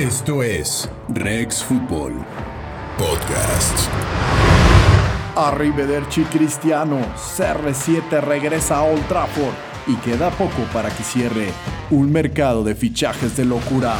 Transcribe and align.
Esto 0.00 0.42
es 0.42 0.88
Rex 1.10 1.62
Fútbol 1.62 2.14
Podcast. 2.96 3.86
Arrivederci 5.36 6.22
Cristiano, 6.22 7.00
CR7 7.36 8.22
regresa 8.22 8.78
a 8.78 8.84
Old 8.84 9.06
Trafford 9.08 9.52
y 9.86 9.96
queda 9.96 10.30
poco 10.30 10.62
para 10.72 10.88
que 10.88 11.02
cierre 11.02 11.52
un 11.90 12.10
mercado 12.10 12.64
de 12.64 12.74
fichajes 12.74 13.36
de 13.36 13.44
locura. 13.44 13.98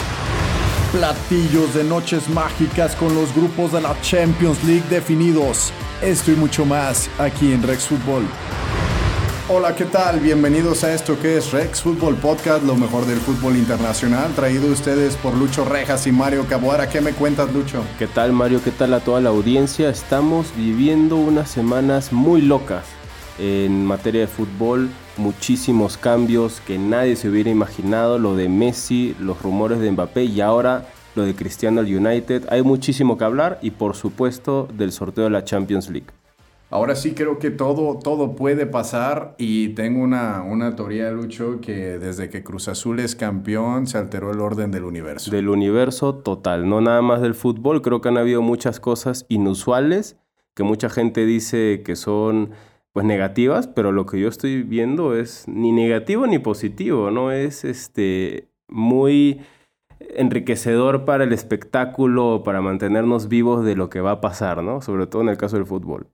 Platillos 0.91 1.75
de 1.75 1.85
noches 1.85 2.31
mágicas 2.31 2.97
con 2.97 3.15
los 3.15 3.35
grupos 3.35 3.73
de 3.73 3.83
la 3.83 3.95
Champions 4.01 4.65
League 4.65 4.89
definidos. 4.89 5.71
Esto 6.01 6.33
y 6.33 6.35
mucho 6.35 6.65
más 6.65 7.11
aquí 7.19 7.53
en 7.53 7.63
Rex 7.63 7.89
Fútbol. 7.89 8.25
Hola, 9.53 9.75
¿qué 9.75 9.85
tal? 9.85 10.21
Bienvenidos 10.21 10.85
a 10.85 10.95
esto 10.95 11.19
que 11.19 11.37
es 11.37 11.51
Rex 11.51 11.83
Fútbol 11.83 12.15
Podcast, 12.15 12.63
lo 12.63 12.77
mejor 12.77 13.05
del 13.05 13.19
fútbol 13.19 13.57
internacional, 13.57 14.33
traído 14.37 14.69
ustedes 14.69 15.17
por 15.17 15.37
Lucho 15.37 15.65
Rejas 15.65 16.07
y 16.07 16.13
Mario 16.13 16.47
Caboara. 16.49 16.89
¿Qué 16.89 17.01
me 17.01 17.11
cuentas, 17.15 17.53
Lucho? 17.53 17.83
¿Qué 17.99 18.07
tal, 18.07 18.33
Mario? 18.33 18.63
¿Qué 18.63 18.71
tal 18.71 18.95
a 18.95 19.01
toda 19.01 19.21
la 19.21 19.31
audiencia? 19.31 19.91
Estamos 19.91 20.55
viviendo 20.57 21.17
unas 21.17 21.51
semanas 21.51 22.13
muy 22.13 22.43
locas 22.43 22.85
en 23.41 23.85
materia 23.85 24.21
de 24.21 24.27
fútbol, 24.29 24.89
muchísimos 25.17 25.97
cambios 25.97 26.61
que 26.65 26.79
nadie 26.79 27.17
se 27.17 27.29
hubiera 27.29 27.51
imaginado, 27.51 28.21
lo 28.21 28.37
de 28.37 28.49
Messi, 28.49 29.17
los 29.19 29.43
rumores 29.43 29.81
de 29.81 29.91
Mbappé 29.91 30.27
y 30.27 30.43
ahora 30.43 30.87
lo 31.17 31.25
de 31.25 31.35
Cristiano 31.35 31.81
United. 31.81 32.45
Hay 32.51 32.63
muchísimo 32.63 33.19
que 33.19 33.25
hablar 33.25 33.59
y 33.63 33.73
por 33.73 33.97
supuesto 33.97 34.69
del 34.73 34.93
sorteo 34.93 35.25
de 35.25 35.31
la 35.31 35.43
Champions 35.43 35.91
League. 35.91 36.20
Ahora 36.73 36.95
sí 36.95 37.15
creo 37.15 37.41
que 37.41 37.51
todo, 37.51 37.99
todo 37.99 38.37
puede 38.37 38.65
pasar 38.65 39.35
y 39.39 39.71
tengo 39.71 40.05
una, 40.05 40.45
una 40.45 40.77
teoría, 40.77 41.11
Lucho, 41.11 41.61
que 41.61 41.99
desde 41.99 42.31
que 42.31 42.45
Cruz 42.45 42.69
Azul 42.69 43.01
es 43.01 43.17
campeón 43.17 43.89
se 43.89 43.99
alteró 43.99 44.31
el 44.31 44.39
orden 44.39 44.71
del 44.71 44.85
universo. 44.85 45.33
Del 45.33 45.49
universo 45.49 46.15
total, 46.15 46.69
no 46.69 46.81
nada 46.81 47.03
más 47.03 47.23
del 47.23 47.35
fútbol. 47.35 47.83
Creo 47.83 48.01
que 48.01 48.09
han 48.09 48.19
habido 48.19 48.41
muchas 48.41 48.79
cosas 48.79 49.27
inusuales 49.29 50.17
que 50.55 50.63
mucha 50.63 50.89
gente 50.89 51.27
dice 51.27 51.83
que 51.85 51.97
son 51.97 52.51
pues 52.93 53.05
negativas, 53.05 53.67
pero 53.67 53.91
lo 53.91 54.07
que 54.07 54.21
yo 54.21 54.29
estoy 54.29 54.63
viendo 54.63 55.17
es 55.17 55.49
ni 55.49 55.73
negativo 55.73 56.29
ni 56.29 56.39
positivo, 56.39 57.11
¿no? 57.11 57.33
Es 57.33 57.65
este 57.65 58.49
muy 58.69 59.41
enriquecedor 59.99 61.05
para 61.05 61.25
el 61.25 61.33
espectáculo, 61.33 62.43
para 62.45 62.61
mantenernos 62.61 63.27
vivos 63.27 63.65
de 63.65 63.75
lo 63.75 63.91
que 63.91 64.01
va 64.01 64.13
a 64.13 64.21
pasar, 64.21 64.63
¿no? 64.63 64.81
Sobre 64.83 65.09
todo 65.09 65.23
en 65.23 65.31
el 65.31 65.37
caso 65.37 65.57
del 65.57 65.67
fútbol. 65.67 66.07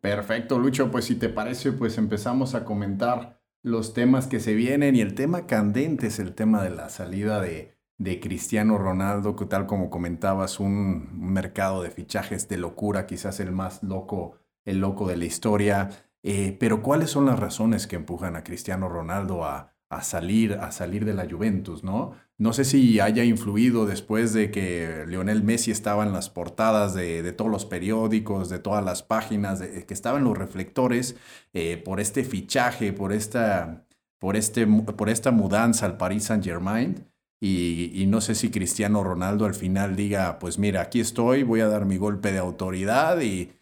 Perfecto, 0.00 0.58
Lucho. 0.58 0.90
Pues 0.90 1.06
si 1.06 1.16
te 1.16 1.28
parece, 1.28 1.72
pues 1.72 1.98
empezamos 1.98 2.54
a 2.54 2.64
comentar 2.64 3.40
los 3.62 3.94
temas 3.94 4.26
que 4.26 4.40
se 4.40 4.54
vienen 4.54 4.94
y 4.94 5.00
el 5.00 5.14
tema 5.14 5.46
candente 5.46 6.06
es 6.06 6.18
el 6.18 6.34
tema 6.34 6.62
de 6.62 6.70
la 6.70 6.88
salida 6.88 7.40
de, 7.40 7.76
de 7.98 8.20
Cristiano 8.20 8.78
Ronaldo, 8.78 9.36
que 9.36 9.46
tal 9.46 9.66
como 9.66 9.90
comentabas, 9.90 10.60
un, 10.60 11.08
mercado 11.32 11.82
de 11.82 11.90
fichajes 11.90 12.48
de 12.48 12.58
locura, 12.58 13.06
quizás 13.06 13.40
el 13.40 13.52
más 13.52 13.82
loco, 13.82 14.38
el 14.64 14.78
loco 14.78 15.08
de 15.08 15.16
la 15.16 15.24
historia. 15.24 15.90
Eh, 16.22 16.56
pero 16.58 16.82
¿cuáles 16.82 17.10
son 17.10 17.26
las 17.26 17.38
razones 17.38 17.86
que 17.86 17.96
empujan 17.96 18.36
a 18.36 18.44
Cristiano 18.44 18.88
Ronaldo 18.88 19.44
a, 19.44 19.74
a 19.88 20.02
salir, 20.02 20.54
a 20.54 20.70
salir 20.72 21.04
de 21.04 21.14
la 21.14 21.28
Juventus, 21.28 21.84
¿no? 21.84 22.12
No 22.38 22.52
sé 22.52 22.66
si 22.66 23.00
haya 23.00 23.24
influido 23.24 23.86
después 23.86 24.34
de 24.34 24.50
que 24.50 25.04
Lionel 25.06 25.42
Messi 25.42 25.70
estaba 25.70 26.04
en 26.04 26.12
las 26.12 26.28
portadas 26.28 26.92
de, 26.92 27.32
todos 27.32 27.50
los 27.50 27.64
periódicos, 27.64 28.50
de 28.50 28.58
todas 28.58 28.84
las 28.84 29.02
páginas, 29.02 29.62
que 29.62 29.94
estaban 29.94 30.24
los 30.24 30.36
reflectores 30.36 31.16
eh, 31.54 31.78
por 31.82 31.98
este 31.98 32.24
fichaje, 32.24 32.92
por 32.92 33.14
esta, 33.14 33.86
por, 34.18 34.36
este, 34.36 34.66
por 34.66 35.08
esta 35.08 35.30
mudanza 35.30 35.86
al 35.86 35.96
Paris 35.96 36.24
Saint 36.24 36.44
Germain. 36.44 37.06
Y, 37.40 38.04
no 38.08 38.20
sé 38.20 38.34
si 38.34 38.50
Cristiano 38.50 39.02
Ronaldo 39.04 39.46
al 39.46 39.54
final 39.54 39.96
diga, 39.96 40.38
pues 40.38 40.58
mira, 40.58 40.82
aquí 40.82 41.00
estoy, 41.00 41.42
voy 41.42 41.60
a 41.60 41.68
dar 41.68 41.86
mi 41.86 41.96
golpe 41.96 42.32
de 42.32 42.38
autoridad 42.38 43.18
y, 43.20 43.52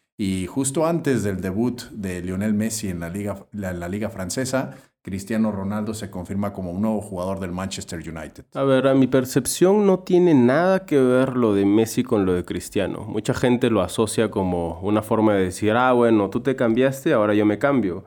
justo 0.48 0.86
antes 0.86 1.22
del 1.22 1.40
debut 1.40 1.82
de 1.90 2.22
Lionel 2.22 2.54
Messi 2.54 2.88
en 2.88 3.00
la 3.00 3.08
liga, 3.08 3.46
la 3.52 3.88
liga 3.88 4.10
francesa, 4.10 4.76
Cristiano 5.04 5.52
Ronaldo 5.52 5.92
se 5.92 6.08
confirma 6.08 6.54
como 6.54 6.70
un 6.70 6.80
nuevo 6.80 7.02
jugador 7.02 7.38
del 7.38 7.52
Manchester 7.52 7.98
United. 7.98 8.46
A 8.54 8.62
ver, 8.62 8.88
a 8.88 8.94
mi 8.94 9.06
percepción 9.06 9.86
no 9.86 9.98
tiene 9.98 10.32
nada 10.32 10.86
que 10.86 10.98
ver 10.98 11.36
lo 11.36 11.52
de 11.52 11.66
Messi 11.66 12.02
con 12.02 12.24
lo 12.24 12.32
de 12.32 12.46
Cristiano. 12.46 13.04
Mucha 13.06 13.34
gente 13.34 13.68
lo 13.68 13.82
asocia 13.82 14.30
como 14.30 14.80
una 14.80 15.02
forma 15.02 15.34
de 15.34 15.44
decir, 15.44 15.72
ah, 15.72 15.92
bueno, 15.92 16.30
tú 16.30 16.40
te 16.40 16.56
cambiaste, 16.56 17.12
ahora 17.12 17.34
yo 17.34 17.44
me 17.44 17.58
cambio. 17.58 18.02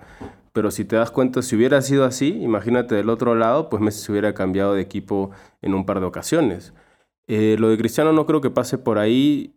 Pero 0.53 0.71
si 0.71 0.85
te 0.85 0.95
das 0.95 1.11
cuenta, 1.11 1.43
si 1.43 1.55
hubiera 1.55 1.83
sido 1.83 2.03
así, 2.03 2.29
imagínate 2.41 2.95
del 2.95 3.11
otro 3.11 3.35
lado, 3.35 3.69
pues 3.69 3.79
Messi 3.79 4.03
se 4.03 4.11
hubiera 4.11 4.33
cambiado 4.33 4.73
de 4.73 4.81
equipo 4.81 5.29
en 5.61 5.75
un 5.75 5.85
par 5.85 5.99
de 5.99 6.07
ocasiones. 6.07 6.73
Eh, 7.27 7.57
lo 7.59 7.69
de 7.69 7.77
Cristiano 7.77 8.11
no 8.11 8.25
creo 8.25 8.41
que 8.41 8.49
pase 8.49 8.79
por 8.79 8.97
ahí 8.97 9.53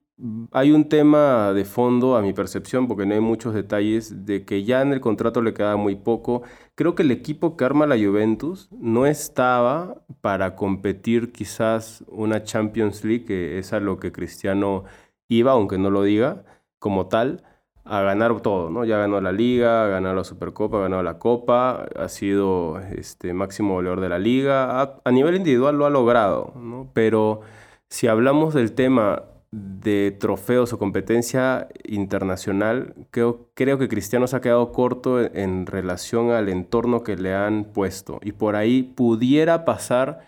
hay 0.52 0.72
un 0.72 0.88
tema 0.88 1.52
de 1.52 1.64
fondo, 1.64 2.16
a 2.16 2.22
mi 2.22 2.32
percepción, 2.32 2.88
porque 2.88 3.06
no 3.06 3.14
hay 3.14 3.20
muchos 3.20 3.54
detalles, 3.54 4.26
de 4.26 4.44
que 4.44 4.64
ya 4.64 4.82
en 4.82 4.92
el 4.92 5.00
contrato 5.00 5.42
le 5.42 5.54
queda 5.54 5.76
muy 5.76 5.96
poco. 5.96 6.42
Creo 6.74 6.94
que 6.94 7.02
el 7.02 7.10
equipo 7.10 7.56
que 7.56 7.64
arma 7.64 7.86
la 7.86 7.96
Juventus 7.96 8.68
no 8.72 9.06
estaba 9.06 10.02
para 10.20 10.56
competir 10.56 11.32
quizás 11.32 12.04
una 12.08 12.42
Champions 12.42 13.04
League, 13.04 13.24
que 13.24 13.58
es 13.58 13.72
a 13.72 13.80
lo 13.80 13.98
que 13.98 14.12
Cristiano 14.12 14.84
iba, 15.28 15.52
aunque 15.52 15.78
no 15.78 15.90
lo 15.90 16.02
diga 16.02 16.44
como 16.78 17.08
tal, 17.08 17.44
a 17.84 18.02
ganar 18.02 18.40
todo, 18.40 18.70
¿no? 18.70 18.84
Ya 18.84 18.98
ganó 18.98 19.20
la 19.20 19.32
Liga, 19.32 19.86
ganó 19.88 20.14
la 20.14 20.24
Supercopa, 20.24 20.80
ganó 20.80 21.02
la 21.02 21.18
Copa, 21.18 21.86
ha 21.96 22.08
sido 22.08 22.78
este, 22.78 23.32
máximo 23.34 23.74
goleador 23.74 24.00
de 24.00 24.08
la 24.08 24.18
Liga, 24.18 24.80
a, 24.80 25.00
a 25.04 25.10
nivel 25.10 25.36
individual 25.36 25.76
lo 25.76 25.86
ha 25.86 25.90
logrado, 25.90 26.52
¿no? 26.56 26.90
Pero 26.94 27.40
si 27.88 28.06
hablamos 28.06 28.54
del 28.54 28.72
tema 28.72 29.24
de 29.52 30.16
trofeos 30.18 30.72
o 30.72 30.78
competencia 30.78 31.68
internacional, 31.84 32.94
creo, 33.10 33.48
creo, 33.54 33.78
que 33.78 33.88
Cristiano 33.88 34.26
se 34.26 34.36
ha 34.36 34.40
quedado 34.40 34.70
corto 34.72 35.20
en 35.20 35.66
relación 35.66 36.30
al 36.30 36.48
entorno 36.48 37.02
que 37.02 37.16
le 37.16 37.34
han 37.34 37.64
puesto. 37.64 38.20
Y 38.22 38.32
por 38.32 38.54
ahí 38.54 38.82
pudiera 38.82 39.64
pasar 39.64 40.20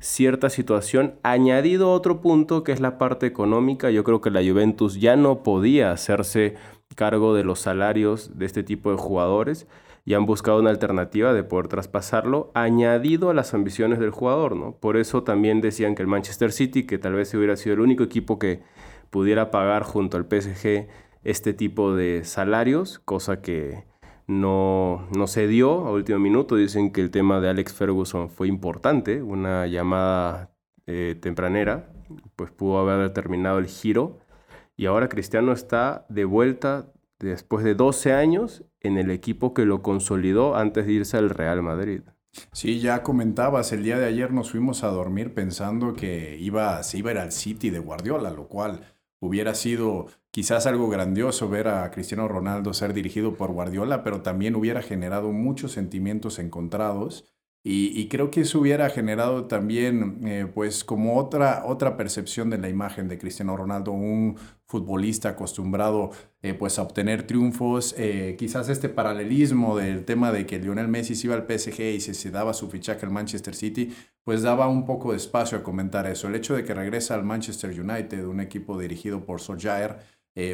cierta 0.00 0.50
situación, 0.50 1.14
añadido 1.22 1.90
otro 1.92 2.20
punto 2.20 2.62
que 2.62 2.72
es 2.72 2.80
la 2.80 2.98
parte 2.98 3.26
económica. 3.26 3.90
Yo 3.90 4.04
creo 4.04 4.20
que 4.20 4.30
la 4.30 4.42
Juventus 4.42 5.00
ya 5.00 5.16
no 5.16 5.42
podía 5.42 5.90
hacerse 5.90 6.54
cargo 6.94 7.34
de 7.34 7.44
los 7.44 7.60
salarios 7.60 8.38
de 8.38 8.46
este 8.46 8.62
tipo 8.62 8.90
de 8.90 8.96
jugadores 8.96 9.66
y 10.08 10.14
han 10.14 10.24
buscado 10.24 10.58
una 10.58 10.70
alternativa 10.70 11.34
de 11.34 11.44
poder 11.44 11.68
traspasarlo 11.68 12.50
añadido 12.54 13.28
a 13.28 13.34
las 13.34 13.52
ambiciones 13.52 13.98
del 13.98 14.08
jugador, 14.08 14.56
¿no? 14.56 14.72
Por 14.72 14.96
eso 14.96 15.22
también 15.22 15.60
decían 15.60 15.94
que 15.94 16.00
el 16.00 16.08
Manchester 16.08 16.50
City, 16.50 16.86
que 16.86 16.96
tal 16.96 17.12
vez 17.12 17.34
hubiera 17.34 17.56
sido 17.56 17.74
el 17.74 17.80
único 17.80 18.04
equipo 18.04 18.38
que 18.38 18.62
pudiera 19.10 19.50
pagar 19.50 19.82
junto 19.82 20.16
al 20.16 20.24
PSG 20.24 20.88
este 21.24 21.52
tipo 21.52 21.94
de 21.94 22.24
salarios, 22.24 23.00
cosa 23.00 23.42
que 23.42 23.84
no, 24.26 25.06
no 25.14 25.26
se 25.26 25.46
dio 25.46 25.86
a 25.86 25.92
último 25.92 26.18
minuto. 26.18 26.56
Dicen 26.56 26.90
que 26.90 27.02
el 27.02 27.10
tema 27.10 27.38
de 27.42 27.50
Alex 27.50 27.74
Ferguson 27.74 28.30
fue 28.30 28.48
importante, 28.48 29.20
una 29.20 29.66
llamada 29.66 30.54
eh, 30.86 31.18
tempranera, 31.20 31.92
pues 32.34 32.50
pudo 32.50 32.78
haber 32.78 33.06
determinado 33.06 33.58
el 33.58 33.66
giro. 33.66 34.20
Y 34.74 34.86
ahora 34.86 35.10
Cristiano 35.10 35.52
está 35.52 36.06
de 36.08 36.24
vuelta 36.24 36.94
después 37.18 37.64
de 37.64 37.74
12 37.74 38.12
años 38.12 38.64
en 38.80 38.98
el 38.98 39.10
equipo 39.10 39.54
que 39.54 39.64
lo 39.64 39.82
consolidó 39.82 40.56
antes 40.56 40.86
de 40.86 40.92
irse 40.92 41.16
al 41.16 41.30
Real 41.30 41.62
Madrid. 41.62 42.02
Sí, 42.52 42.80
ya 42.80 43.02
comentabas, 43.02 43.72
el 43.72 43.82
día 43.82 43.98
de 43.98 44.06
ayer 44.06 44.32
nos 44.32 44.50
fuimos 44.50 44.84
a 44.84 44.88
dormir 44.88 45.34
pensando 45.34 45.94
que 45.94 46.36
iba, 46.38 46.82
se 46.82 46.98
iba 46.98 47.10
a 47.10 47.14
ir 47.14 47.18
al 47.18 47.32
City 47.32 47.70
de 47.70 47.78
Guardiola, 47.78 48.30
lo 48.30 48.48
cual 48.48 48.80
hubiera 49.20 49.54
sido 49.54 50.06
quizás 50.30 50.66
algo 50.66 50.88
grandioso 50.88 51.48
ver 51.48 51.68
a 51.68 51.90
Cristiano 51.90 52.28
Ronaldo 52.28 52.74
ser 52.74 52.92
dirigido 52.92 53.34
por 53.34 53.50
Guardiola, 53.52 54.04
pero 54.04 54.22
también 54.22 54.54
hubiera 54.54 54.82
generado 54.82 55.32
muchos 55.32 55.72
sentimientos 55.72 56.38
encontrados 56.38 57.24
y, 57.64 58.08
creo 58.08 58.30
que 58.30 58.42
eso 58.42 58.60
hubiera 58.60 58.88
generado 58.88 59.46
también, 59.46 60.20
eh, 60.26 60.46
pues, 60.54 60.84
como 60.84 61.18
otra, 61.18 61.64
otra 61.66 61.96
percepción 61.96 62.48
de 62.50 62.56
la 62.56 62.68
imagen 62.68 63.08
de 63.08 63.18
Cristiano 63.18 63.56
Ronaldo, 63.56 63.92
un 63.92 64.38
futbolista 64.64 65.30
acostumbrado, 65.30 66.10
eh, 66.40 66.54
pues, 66.54 66.78
a 66.78 66.82
obtener 66.82 67.26
triunfos. 67.26 67.94
Eh, 67.98 68.36
quizás 68.38 68.68
este 68.68 68.88
paralelismo 68.88 69.76
del 69.76 70.04
tema 70.04 70.32
de 70.32 70.46
que 70.46 70.58
Lionel 70.58 70.88
Messi 70.88 71.14
se 71.14 71.26
iba 71.26 71.36
al 71.36 71.46
PSG 71.46 71.80
y 71.96 72.00
se, 72.00 72.14
se 72.14 72.30
daba 72.30 72.54
su 72.54 72.70
fichaje 72.70 73.04
al 73.04 73.12
Manchester 73.12 73.54
City, 73.54 73.92
pues 74.24 74.42
daba 74.42 74.68
un 74.68 74.86
poco 74.86 75.10
de 75.10 75.18
espacio 75.18 75.58
a 75.58 75.62
comentar 75.62 76.06
eso. 76.06 76.28
El 76.28 76.36
hecho 76.36 76.54
de 76.54 76.64
que 76.64 76.74
regresa 76.74 77.16
al 77.16 77.24
Manchester 77.24 77.78
United, 77.78 78.24
un 78.24 78.40
equipo 78.40 78.78
dirigido 78.78 79.24
por 79.26 79.40
Solskjaer, 79.40 79.98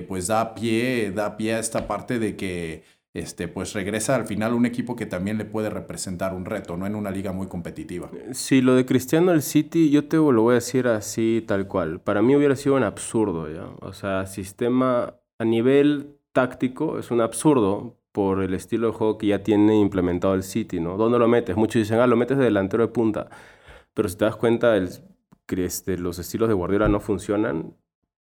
pues 0.08 0.28
da 0.28 0.54
pie, 0.54 1.12
da 1.12 1.36
pie 1.36 1.54
a 1.54 1.58
esta 1.58 1.86
parte 1.86 2.18
de 2.18 2.36
que 2.36 2.84
este, 3.14 3.48
pues 3.48 3.72
regresa 3.72 4.16
al 4.16 4.26
final 4.26 4.52
un 4.52 4.66
equipo 4.66 4.96
que 4.96 5.06
también 5.06 5.38
le 5.38 5.44
puede 5.44 5.70
representar 5.70 6.34
un 6.34 6.44
reto, 6.44 6.76
no 6.76 6.86
en 6.86 6.96
una 6.96 7.10
liga 7.10 7.32
muy 7.32 7.46
competitiva. 7.46 8.10
Sí, 8.32 8.60
lo 8.60 8.74
de 8.74 8.84
Cristiano 8.84 9.32
el 9.32 9.42
City, 9.42 9.88
yo 9.90 10.08
te 10.08 10.16
lo 10.16 10.42
voy 10.42 10.52
a 10.52 10.54
decir 10.56 10.88
así 10.88 11.42
tal 11.46 11.68
cual. 11.68 12.00
Para 12.00 12.20
mí 12.22 12.34
hubiera 12.34 12.56
sido 12.56 12.74
un 12.74 12.82
absurdo, 12.82 13.48
¿ya? 13.48 13.66
O 13.80 13.92
sea, 13.92 14.26
sistema 14.26 15.14
a 15.38 15.44
nivel 15.44 16.18
táctico 16.32 16.98
es 16.98 17.10
un 17.12 17.20
absurdo 17.20 17.96
por 18.10 18.42
el 18.42 18.52
estilo 18.52 18.88
de 18.88 18.92
juego 18.92 19.16
que 19.16 19.28
ya 19.28 19.42
tiene 19.42 19.78
implementado 19.78 20.34
el 20.34 20.42
City, 20.42 20.80
¿no? 20.80 20.96
¿Dónde 20.96 21.18
lo 21.18 21.28
metes? 21.28 21.56
Muchos 21.56 21.80
dicen, 21.80 22.00
ah, 22.00 22.06
lo 22.06 22.16
metes 22.16 22.36
de 22.36 22.44
delantero 22.44 22.84
de 22.84 22.92
punta. 22.92 23.30
Pero 23.94 24.08
si 24.08 24.16
te 24.16 24.24
das 24.24 24.36
cuenta, 24.36 24.76
el 24.76 24.88
este, 25.48 25.98
los 25.98 26.18
estilos 26.18 26.48
de 26.48 26.54
Guardiola 26.54 26.88
no 26.88 27.00
funcionan 27.00 27.76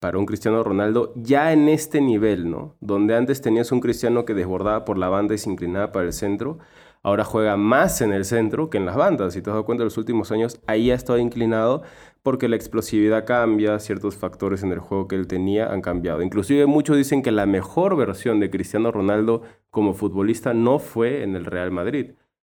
para 0.05 0.19
un 0.19 0.27
Cristiano 0.27 0.62
Ronaldo 0.62 1.15
ya 1.17 1.55
en 1.55 1.67
este 1.67 2.03
nivel, 2.03 2.51
¿no? 2.51 2.77
Donde 2.81 3.17
antes 3.17 3.41
tenías 3.41 3.73
un 3.73 3.81
Cristiano 3.81 4.27
que 4.27 4.35
desbordaba 4.35 4.85
por 4.85 4.99
la 4.99 5.09
banda 5.09 5.35
y 5.35 5.39
se 5.39 5.49
inclinaba 5.49 5.93
para 5.93 6.05
el 6.05 6.12
centro, 6.12 6.59
ahora 7.03 7.25
juega 7.25 7.56
más 7.56 8.03
en 8.03 8.12
el 8.12 8.27
centro 8.27 8.69
que 8.69 8.77
en 8.77 8.85
las 8.85 8.97
bandas. 8.97 9.33
Si 9.33 9.41
te 9.41 9.49
has 9.49 9.55
dado 9.55 9.65
cuenta, 9.65 9.81
en 9.81 9.87
los 9.87 9.97
últimos 9.97 10.31
años 10.31 10.61
ahí 10.67 10.91
ha 10.91 10.95
estado 10.95 11.19
inclinado 11.19 11.81
porque 12.23 12.51
la 12.51 12.56
explosividad 12.56 13.25
cambia, 13.25 13.79
ciertos 13.79 14.15
factores 14.15 14.62
en 14.62 14.73
el 14.73 14.79
juego 14.79 15.09
que 15.09 15.17
él 15.17 15.27
tenía 15.27 15.73
han 15.73 15.81
cambiado. 15.81 16.21
Inclusive 16.21 16.67
muchos 16.67 16.99
dicen 16.99 17.23
que 17.23 17.33
la 17.33 17.47
mejor 17.47 17.97
versión 17.97 18.41
de 18.41 18.50
Cristiano 18.50 18.93
Ronaldo 18.93 19.41
como 19.71 19.95
futbolista 19.95 20.53
no 20.53 20.81
fue 20.81 21.23
en 21.23 21.35
el 21.35 21.47
Real 21.47 21.71
Madrid, 21.71 22.11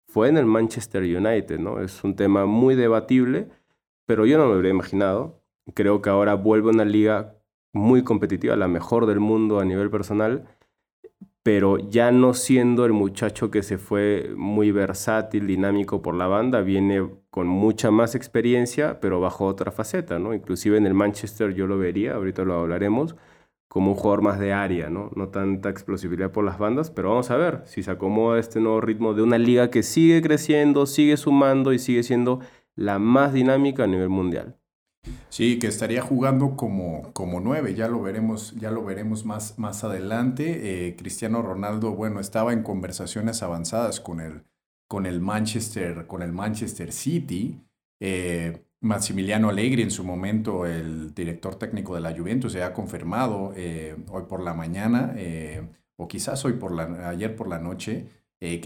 fue 0.06 0.28
en 0.28 0.36
el 0.36 0.44
Manchester 0.44 1.02
United, 1.02 1.58
¿no? 1.58 1.80
Es 1.80 2.04
un 2.04 2.14
tema 2.14 2.44
muy 2.44 2.74
debatible, 2.74 3.48
pero 4.04 4.26
yo 4.26 4.36
no 4.36 4.48
me 4.48 4.52
habría 4.52 4.72
imaginado. 4.72 5.40
Creo 5.74 6.02
que 6.02 6.08
ahora 6.08 6.34
vuelve 6.34 6.68
a 6.68 6.72
una 6.72 6.86
liga 6.86 7.37
muy 7.78 8.02
competitiva, 8.02 8.56
la 8.56 8.68
mejor 8.68 9.06
del 9.06 9.20
mundo 9.20 9.60
a 9.60 9.64
nivel 9.64 9.90
personal, 9.90 10.44
pero 11.42 11.78
ya 11.78 12.10
no 12.10 12.34
siendo 12.34 12.84
el 12.84 12.92
muchacho 12.92 13.50
que 13.50 13.62
se 13.62 13.78
fue 13.78 14.34
muy 14.36 14.70
versátil, 14.70 15.46
dinámico 15.46 16.02
por 16.02 16.14
la 16.14 16.26
banda, 16.26 16.60
viene 16.60 17.08
con 17.30 17.46
mucha 17.46 17.90
más 17.90 18.14
experiencia, 18.14 19.00
pero 19.00 19.20
bajo 19.20 19.46
otra 19.46 19.70
faceta, 19.70 20.18
¿no? 20.18 20.34
Inclusive 20.34 20.76
en 20.76 20.86
el 20.86 20.94
Manchester 20.94 21.54
yo 21.54 21.66
lo 21.66 21.78
vería, 21.78 22.14
ahorita 22.14 22.44
lo 22.44 22.54
hablaremos, 22.54 23.16
como 23.68 23.92
un 23.92 23.96
jugador 23.96 24.22
más 24.22 24.38
de 24.38 24.52
área, 24.52 24.90
¿no? 24.90 25.10
No 25.14 25.28
tanta 25.28 25.70
explosividad 25.70 26.32
por 26.32 26.44
las 26.44 26.58
bandas, 26.58 26.90
pero 26.90 27.10
vamos 27.10 27.30
a 27.30 27.36
ver 27.36 27.62
si 27.64 27.82
se 27.82 27.90
acomoda 27.90 28.38
este 28.38 28.60
nuevo 28.60 28.80
ritmo 28.80 29.14
de 29.14 29.22
una 29.22 29.38
liga 29.38 29.70
que 29.70 29.82
sigue 29.82 30.20
creciendo, 30.20 30.86
sigue 30.86 31.16
sumando 31.16 31.72
y 31.72 31.78
sigue 31.78 32.02
siendo 32.02 32.40
la 32.74 32.98
más 32.98 33.32
dinámica 33.32 33.84
a 33.84 33.86
nivel 33.86 34.08
mundial. 34.08 34.56
Sí, 35.30 35.58
que 35.58 35.66
estaría 35.66 36.02
jugando 36.02 36.56
como, 36.56 37.12
como 37.12 37.40
nueve, 37.40 37.74
ya 37.74 37.88
lo 37.88 38.02
veremos, 38.02 38.54
ya 38.56 38.70
lo 38.70 38.84
veremos 38.84 39.24
más, 39.24 39.58
más 39.58 39.84
adelante. 39.84 40.88
Eh, 40.88 40.96
Cristiano 40.96 41.42
Ronaldo, 41.42 41.92
bueno, 41.92 42.20
estaba 42.20 42.52
en 42.52 42.62
conversaciones 42.62 43.42
avanzadas 43.42 44.00
con 44.00 44.20
el, 44.20 44.42
con 44.88 45.06
el 45.06 45.20
Manchester, 45.20 46.06
con 46.06 46.22
el 46.22 46.32
Manchester 46.32 46.92
City. 46.92 47.60
Eh, 48.00 48.64
Maximiliano 48.80 49.48
Allegri, 49.50 49.82
en 49.82 49.90
su 49.90 50.04
momento 50.04 50.64
el 50.64 51.12
director 51.14 51.56
técnico 51.56 51.94
de 51.94 52.00
la 52.00 52.16
Juventus, 52.16 52.52
se 52.52 52.62
ha 52.62 52.72
confirmado 52.72 53.52
eh, 53.56 53.96
hoy 54.08 54.24
por 54.28 54.40
la 54.40 54.54
mañana, 54.54 55.16
o 55.96 56.06
quizás 56.06 56.44
hoy 56.44 56.54
por 56.54 56.72
la, 56.72 57.08
ayer 57.08 57.34
por 57.34 57.48
la 57.48 57.58
noche, 57.58 58.06
que, 58.38 58.60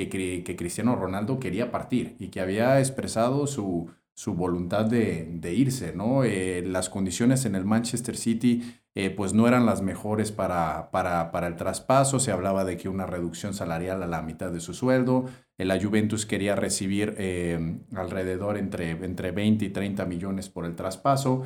que 0.45 0.57
Cristiano 0.57 0.97
Ronaldo 0.97 1.41
quería 1.41 1.71
partir 1.71 2.15
y 2.19 2.29
que 2.29 2.41
había 2.41 2.79
expresado 2.79 3.47
su, 3.47 3.91
su 4.23 4.35
voluntad 4.35 4.85
de, 4.85 5.53
irse, 5.53 5.93
¿no? 5.97 6.23
Eh, 6.23 6.63
las 6.65 6.89
condiciones 6.89 7.45
en 7.45 7.57
el 7.57 7.65
Manchester 7.65 8.17
City 8.17 8.63
eh, 8.95 9.11
pues 9.11 9.35
no 9.35 9.49
eran 9.49 9.67
las 9.67 9.83
mejores 9.83 10.31
para, 10.31 10.93
para, 10.93 11.47
el 11.49 11.57
traspaso, 11.57 12.21
se 12.21 12.31
hablaba 12.31 12.65
de 12.65 12.77
que 12.77 12.89
una 12.89 13.05
reducción 13.05 13.53
salarial 13.53 14.01
a 14.01 14.07
la 14.07 14.23
mitad 14.23 14.53
de 14.53 14.61
su 14.61 14.75
sueldo, 14.75 15.25
la 15.59 15.83
Juventus 15.83 16.25
quería 16.25 16.55
recibir 16.55 17.17
eh, 17.19 17.81
alrededor 17.97 18.59
entre, 18.59 18.91
entre 18.91 19.33
20 19.33 19.65
y 19.65 19.71
30 19.71 20.07
millones 20.07 20.49
por 20.49 20.67
el 20.67 20.77
traspaso, 20.77 21.43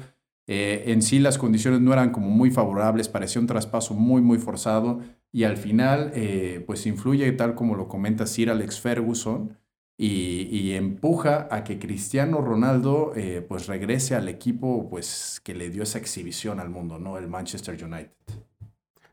en 0.47 1.01
sí 1.01 1.19
las 1.19 1.39
condiciones 1.39 1.81
no 1.81 1.95
eran 1.95 2.11
como 2.11 2.29
muy 2.29 2.51
favorables, 2.51 3.09
parecía 3.09 3.41
un 3.41 3.47
traspaso 3.47 3.95
muy 3.95 4.21
muy 4.21 4.39
forzado. 4.39 5.01
Y 5.33 5.43
al 5.43 5.57
final 5.57 6.13
pues 6.67 6.87
influye 6.87 7.33
tal 7.33 7.57
como 7.57 7.75
lo 7.75 7.89
comenta 7.89 8.27
Sir 8.27 8.51
Alex 8.51 8.81
Ferguson, 8.81 9.57
y, 9.99 10.73
empuja 10.73 11.49
a 11.51 11.65
que 11.65 11.79
Cristiano 11.79 12.43
Ronaldo 12.43 13.13
eh, 13.17 13.45
pues 13.47 13.67
regrese 13.67 14.15
al 14.15 14.29
equipo 14.29 14.89
pues 14.91 15.41
que 15.43 15.55
le 15.55 15.71
dio 15.71 15.85
esa 15.85 15.99
exhibición 15.99 16.61
al 16.61 16.69
mundo, 16.69 16.99
¿no? 16.99 17.17
El 17.17 17.29
Manchester 17.29 17.83
United. 17.83 18.11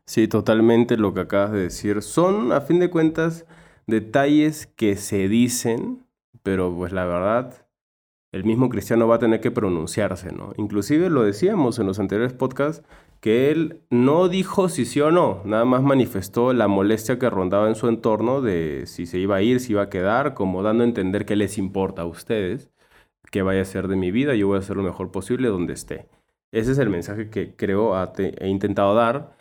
Sí, 0.06 0.28
totalmente 0.28 0.98
lo 0.98 1.14
que 1.14 1.20
acabas 1.20 1.52
de 1.52 1.60
decir. 1.60 2.02
Son, 2.02 2.52
a 2.52 2.60
fin 2.60 2.78
de 2.80 2.90
cuentas, 2.90 3.46
detalles 3.86 4.66
que 4.66 4.96
se 4.96 5.28
dicen, 5.28 6.04
pero 6.42 6.74
pues 6.74 6.92
la 6.92 7.06
verdad, 7.06 7.66
el 8.32 8.44
mismo 8.44 8.68
Cristiano 8.68 9.08
va 9.08 9.16
a 9.16 9.20
tener 9.20 9.40
que 9.40 9.50
pronunciarse, 9.50 10.32
¿no? 10.32 10.52
Inclusive 10.58 11.08
lo 11.08 11.22
decíamos 11.22 11.78
en 11.78 11.86
los 11.86 11.98
anteriores 11.98 12.34
podcasts, 12.34 12.86
que 13.24 13.50
él 13.50 13.80
no 13.88 14.28
dijo 14.28 14.68
si 14.68 14.84
sí 14.84 15.00
o 15.00 15.10
no, 15.10 15.40
nada 15.46 15.64
más 15.64 15.82
manifestó 15.82 16.52
la 16.52 16.68
molestia 16.68 17.18
que 17.18 17.30
rondaba 17.30 17.68
en 17.68 17.74
su 17.74 17.88
entorno 17.88 18.42
de 18.42 18.82
si 18.84 19.06
se 19.06 19.18
iba 19.18 19.36
a 19.36 19.40
ir, 19.40 19.60
si 19.60 19.72
iba 19.72 19.80
a 19.80 19.88
quedar, 19.88 20.34
como 20.34 20.62
dando 20.62 20.84
a 20.84 20.86
entender 20.86 21.24
que 21.24 21.34
les 21.34 21.56
importa 21.56 22.02
a 22.02 22.04
ustedes, 22.04 22.68
que 23.30 23.40
vaya 23.40 23.62
a 23.62 23.64
ser 23.64 23.88
de 23.88 23.96
mi 23.96 24.10
vida, 24.10 24.34
yo 24.34 24.48
voy 24.48 24.56
a 24.56 24.58
hacer 24.58 24.76
lo 24.76 24.82
mejor 24.82 25.10
posible 25.10 25.48
donde 25.48 25.72
esté. 25.72 26.06
Ese 26.52 26.72
es 26.72 26.78
el 26.78 26.90
mensaje 26.90 27.30
que 27.30 27.56
creo 27.56 27.94
he 28.18 28.48
intentado 28.48 28.94
dar 28.94 29.34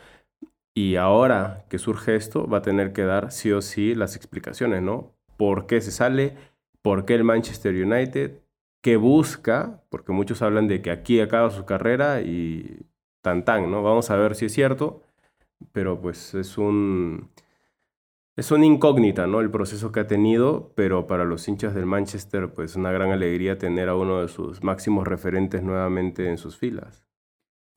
y 0.73 0.95
ahora 0.95 1.65
que 1.67 1.77
surge 1.77 2.15
esto 2.15 2.47
va 2.47 2.59
a 2.59 2.61
tener 2.61 2.93
que 2.93 3.03
dar 3.03 3.33
sí 3.33 3.51
o 3.51 3.61
sí 3.61 3.95
las 3.95 4.15
explicaciones, 4.15 4.81
¿no? 4.81 5.13
¿Por 5.35 5.67
qué 5.67 5.81
se 5.81 5.91
sale? 5.91 6.37
¿Por 6.81 7.03
qué 7.03 7.15
el 7.15 7.25
Manchester 7.25 7.73
United? 7.75 8.39
¿Qué 8.81 8.95
busca? 8.95 9.83
Porque 9.89 10.13
muchos 10.13 10.41
hablan 10.41 10.69
de 10.69 10.81
que 10.81 10.89
aquí 10.89 11.19
acaba 11.19 11.49
su 11.49 11.65
carrera 11.65 12.21
y 12.21 12.85
tan 13.23 13.43
tan, 13.45 13.71
¿no? 13.71 13.81
Vamos 13.81 14.11
a 14.11 14.15
ver 14.17 14.35
si 14.35 14.45
es 14.45 14.53
cierto, 14.53 15.01
pero 15.71 15.99
pues 15.99 16.35
es 16.35 16.59
un... 16.59 17.31
Es 18.35 18.51
una 18.51 18.65
incógnita, 18.65 19.27
¿no? 19.27 19.41
El 19.41 19.51
proceso 19.51 19.91
que 19.91 19.99
ha 19.99 20.07
tenido, 20.07 20.73
pero 20.75 21.05
para 21.05 21.23
los 21.23 21.47
hinchas 21.47 21.75
del 21.75 21.85
Manchester, 21.85 22.51
pues 22.51 22.75
una 22.75 22.91
gran 22.91 23.11
alegría 23.11 23.59
tener 23.59 23.89
a 23.89 23.95
uno 23.95 24.21
de 24.21 24.27
sus 24.27 24.63
máximos 24.63 25.07
referentes 25.07 25.61
nuevamente 25.61 26.27
en 26.27 26.39
sus 26.39 26.57
filas. 26.57 27.05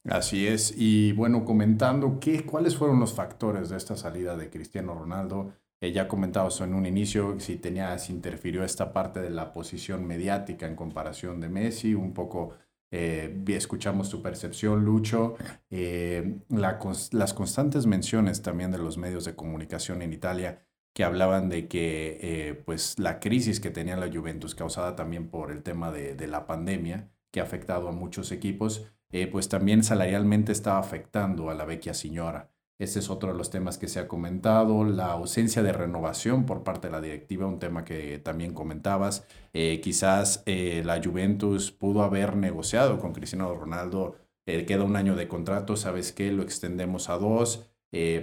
Así 0.09 0.47
es. 0.47 0.73
Y 0.75 1.11
bueno, 1.11 1.45
comentando 1.45 2.19
qué, 2.19 2.43
cuáles 2.43 2.75
fueron 2.75 2.99
los 2.99 3.13
factores 3.13 3.69
de 3.69 3.77
esta 3.77 3.95
salida 3.95 4.35
de 4.35 4.49
Cristiano 4.49 4.95
Ronaldo. 4.95 5.53
Eh, 5.79 5.91
ya 5.91 6.07
comentabas 6.07 6.59
en 6.61 6.73
un 6.73 6.87
inicio 6.87 7.39
si 7.39 7.57
tenía, 7.57 7.95
si 7.99 8.11
interfirió 8.11 8.63
esta 8.63 8.93
parte 8.93 9.21
de 9.21 9.29
la 9.29 9.53
posición 9.53 10.07
mediática 10.07 10.65
en 10.65 10.75
comparación 10.75 11.39
de 11.39 11.49
Messi, 11.49 11.93
un 11.93 12.13
poco 12.15 12.53
eh, 12.91 13.43
escuchamos 13.47 14.09
tu 14.09 14.21
percepción, 14.21 14.85
Lucho. 14.85 15.35
Eh, 15.69 16.39
las 16.49 17.33
constantes 17.33 17.85
menciones 17.85 18.41
también 18.41 18.71
de 18.71 18.77
los 18.77 18.97
medios 18.97 19.25
de 19.25 19.35
comunicación 19.35 20.01
en 20.01 20.13
Italia 20.13 20.63
que 20.93 21.03
hablaban 21.03 21.47
de 21.49 21.67
que 21.67 22.17
eh, 22.21 22.53
pues 22.65 22.97
la 22.97 23.19
crisis 23.19 23.59
que 23.59 23.69
tenía 23.69 23.95
la 23.97 24.11
Juventus, 24.11 24.55
causada 24.55 24.95
también 24.95 25.29
por 25.29 25.51
el 25.51 25.61
tema 25.61 25.91
de, 25.91 26.15
de 26.15 26.27
la 26.27 26.47
pandemia, 26.47 27.11
que 27.31 27.39
ha 27.39 27.43
afectado 27.43 27.87
a 27.89 27.91
muchos 27.91 28.31
equipos, 28.31 28.87
pues 29.31 29.47
también 29.47 29.83
salarialmente 29.83 30.51
estaba 30.51 30.79
afectando 30.79 31.49
a 31.49 31.55
la 31.55 31.65
vecchia 31.65 31.93
señora. 31.93 32.51
Ese 32.79 32.99
es 32.99 33.09
otro 33.09 33.31
de 33.31 33.37
los 33.37 33.49
temas 33.49 33.79
que 33.79 33.87
se 33.87 33.99
ha 33.99 34.07
comentado, 34.07 34.83
la 34.83 35.11
ausencia 35.13 35.63
de 35.63 35.73
renovación 35.73 36.45
por 36.45 36.63
parte 36.63 36.87
de 36.87 36.91
la 36.91 37.01
directiva, 37.01 37.47
un 37.47 37.57
tema 37.57 37.83
que 37.83 38.19
también 38.19 38.53
comentabas. 38.53 39.25
Eh, 39.53 39.81
quizás 39.81 40.43
eh, 40.45 40.83
la 40.85 41.01
Juventus 41.03 41.71
pudo 41.71 42.03
haber 42.03 42.35
negociado 42.35 42.99
con 42.99 43.13
Cristiano 43.13 43.51
Ronaldo, 43.55 44.15
eh, 44.45 44.65
queda 44.65 44.83
un 44.83 44.95
año 44.95 45.15
de 45.15 45.27
contrato, 45.27 45.75
¿sabes 45.75 46.11
qué? 46.13 46.31
Lo 46.31 46.43
extendemos 46.43 47.09
a 47.09 47.17
dos, 47.17 47.67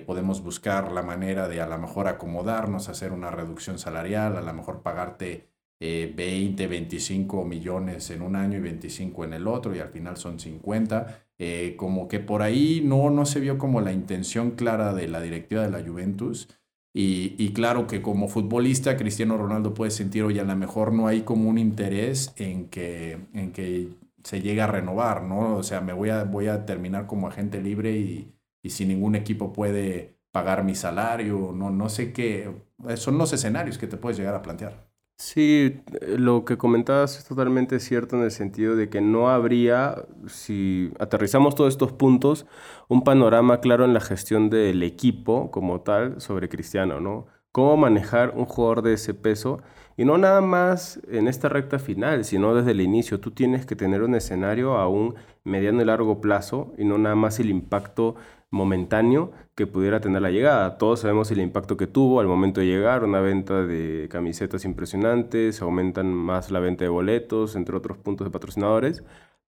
podemos 0.07 0.43
buscar 0.43 0.93
la 0.93 1.03
manera 1.03 1.49
de 1.49 1.61
a 1.61 1.67
lo 1.67 1.79
mejor 1.79 2.07
acomodarnos, 2.07 2.89
hacer 2.89 3.13
una 3.13 3.33
reducción 3.33 3.79
salarial, 3.79 4.37
a 4.37 4.43
lo 4.43 4.53
mejor 4.53 4.83
pagarte 4.83 5.49
20, 5.81 6.67
25 6.67 7.45
millones 7.45 8.11
en 8.11 8.23
un 8.23 8.37
año 8.37 8.59
y 8.59 8.63
25 8.63 9.25
en 9.25 9.35
el 9.35 9.47
otro 9.47 9.77
y 9.77 9.81
al 9.81 9.91
final 9.91 10.17
son 10.17 10.39
50 10.39 11.25
eh, 11.39 11.75
como 11.77 12.07
que 12.07 12.21
por 12.21 12.43
ahí 12.43 12.81
no, 12.85 13.11
no 13.11 13.27
se 13.27 13.41
vio 13.41 13.59
como 13.59 13.81
la 13.81 13.93
intención 13.93 14.53
clara 14.53 14.95
de 14.95 15.09
la 15.09 15.21
directiva 15.21 15.63
de 15.63 15.71
la 15.71 15.83
Juventus. 15.87 16.49
Y, 16.97 17.35
y, 17.39 17.53
claro 17.53 17.89
que 17.89 18.03
como 18.03 18.29
futbolista 18.29 18.97
Cristiano 18.97 19.37
Ronaldo 19.37 19.75
puede 19.75 19.91
sentir, 19.91 20.23
oye, 20.23 20.41
a 20.41 20.45
lo 20.45 20.55
mejor 20.55 20.93
no 20.93 21.09
hay 21.09 21.23
como 21.23 21.51
un 21.51 21.59
interés 21.59 22.33
en 22.37 22.69
que, 22.69 23.19
en 23.35 23.51
que 23.53 23.89
se 24.23 24.41
llegue 24.41 24.63
a 24.63 24.69
renovar, 24.69 25.25
¿no? 25.25 25.57
O 25.57 25.63
sea, 25.65 25.81
me 25.81 25.93
voy 25.93 26.11
a, 26.11 26.23
voy 26.25 26.47
a 26.47 26.65
terminar 26.67 27.07
como 27.09 27.27
agente 27.27 27.61
libre 27.61 27.97
y, 27.97 28.33
y 28.63 28.71
si 28.71 28.87
ningún 28.87 29.17
equipo 29.17 29.53
puede 29.53 30.19
pagar 30.31 30.63
mi 30.65 30.77
salario, 30.77 31.53
no, 31.55 31.71
no 31.71 31.89
sé 31.89 32.13
qué, 32.13 32.51
son 32.97 33.19
los 33.19 33.33
escenarios 33.33 33.79
que 33.79 33.89
te 33.89 33.97
puedes 33.97 34.19
llegar 34.19 34.35
a 34.35 34.43
plantear. 34.43 34.89
Sí, 35.17 35.81
eh, 36.01 36.17
lo 36.19 36.45
que 36.45 36.59
comentabas 36.59 37.19
es 37.19 37.25
totalmente 37.25 37.79
cierto 37.79 38.17
en 38.17 38.23
el 38.25 38.31
sentido 38.33 38.75
de 38.77 38.89
que 38.91 39.01
no 39.01 39.31
habría, 39.31 40.05
si 40.27 40.91
aterrizamos 40.99 41.55
todos 41.55 41.73
estos 41.73 41.93
puntos, 41.93 42.47
un 42.89 43.05
panorama 43.05 43.61
claro 43.61 43.85
en 43.85 43.95
la 43.95 44.01
gestión 44.01 44.51
del 44.51 44.83
equipo 44.83 45.51
como 45.53 45.81
tal 45.83 46.21
sobre 46.21 46.49
Cristiano, 46.49 47.01
¿no? 47.01 47.27
Cómo 47.53 47.77
manejar 47.77 48.33
un 48.37 48.45
jugador 48.47 48.83
de 48.83 48.95
ese 48.95 49.15
peso 49.15 49.63
y 49.97 50.05
no 50.05 50.19
nada 50.19 50.41
más 50.41 51.01
en 51.09 51.29
esta 51.29 51.49
recta 51.49 51.79
final, 51.79 52.25
sino 52.25 52.53
desde 52.55 52.73
el 52.73 52.81
inicio. 52.81 53.21
Tú 53.21 53.31
tienes 53.31 53.65
que 53.67 53.77
tener 53.77 54.03
un 54.03 54.17
escenario 54.17 54.77
a 54.77 54.89
un 54.89 55.15
mediano 55.45 55.81
y 55.81 55.85
largo 55.85 56.21
plazo 56.21 56.75
y 56.77 56.85
no 56.85 56.99
nada 56.99 57.15
más 57.15 57.39
el 57.39 57.51
impacto 57.51 58.17
momentáneo 58.51 59.33
que 59.55 59.67
pudiera 59.67 60.01
tener 60.01 60.23
la 60.23 60.31
llegada. 60.31 60.79
Todos 60.79 61.01
sabemos 61.01 61.31
el 61.31 61.41
impacto 61.41 61.77
que 61.77 61.87
tuvo 61.87 62.21
al 62.21 62.27
momento 62.27 62.61
de 62.61 62.67
llegar, 62.67 63.05
una 63.05 63.21
venta 63.21 63.65
de 63.65 64.09
camisetas 64.11 64.65
impresionantes, 64.65 65.63
aumentan 65.63 66.13
más 66.13 66.51
la 66.51 66.61
venta 66.61 66.85
de 66.85 66.91
boletos, 66.91 67.57
entre 67.57 67.77
otros 67.77 67.99
puntos 67.99 68.27
de 68.27 68.31
patrocinadores, 68.33 69.05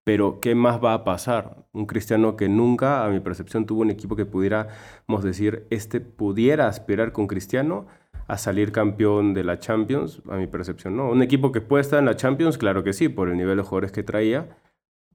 Pero, 0.06 0.38
¿qué 0.40 0.54
más 0.54 0.82
va 0.82 0.94
a 0.94 1.02
pasar? 1.04 1.66
Un 1.72 1.86
cristiano 1.86 2.36
que 2.36 2.48
nunca, 2.48 3.04
a 3.04 3.08
mi 3.10 3.18
percepción, 3.18 3.66
tuvo 3.66 3.80
un 3.80 3.90
equipo 3.90 4.14
que 4.14 4.25
pudiéramos 4.25 5.25
decir, 5.25 5.66
este 5.70 6.00
pudiera 6.00 6.68
aspirar 6.68 7.10
con 7.10 7.26
cristiano 7.26 7.88
a 8.28 8.38
salir 8.38 8.70
campeón 8.70 9.34
de 9.34 9.42
la 9.42 9.58
Champions, 9.58 10.22
a 10.28 10.36
mi 10.36 10.46
percepción, 10.46 10.96
no. 10.96 11.10
Un 11.10 11.22
equipo 11.22 11.50
que 11.50 11.60
puede 11.60 11.82
estar 11.82 11.98
en 11.98 12.04
la 12.06 12.14
Champions, 12.14 12.56
claro 12.56 12.84
que 12.84 12.92
sí, 12.92 13.08
por 13.08 13.28
el 13.28 13.36
nivel 13.36 13.56
de 13.56 13.64
jugadores 13.64 13.90
que 13.90 14.04
traía, 14.04 14.56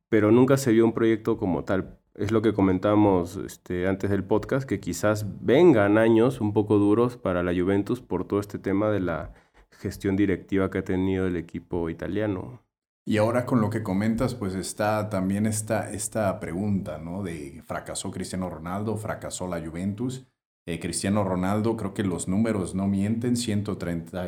pero 0.10 0.30
nunca 0.32 0.58
se 0.58 0.74
vio 0.74 0.84
un 0.86 0.94
proyecto 0.94 1.38
como 1.38 1.64
tal. 1.64 1.98
Es 2.14 2.32
lo 2.32 2.42
que 2.42 2.54
comentamos 2.54 3.38
este, 3.38 3.88
antes 3.88 4.10
del 4.10 4.24
podcast, 4.24 4.68
que 4.68 4.80
quizás 4.80 5.26
vengan 5.42 5.98
años 5.98 6.42
un 6.42 6.54
poco 6.54 6.78
duros 6.78 7.18
para 7.18 7.44
la 7.44 7.54
Juventus 7.54 8.02
por 8.02 8.28
todo 8.28 8.40
este 8.40 8.60
tema 8.60 8.90
de 8.90 9.00
la 9.00 9.34
gestión 9.72 10.16
directiva 10.16 10.70
que 10.70 10.80
ha 10.80 10.84
tenido 10.84 11.26
el 11.28 11.36
equipo 11.36 11.90
italiano. 11.90 12.62
Y 13.06 13.18
ahora 13.18 13.46
con 13.46 13.62
lo 13.62 13.70
que 13.70 13.82
comentas, 13.82 14.36
pues 14.36 14.54
está 14.54 15.10
también 15.10 15.46
esta, 15.46 15.92
esta 15.92 16.40
pregunta, 16.40 16.98
¿no? 16.98 17.24
De 17.24 17.64
fracasó 17.66 18.12
Cristiano 18.12 18.50
Ronaldo, 18.50 18.98
fracasó 18.98 19.48
la 19.48 19.60
Juventus. 19.60 20.28
Eh, 20.68 20.80
Cristiano 20.80 21.24
Ronaldo, 21.24 21.76
creo 21.78 21.94
que 21.94 22.04
los 22.04 22.28
números 22.28 22.76
no 22.76 22.88
mienten, 22.88 23.36
130 23.36 24.28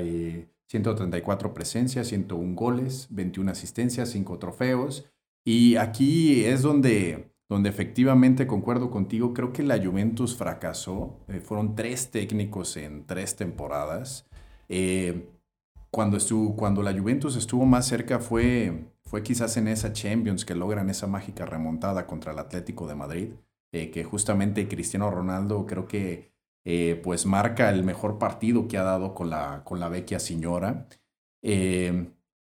134 0.68 1.54
presencias, 1.54 2.08
101 2.08 2.56
goles, 2.56 3.08
21 3.12 3.52
asistencias, 3.52 4.10
5 4.10 4.40
trofeos. 4.40 5.08
Y 5.46 5.76
aquí 5.76 6.46
es 6.46 6.64
donde, 6.64 7.33
donde 7.54 7.70
efectivamente 7.70 8.48
concuerdo 8.48 8.90
contigo, 8.90 9.32
creo 9.32 9.54
que 9.54 9.62
la 9.62 9.78
Juventus 9.78 10.36
fracasó. 10.36 11.20
Eh, 11.28 11.40
fueron 11.40 11.76
tres 11.76 12.10
técnicos 12.10 12.78
en 12.78 13.06
tres 13.06 13.36
temporadas. 13.36 14.26
Eh, 14.70 15.30
cuando, 15.92 16.18
estuvo, 16.18 16.56
cuando 16.56 16.82
la 16.82 17.00
Juventus 17.00 17.36
estuvo 17.36 17.64
más 17.68 17.86
cerca 17.86 18.18
fue, 18.18 18.86
fue 19.04 19.22
quizás 19.22 19.56
en 19.58 19.68
esa 19.68 19.94
Champions 19.94 20.46
que 20.46 20.56
logran 20.56 20.90
esa 20.90 21.06
mágica 21.06 21.46
remontada 21.46 22.08
contra 22.08 22.32
el 22.32 22.40
Atlético 22.40 22.88
de 22.88 22.96
Madrid. 22.96 23.30
Eh, 23.72 23.92
que 23.92 24.04
justamente 24.04 24.68
Cristiano 24.68 25.12
Ronaldo 25.12 25.68
creo 25.68 25.88
que 25.88 26.34
pues 27.04 27.26
marca 27.26 27.70
el 27.70 27.84
mejor 27.84 28.18
partido 28.18 28.68
que 28.70 28.78
ha 28.78 28.84
dado 28.84 29.14
con 29.14 29.30
la, 29.30 29.64
con 29.64 29.80
la 29.80 29.90
vecchia 29.90 30.18
señora. 30.20 30.88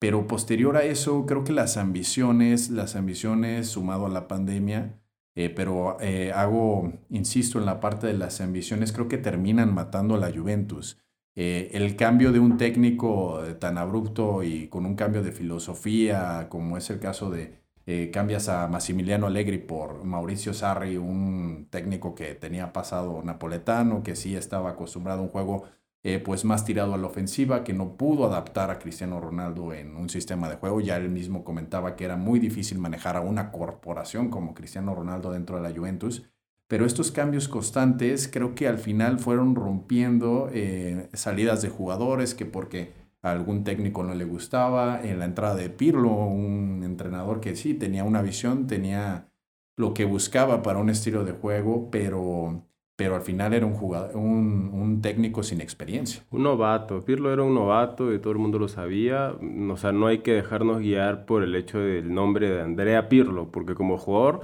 Pero 0.01 0.27
posterior 0.27 0.77
a 0.77 0.84
eso, 0.84 1.25
creo 1.27 1.43
que 1.43 1.53
las 1.53 1.77
ambiciones, 1.77 2.72
las 2.72 2.96
ambiciones 2.96 3.67
sumado 3.67 4.08
a 4.08 4.10
la 4.10 4.27
pandemia, 4.27 5.00
pero 5.55 5.98
hago, 6.36 6.93
insisto, 7.10 7.60
en 7.60 7.65
la 7.65 7.79
parte 7.79 8.08
de 8.08 8.13
las 8.13 8.41
ambiciones, 8.41 8.91
creo 8.91 9.08
que 9.08 9.17
terminan 9.17 9.74
matando 9.74 10.15
a 10.15 10.17
la 10.17 10.31
Juventus. 10.31 11.00
el 11.36 11.96
cambio 11.96 12.31
de 12.31 12.39
un 12.39 12.58
técnico 12.58 13.41
tan 13.60 13.77
abrupto 13.77 14.43
y 14.43 14.67
con 14.70 14.86
un 14.86 14.96
cambio 14.96 15.24
de 15.24 15.31
filosofía, 15.31 16.48
como 16.50 16.77
es 16.77 16.89
el 16.89 17.00
caso 17.00 17.29
de, 17.29 17.62
eh, 17.88 18.12
cambias 18.12 18.48
a 18.48 18.67
Massimiliano 18.67 19.27
Allegri 19.27 19.58
por 19.58 20.03
Mauricio 20.03 20.53
Sarri, 20.53 20.98
un 20.98 21.67
técnico 21.70 22.13
que 22.13 22.36
tenía 22.36 22.74
pasado 22.74 23.24
napoletano, 23.24 24.03
que 24.03 24.15
sí 24.15 24.36
estaba 24.36 24.72
acostumbrado 24.72 25.22
a 25.22 25.24
un 25.24 25.29
juego 25.29 25.63
eh, 26.03 26.20
pues 26.20 26.46
más 26.46 26.65
tirado 26.65 26.93
a 26.93 26.98
la 26.98 27.08
ofensiva, 27.08 27.63
que 27.63 27.74
no 27.74 27.96
pudo 27.96 28.25
adaptar 28.25 28.72
a 28.72 28.79
Cristiano 28.79 29.20
Ronaldo 29.20 29.74
en 29.74 29.96
un 29.96 30.10
sistema 30.10 30.50
de 30.50 30.55
juego. 30.55 30.81
Ya 30.81 30.98
él 30.98 31.10
mismo 31.10 31.43
comentaba 31.43 31.96
que 31.96 32.05
era 32.05 32.17
muy 32.17 32.39
difícil 32.39 32.79
manejar 32.79 33.15
a 33.15 33.22
una 33.22 33.51
corporación 33.51 34.29
como 34.29 34.53
Cristiano 34.53 34.96
Ronaldo 34.96 35.31
dentro 35.31 35.58
de 35.58 35.70
la 35.70 35.75
Juventus. 35.75 36.24
Pero 36.67 36.86
estos 36.86 37.12
cambios 37.12 37.48
constantes 37.48 38.29
creo 38.31 38.55
que 38.55 38.67
al 38.67 38.77
final 38.77 39.20
fueron 39.20 39.55
rompiendo 39.55 40.50
eh, 40.53 41.10
salidas 41.13 41.62
de 41.62 41.70
jugadores 41.70 42.34
que 42.34 42.46
porque 42.46 42.93
algún 43.22 43.63
técnico 43.63 44.03
no 44.03 44.15
le 44.15 44.25
gustaba. 44.25 45.01
En 45.03 45.20
la 45.20 45.25
entrada 45.25 45.55
de 45.55 45.70
Pirlo, 45.70 46.10
un 46.10 46.81
entrenador 46.84 47.41
que 47.41 47.55
sí 47.55 47.74
tenía 47.74 48.03
una 48.03 48.22
visión, 48.22 48.67
tenía 48.67 49.31
lo 49.77 49.93
que 49.93 50.05
buscaba 50.05 50.62
para 50.63 50.79
un 50.79 50.89
estilo 50.89 51.24
de 51.24 51.34
juego, 51.34 51.89
pero, 51.91 52.63
pero 52.95 53.15
al 53.15 53.21
final 53.21 53.53
era 53.53 53.65
un, 53.65 53.74
jugador, 53.74 54.15
un, 54.15 55.00
técnico 55.01 55.41
sin 55.41 55.62
experiencia. 55.62 56.24
Un 56.29 56.43
novato. 56.43 57.01
Pirlo 57.01 57.33
era 57.33 57.41
un 57.43 57.55
novato 57.55 58.13
y 58.13 58.19
todo 58.19 58.33
el 58.33 58.39
mundo 58.39 58.60
lo 58.60 58.67
sabía. 58.67 59.33
O 59.69 59.77
sea, 59.77 59.91
no 59.91 60.07
hay 60.07 60.19
que 60.19 60.33
dejarnos 60.33 60.79
guiar 60.79 61.25
por 61.25 61.43
el 61.43 61.55
hecho 61.55 61.79
del 61.79 62.13
nombre 62.13 62.50
de 62.50 62.62
Andrea 62.62 63.10
Pirlo, 63.10 63.50
porque 63.51 63.74
como 63.74 63.98
jugador 63.98 64.41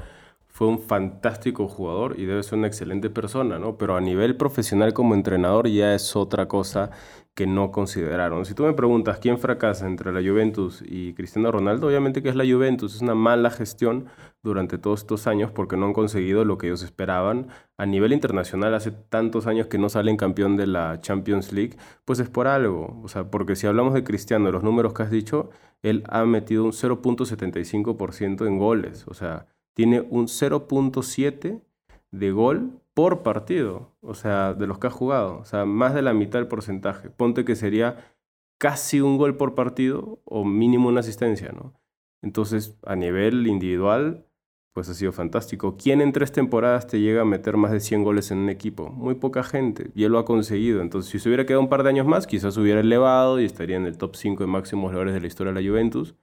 fue 0.57 0.65
un 0.65 0.79
fantástico 0.79 1.67
jugador 1.67 2.15
y 2.19 2.25
debe 2.25 2.41
ser 2.41 2.57
una 2.57 2.65
excelente 2.65 3.11
persona, 3.11 3.59
¿no? 3.59 3.77
Pero 3.77 3.95
a 3.95 4.01
nivel 4.01 4.35
profesional 4.37 4.91
como 4.91 5.13
entrenador 5.13 5.67
ya 5.67 5.93
es 5.93 6.15
otra 6.15 6.47
cosa 6.47 6.89
que 7.35 7.45
no 7.45 7.69
consideraron. 7.69 8.43
Si 8.43 8.55
tú 8.55 8.63
me 8.63 8.73
preguntas 8.73 9.19
quién 9.19 9.37
fracasa 9.37 9.85
entre 9.85 10.11
la 10.11 10.27
Juventus 10.27 10.83
y 10.83 11.13
Cristiano 11.13 11.51
Ronaldo, 11.51 11.85
obviamente 11.85 12.23
que 12.23 12.29
es 12.29 12.35
la 12.35 12.43
Juventus, 12.43 12.95
es 12.95 13.01
una 13.03 13.13
mala 13.13 13.51
gestión 13.51 14.07
durante 14.41 14.79
todos 14.79 15.01
estos 15.01 15.27
años 15.27 15.51
porque 15.51 15.77
no 15.77 15.85
han 15.85 15.93
conseguido 15.93 16.43
lo 16.43 16.57
que 16.57 16.65
ellos 16.65 16.81
esperaban. 16.81 17.49
A 17.77 17.85
nivel 17.85 18.11
internacional, 18.11 18.73
hace 18.73 18.89
tantos 18.89 19.45
años 19.45 19.67
que 19.67 19.77
no 19.77 19.89
salen 19.89 20.17
campeón 20.17 20.57
de 20.57 20.65
la 20.65 20.99
Champions 21.01 21.53
League, 21.53 21.77
pues 22.03 22.17
es 22.17 22.29
por 22.29 22.47
algo. 22.47 22.99
O 23.03 23.07
sea, 23.09 23.29
porque 23.29 23.55
si 23.55 23.67
hablamos 23.67 23.93
de 23.93 24.03
Cristiano, 24.03 24.51
los 24.51 24.63
números 24.63 24.95
que 24.95 25.03
has 25.03 25.11
dicho, 25.11 25.51
él 25.83 26.03
ha 26.09 26.25
metido 26.25 26.63
un 26.63 26.71
0.75% 26.71 28.47
en 28.47 28.57
goles. 28.57 29.05
O 29.07 29.13
sea, 29.13 29.45
tiene 29.77 30.01
un 30.09 30.25
0.7 30.25 31.61
de 32.09 32.31
gol 32.31 32.81
por 32.95 33.21
partido, 33.21 33.91
o 34.01 34.15
sea, 34.15 34.55
de 34.55 34.65
los 34.65 34.79
que 34.79 34.87
ha 34.87 34.89
jugado, 34.89 35.37
o 35.37 35.45
sea, 35.45 35.65
más 35.65 35.93
de 35.93 36.01
la 36.01 36.15
mitad 36.15 36.39
del 36.39 36.47
porcentaje. 36.47 37.11
Ponte 37.11 37.45
que 37.45 37.55
sería 37.55 38.15
casi 38.57 39.01
un 39.01 39.19
gol 39.19 39.37
por 39.37 39.53
partido 39.53 40.19
o 40.25 40.43
mínimo 40.43 40.89
una 40.89 41.01
asistencia, 41.01 41.51
¿no? 41.51 41.75
Entonces, 42.23 42.75
a 42.87 42.95
nivel 42.95 43.45
individual, 43.45 44.25
pues 44.73 44.89
ha 44.89 44.95
sido 44.95 45.11
fantástico. 45.11 45.77
¿Quién 45.77 46.01
en 46.01 46.11
tres 46.11 46.31
temporadas 46.31 46.87
te 46.87 46.99
llega 46.99 47.21
a 47.21 47.25
meter 47.25 47.55
más 47.55 47.71
de 47.71 47.79
100 47.79 48.03
goles 48.03 48.31
en 48.31 48.39
un 48.39 48.49
equipo? 48.49 48.89
Muy 48.89 49.13
poca 49.13 49.43
gente, 49.43 49.91
y 49.93 50.05
él 50.05 50.11
lo 50.11 50.17
ha 50.17 50.25
conseguido. 50.25 50.81
Entonces, 50.81 51.11
si 51.11 51.19
se 51.19 51.29
hubiera 51.29 51.45
quedado 51.45 51.61
un 51.61 51.69
par 51.69 51.83
de 51.83 51.89
años 51.89 52.07
más, 52.07 52.25
quizás 52.25 52.57
hubiera 52.57 52.79
elevado 52.79 53.39
y 53.39 53.45
estaría 53.45 53.77
en 53.77 53.85
el 53.85 53.99
top 53.99 54.15
5 54.15 54.43
de 54.43 54.47
máximos 54.47 54.85
goleadores 54.85 55.13
de 55.13 55.21
la 55.21 55.27
historia 55.27 55.53
de 55.53 55.61
la 55.61 55.69
Juventus, 55.69 56.15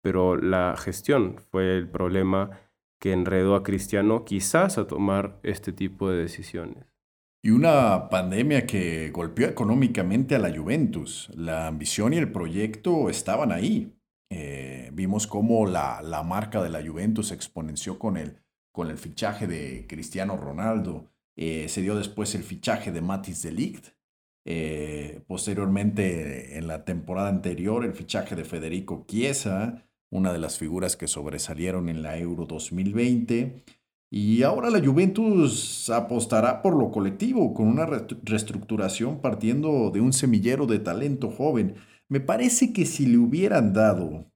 pero 0.00 0.36
la 0.36 0.76
gestión 0.76 1.38
fue 1.50 1.76
el 1.76 1.88
problema 1.88 2.50
que 3.04 3.12
enredó 3.12 3.54
a 3.54 3.62
Cristiano 3.62 4.24
quizás 4.24 4.78
a 4.78 4.86
tomar 4.86 5.38
este 5.42 5.74
tipo 5.74 6.08
de 6.08 6.22
decisiones. 6.22 6.86
Y 7.42 7.50
una 7.50 8.08
pandemia 8.08 8.64
que 8.64 9.10
golpeó 9.10 9.46
económicamente 9.46 10.34
a 10.34 10.38
la 10.38 10.56
Juventus. 10.56 11.30
La 11.36 11.66
ambición 11.66 12.14
y 12.14 12.16
el 12.16 12.32
proyecto 12.32 13.10
estaban 13.10 13.52
ahí. 13.52 13.94
Eh, 14.30 14.88
vimos 14.94 15.26
cómo 15.26 15.66
la, 15.66 16.00
la, 16.00 16.22
marca 16.22 16.62
de 16.62 16.70
la 16.70 16.82
Juventus 16.82 17.28
se 17.28 17.34
exponenció 17.34 17.98
con 17.98 18.16
el, 18.16 18.38
con 18.72 18.88
el 18.88 18.96
fichaje 18.96 19.46
de 19.46 19.86
Cristiano 19.86 20.38
Ronaldo. 20.38 21.10
Eh, 21.36 21.68
se 21.68 21.82
dio 21.82 21.96
después 21.96 22.34
el 22.34 22.42
fichaje 22.42 22.90
de 22.90 23.02
Matis 23.02 23.42
de 23.42 23.52
Ligt. 23.52 23.88
Eh, 24.46 25.20
posteriormente, 25.26 26.56
en 26.56 26.68
la 26.68 26.86
temporada 26.86 27.28
anterior, 27.28 27.84
el 27.84 27.92
fichaje 27.92 28.34
de 28.34 28.46
Federico 28.46 29.04
Chiesa 29.06 29.84
una 30.10 30.32
de 30.32 30.38
las 30.38 30.58
figuras 30.58 30.96
que 30.96 31.08
sobresalieron 31.08 31.88
en 31.88 32.02
la 32.02 32.18
Euro 32.18 32.46
2020. 32.46 33.64
Y 34.10 34.42
ahora 34.44 34.70
la 34.70 34.84
Juventus 34.84 35.90
apostará 35.90 36.62
por 36.62 36.76
lo 36.76 36.90
colectivo, 36.90 37.52
con 37.52 37.66
una 37.66 37.86
reestructuración 37.86 39.20
partiendo 39.20 39.90
de 39.90 40.00
un 40.00 40.12
semillero 40.12 40.66
de 40.66 40.78
talento 40.78 41.30
joven. 41.30 41.74
Me 42.08 42.20
parece 42.20 42.72
que 42.72 42.86
si 42.86 43.06
le 43.06 43.18
hubieran 43.18 43.72
dado 43.72 44.30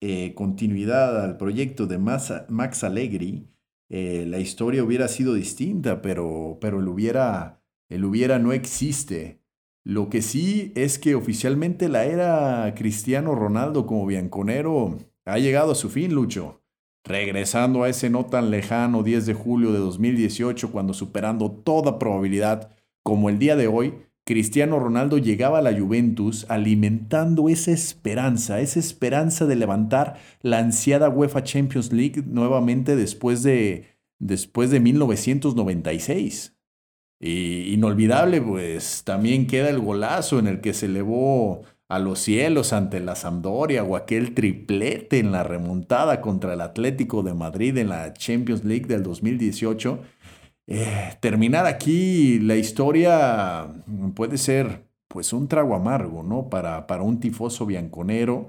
eh, 0.00 0.34
continuidad 0.34 1.24
al 1.24 1.36
proyecto 1.36 1.86
de 1.86 1.98
Max 1.98 2.84
Allegri, 2.84 3.48
eh, 3.88 4.24
la 4.26 4.38
historia 4.38 4.84
hubiera 4.84 5.08
sido 5.08 5.34
distinta, 5.34 6.02
pero, 6.02 6.58
pero 6.60 6.80
el, 6.80 6.88
hubiera, 6.88 7.62
el 7.88 8.04
hubiera 8.04 8.38
no 8.38 8.52
existe. 8.52 9.40
Lo 9.84 10.08
que 10.08 10.22
sí 10.22 10.72
es 10.76 10.98
que 10.98 11.14
oficialmente 11.14 11.88
la 11.88 12.04
era 12.04 12.74
Cristiano 12.74 13.34
Ronaldo 13.34 13.86
como 13.86 14.06
bianconero 14.06 14.98
ha 15.24 15.38
llegado 15.38 15.72
a 15.72 15.74
su 15.74 15.90
fin, 15.90 16.14
Lucho. 16.14 16.60
Regresando 17.04 17.82
a 17.82 17.88
ese 17.88 18.08
no 18.08 18.26
tan 18.26 18.50
lejano 18.50 19.02
10 19.02 19.26
de 19.26 19.34
julio 19.34 19.72
de 19.72 19.78
2018, 19.78 20.72
cuando 20.72 20.94
superando 20.94 21.50
toda 21.50 21.98
probabilidad, 21.98 22.70
como 23.02 23.28
el 23.28 23.38
día 23.38 23.56
de 23.56 23.66
hoy, 23.66 23.94
Cristiano 24.26 24.78
Ronaldo 24.78 25.18
llegaba 25.18 25.58
a 25.58 25.62
la 25.62 25.78
Juventus 25.78 26.46
alimentando 26.48 27.50
esa 27.50 27.72
esperanza, 27.72 28.60
esa 28.60 28.80
esperanza 28.80 29.44
de 29.44 29.56
levantar 29.56 30.18
la 30.40 30.60
ansiada 30.60 31.10
UEFA 31.10 31.44
Champions 31.44 31.92
League 31.92 32.22
nuevamente 32.26 32.96
después 32.96 33.42
de, 33.42 33.98
después 34.18 34.70
de 34.70 34.80
1996. 34.80 36.56
Y 37.20 37.74
inolvidable, 37.74 38.40
pues 38.40 39.02
también 39.04 39.46
queda 39.46 39.68
el 39.68 39.80
golazo 39.80 40.38
en 40.38 40.46
el 40.46 40.62
que 40.62 40.72
se 40.72 40.86
elevó 40.86 41.62
a 41.94 42.00
los 42.00 42.18
cielos 42.18 42.72
ante 42.72 42.98
la 42.98 43.14
Sampdoria 43.14 43.84
o 43.84 43.94
aquel 43.94 44.34
triplete 44.34 45.20
en 45.20 45.30
la 45.30 45.44
remontada 45.44 46.20
contra 46.20 46.54
el 46.54 46.60
Atlético 46.60 47.22
de 47.22 47.34
Madrid 47.34 47.78
en 47.78 47.88
la 47.88 48.12
Champions 48.14 48.64
League 48.64 48.86
del 48.86 49.04
2018. 49.04 50.00
Eh, 50.66 51.16
terminar 51.20 51.66
aquí 51.66 52.40
la 52.40 52.56
historia 52.56 53.68
puede 54.16 54.38
ser 54.38 54.88
pues 55.06 55.32
un 55.32 55.46
trago 55.46 55.76
amargo, 55.76 56.24
¿no? 56.24 56.50
Para, 56.50 56.88
para 56.88 57.04
un 57.04 57.20
tifoso 57.20 57.64
bianconero 57.64 58.48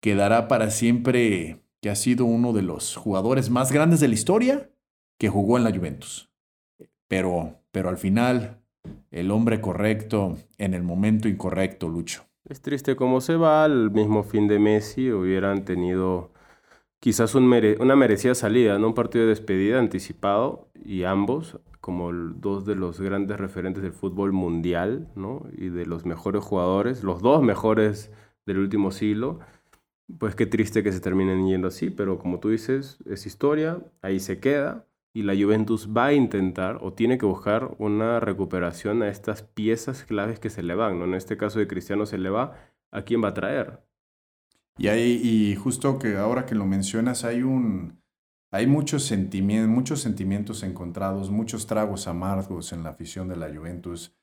quedará 0.00 0.46
para 0.46 0.70
siempre 0.70 1.58
que 1.80 1.90
ha 1.90 1.96
sido 1.96 2.24
uno 2.24 2.52
de 2.52 2.62
los 2.62 2.94
jugadores 2.94 3.50
más 3.50 3.72
grandes 3.72 3.98
de 3.98 4.06
la 4.06 4.14
historia 4.14 4.70
que 5.18 5.28
jugó 5.28 5.58
en 5.58 5.64
la 5.64 5.74
Juventus. 5.74 6.30
Pero, 7.08 7.58
pero 7.72 7.88
al 7.88 7.98
final, 7.98 8.60
el 9.10 9.32
hombre 9.32 9.60
correcto 9.60 10.38
en 10.58 10.72
el 10.72 10.84
momento 10.84 11.26
incorrecto, 11.26 11.88
Lucho. 11.88 12.26
Es 12.48 12.60
triste 12.62 12.94
cómo 12.94 13.20
se 13.20 13.34
va, 13.34 13.64
al 13.64 13.90
mismo 13.90 14.22
fin 14.22 14.46
de 14.46 14.60
Messi 14.60 15.10
hubieran 15.10 15.64
tenido 15.64 16.30
quizás 17.00 17.34
una 17.34 17.96
merecida 17.96 18.36
salida, 18.36 18.76
un 18.76 18.94
partido 18.94 19.24
de 19.24 19.30
despedida 19.30 19.80
anticipado 19.80 20.68
y 20.84 21.02
ambos 21.02 21.58
como 21.80 22.12
dos 22.12 22.64
de 22.64 22.76
los 22.76 23.00
grandes 23.00 23.38
referentes 23.38 23.82
del 23.82 23.92
fútbol 23.92 24.32
mundial 24.32 25.08
¿no? 25.16 25.42
y 25.56 25.70
de 25.70 25.86
los 25.86 26.06
mejores 26.06 26.44
jugadores, 26.44 27.02
los 27.02 27.20
dos 27.20 27.42
mejores 27.42 28.12
del 28.46 28.58
último 28.58 28.92
siglo. 28.92 29.40
Pues 30.18 30.36
qué 30.36 30.46
triste 30.46 30.84
que 30.84 30.92
se 30.92 31.00
terminen 31.00 31.48
yendo 31.48 31.68
así, 31.68 31.90
pero 31.90 32.18
como 32.18 32.38
tú 32.38 32.50
dices, 32.50 32.98
es 33.06 33.26
historia, 33.26 33.80
ahí 34.02 34.20
se 34.20 34.38
queda 34.38 34.86
y 35.16 35.22
la 35.22 35.34
Juventus 35.34 35.88
va 35.96 36.06
a 36.06 36.12
intentar 36.12 36.76
o 36.82 36.92
tiene 36.92 37.16
que 37.16 37.24
buscar 37.24 37.74
una 37.78 38.20
recuperación 38.20 39.02
a 39.02 39.08
estas 39.08 39.42
piezas 39.42 40.04
claves 40.04 40.38
que 40.38 40.50
se 40.50 40.62
le 40.62 40.74
van. 40.74 40.98
¿no? 40.98 41.06
En 41.06 41.14
este 41.14 41.38
caso 41.38 41.58
de 41.58 41.66
Cristiano 41.66 42.04
se 42.04 42.18
le 42.18 42.28
va, 42.28 42.52
¿a 42.92 43.00
quién 43.00 43.24
va 43.24 43.28
a 43.28 43.34
traer? 43.34 43.82
Y, 44.76 44.88
hay, 44.88 45.18
y 45.24 45.56
justo 45.56 45.98
que 45.98 46.18
ahora 46.18 46.44
que 46.44 46.54
lo 46.54 46.66
mencionas, 46.66 47.24
hay 47.24 47.42
un... 47.42 47.98
Hay 48.52 48.66
muchos 48.66 49.04
sentimientos, 49.04 49.74
muchos 49.74 50.00
sentimientos 50.02 50.62
encontrados, 50.62 51.30
muchos 51.30 51.66
tragos 51.66 52.06
amargos 52.08 52.74
en 52.74 52.84
la 52.84 52.90
afición 52.90 53.26
de 53.28 53.36
la 53.36 53.48
Juventus, 53.48 54.14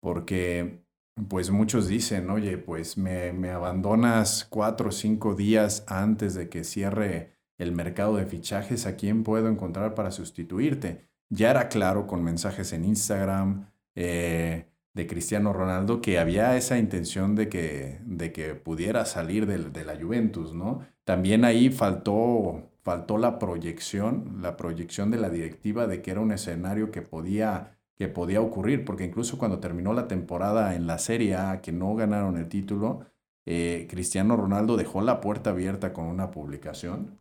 porque 0.00 0.84
pues 1.28 1.50
muchos 1.50 1.86
dicen, 1.86 2.28
oye, 2.28 2.58
pues 2.58 2.98
me, 2.98 3.32
me 3.32 3.50
abandonas 3.50 4.46
cuatro 4.50 4.88
o 4.88 4.92
cinco 4.92 5.34
días 5.36 5.84
antes 5.86 6.34
de 6.34 6.48
que 6.48 6.64
cierre 6.64 7.39
el 7.60 7.72
mercado 7.72 8.16
de 8.16 8.24
fichajes, 8.24 8.86
¿a 8.86 8.96
quién 8.96 9.22
puedo 9.22 9.46
encontrar 9.48 9.94
para 9.94 10.10
sustituirte? 10.10 11.10
Ya 11.28 11.50
era 11.50 11.68
claro 11.68 12.06
con 12.06 12.24
mensajes 12.24 12.72
en 12.72 12.86
Instagram 12.86 13.66
eh, 13.94 14.64
de 14.94 15.06
Cristiano 15.06 15.52
Ronaldo 15.52 16.00
que 16.00 16.18
había 16.18 16.56
esa 16.56 16.78
intención 16.78 17.34
de 17.34 17.50
que, 17.50 18.00
de 18.06 18.32
que 18.32 18.54
pudiera 18.54 19.04
salir 19.04 19.46
de, 19.46 19.84
la 19.84 19.94
Juventus, 20.00 20.54
¿no? 20.54 20.80
También 21.04 21.44
ahí 21.44 21.68
faltó, 21.68 22.70
faltó 22.82 23.18
la 23.18 23.38
proyección, 23.38 24.38
la 24.40 24.56
proyección 24.56 25.10
de 25.10 25.18
la 25.18 25.28
directiva 25.28 25.86
de 25.86 26.00
que 26.00 26.12
era 26.12 26.20
un 26.20 26.32
escenario 26.32 26.90
que 26.90 27.02
podía, 27.02 27.78
que 27.94 28.08
podía 28.08 28.40
ocurrir, 28.40 28.86
porque 28.86 29.04
incluso 29.04 29.36
cuando 29.36 29.60
terminó 29.60 29.92
la 29.92 30.08
temporada 30.08 30.74
en 30.74 30.86
la 30.86 30.96
Serie 30.96 31.34
A, 31.36 31.60
que 31.60 31.72
no 31.72 31.94
ganaron 31.94 32.38
el 32.38 32.48
título, 32.48 33.04
eh, 33.44 33.86
Cristiano 33.90 34.34
Ronaldo 34.36 34.78
dejó 34.78 35.02
la 35.02 35.20
puerta 35.20 35.50
abierta 35.50 35.92
con 35.92 36.06
una 36.06 36.30
publicación 36.30 37.19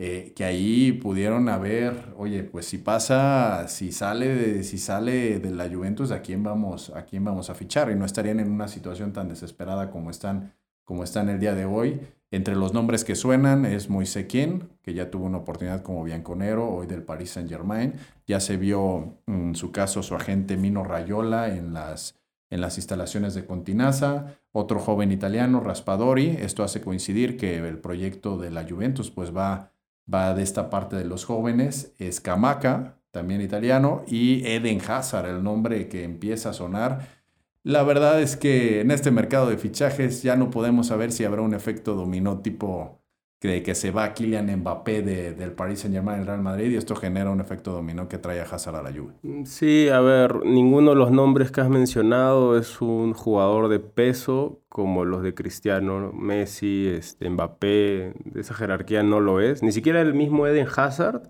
eh, 0.00 0.32
que 0.36 0.44
ahí 0.44 0.92
pudieron 0.92 1.48
haber, 1.48 2.14
oye, 2.16 2.44
pues 2.44 2.66
si 2.66 2.78
pasa, 2.78 3.66
si 3.66 3.90
sale 3.90 4.28
de, 4.28 4.62
si 4.62 4.78
sale 4.78 5.40
de 5.40 5.50
la 5.50 5.68
Juventus, 5.68 6.12
¿a 6.12 6.22
quién 6.22 6.44
vamos, 6.44 6.90
a 6.90 7.04
quién 7.04 7.24
vamos 7.24 7.50
a 7.50 7.56
fichar? 7.56 7.90
Y 7.90 7.96
no 7.96 8.04
estarían 8.04 8.38
en 8.38 8.48
una 8.48 8.68
situación 8.68 9.12
tan 9.12 9.28
desesperada 9.28 9.90
como 9.90 10.10
están, 10.10 10.54
como 10.84 11.02
están 11.02 11.28
el 11.28 11.40
día 11.40 11.56
de 11.56 11.64
hoy. 11.64 12.00
Entre 12.30 12.54
los 12.54 12.72
nombres 12.72 13.04
que 13.04 13.16
suenan 13.16 13.64
es 13.66 13.90
Moise 13.90 14.28
que 14.28 14.94
ya 14.94 15.10
tuvo 15.10 15.24
una 15.24 15.38
oportunidad 15.38 15.82
como 15.82 16.04
bianconero, 16.04 16.68
hoy 16.68 16.86
del 16.86 17.02
Paris 17.02 17.30
Saint 17.30 17.50
Germain. 17.50 17.94
Ya 18.24 18.38
se 18.38 18.56
vio 18.56 19.18
en 19.26 19.56
su 19.56 19.72
caso 19.72 20.04
su 20.04 20.14
agente 20.14 20.56
Mino 20.56 20.84
Rayola 20.84 21.48
en 21.48 21.72
las, 21.72 22.20
en 22.50 22.60
las 22.60 22.76
instalaciones 22.76 23.34
de 23.34 23.46
Continaza. 23.46 24.36
Otro 24.52 24.78
joven 24.78 25.10
italiano, 25.10 25.58
Raspadori. 25.58 26.36
Esto 26.38 26.62
hace 26.62 26.82
coincidir 26.82 27.36
que 27.36 27.56
el 27.56 27.78
proyecto 27.78 28.38
de 28.38 28.52
la 28.52 28.62
Juventus 28.62 29.10
pues 29.10 29.36
va 29.36 29.72
va 30.12 30.34
de 30.34 30.42
esta 30.42 30.70
parte 30.70 30.96
de 30.96 31.04
los 31.04 31.24
jóvenes, 31.24 31.94
es 31.98 32.20
también 33.10 33.40
italiano, 33.40 34.02
y 34.06 34.46
Eden 34.46 34.80
Hazard, 34.86 35.28
el 35.28 35.42
nombre 35.42 35.88
que 35.88 36.04
empieza 36.04 36.50
a 36.50 36.54
sonar. 36.54 37.08
La 37.62 37.82
verdad 37.82 38.20
es 38.22 38.36
que 38.36 38.80
en 38.80 38.90
este 38.90 39.10
mercado 39.10 39.50
de 39.50 39.58
fichajes 39.58 40.22
ya 40.22 40.36
no 40.36 40.50
podemos 40.50 40.88
saber 40.88 41.12
si 41.12 41.24
habrá 41.24 41.42
un 41.42 41.54
efecto 41.54 41.94
dominó 41.94 42.40
tipo 42.40 42.97
de 43.40 43.62
que 43.62 43.76
se 43.76 43.92
va 43.92 44.14
Kylian 44.14 44.46
Mbappé 44.56 45.02
del 45.02 45.52
Paris 45.52 45.80
Saint 45.80 45.94
Germain 45.94 46.18
al 46.18 46.26
Real 46.26 46.42
Madrid 46.42 46.72
y 46.72 46.76
esto 46.76 46.96
genera 46.96 47.30
un 47.30 47.40
efecto 47.40 47.70
dominó 47.70 48.08
que 48.08 48.18
trae 48.18 48.40
a 48.40 48.42
Hazard 48.42 48.76
a 48.76 48.82
la 48.82 48.92
Juve. 48.92 49.14
Mm, 49.22 49.44
sí, 49.44 49.88
a 49.88 50.00
ver, 50.00 50.44
ninguno 50.44 50.90
de 50.90 50.96
los 50.96 51.12
nombres 51.12 51.52
que 51.52 51.60
has 51.60 51.68
mencionado 51.68 52.58
es 52.58 52.80
un 52.80 53.14
jugador 53.14 53.68
de 53.68 53.78
peso 53.78 54.60
como 54.68 55.04
los 55.04 55.22
de 55.22 55.34
Cristiano, 55.34 56.12
Messi, 56.12 56.88
este, 56.88 57.30
Mbappé, 57.30 58.14
de 58.24 58.40
esa 58.40 58.54
jerarquía 58.54 59.04
no 59.04 59.20
lo 59.20 59.40
es, 59.40 59.62
ni 59.62 59.70
siquiera 59.70 60.00
el 60.00 60.14
mismo 60.14 60.46
Eden 60.48 60.66
Hazard, 60.76 61.22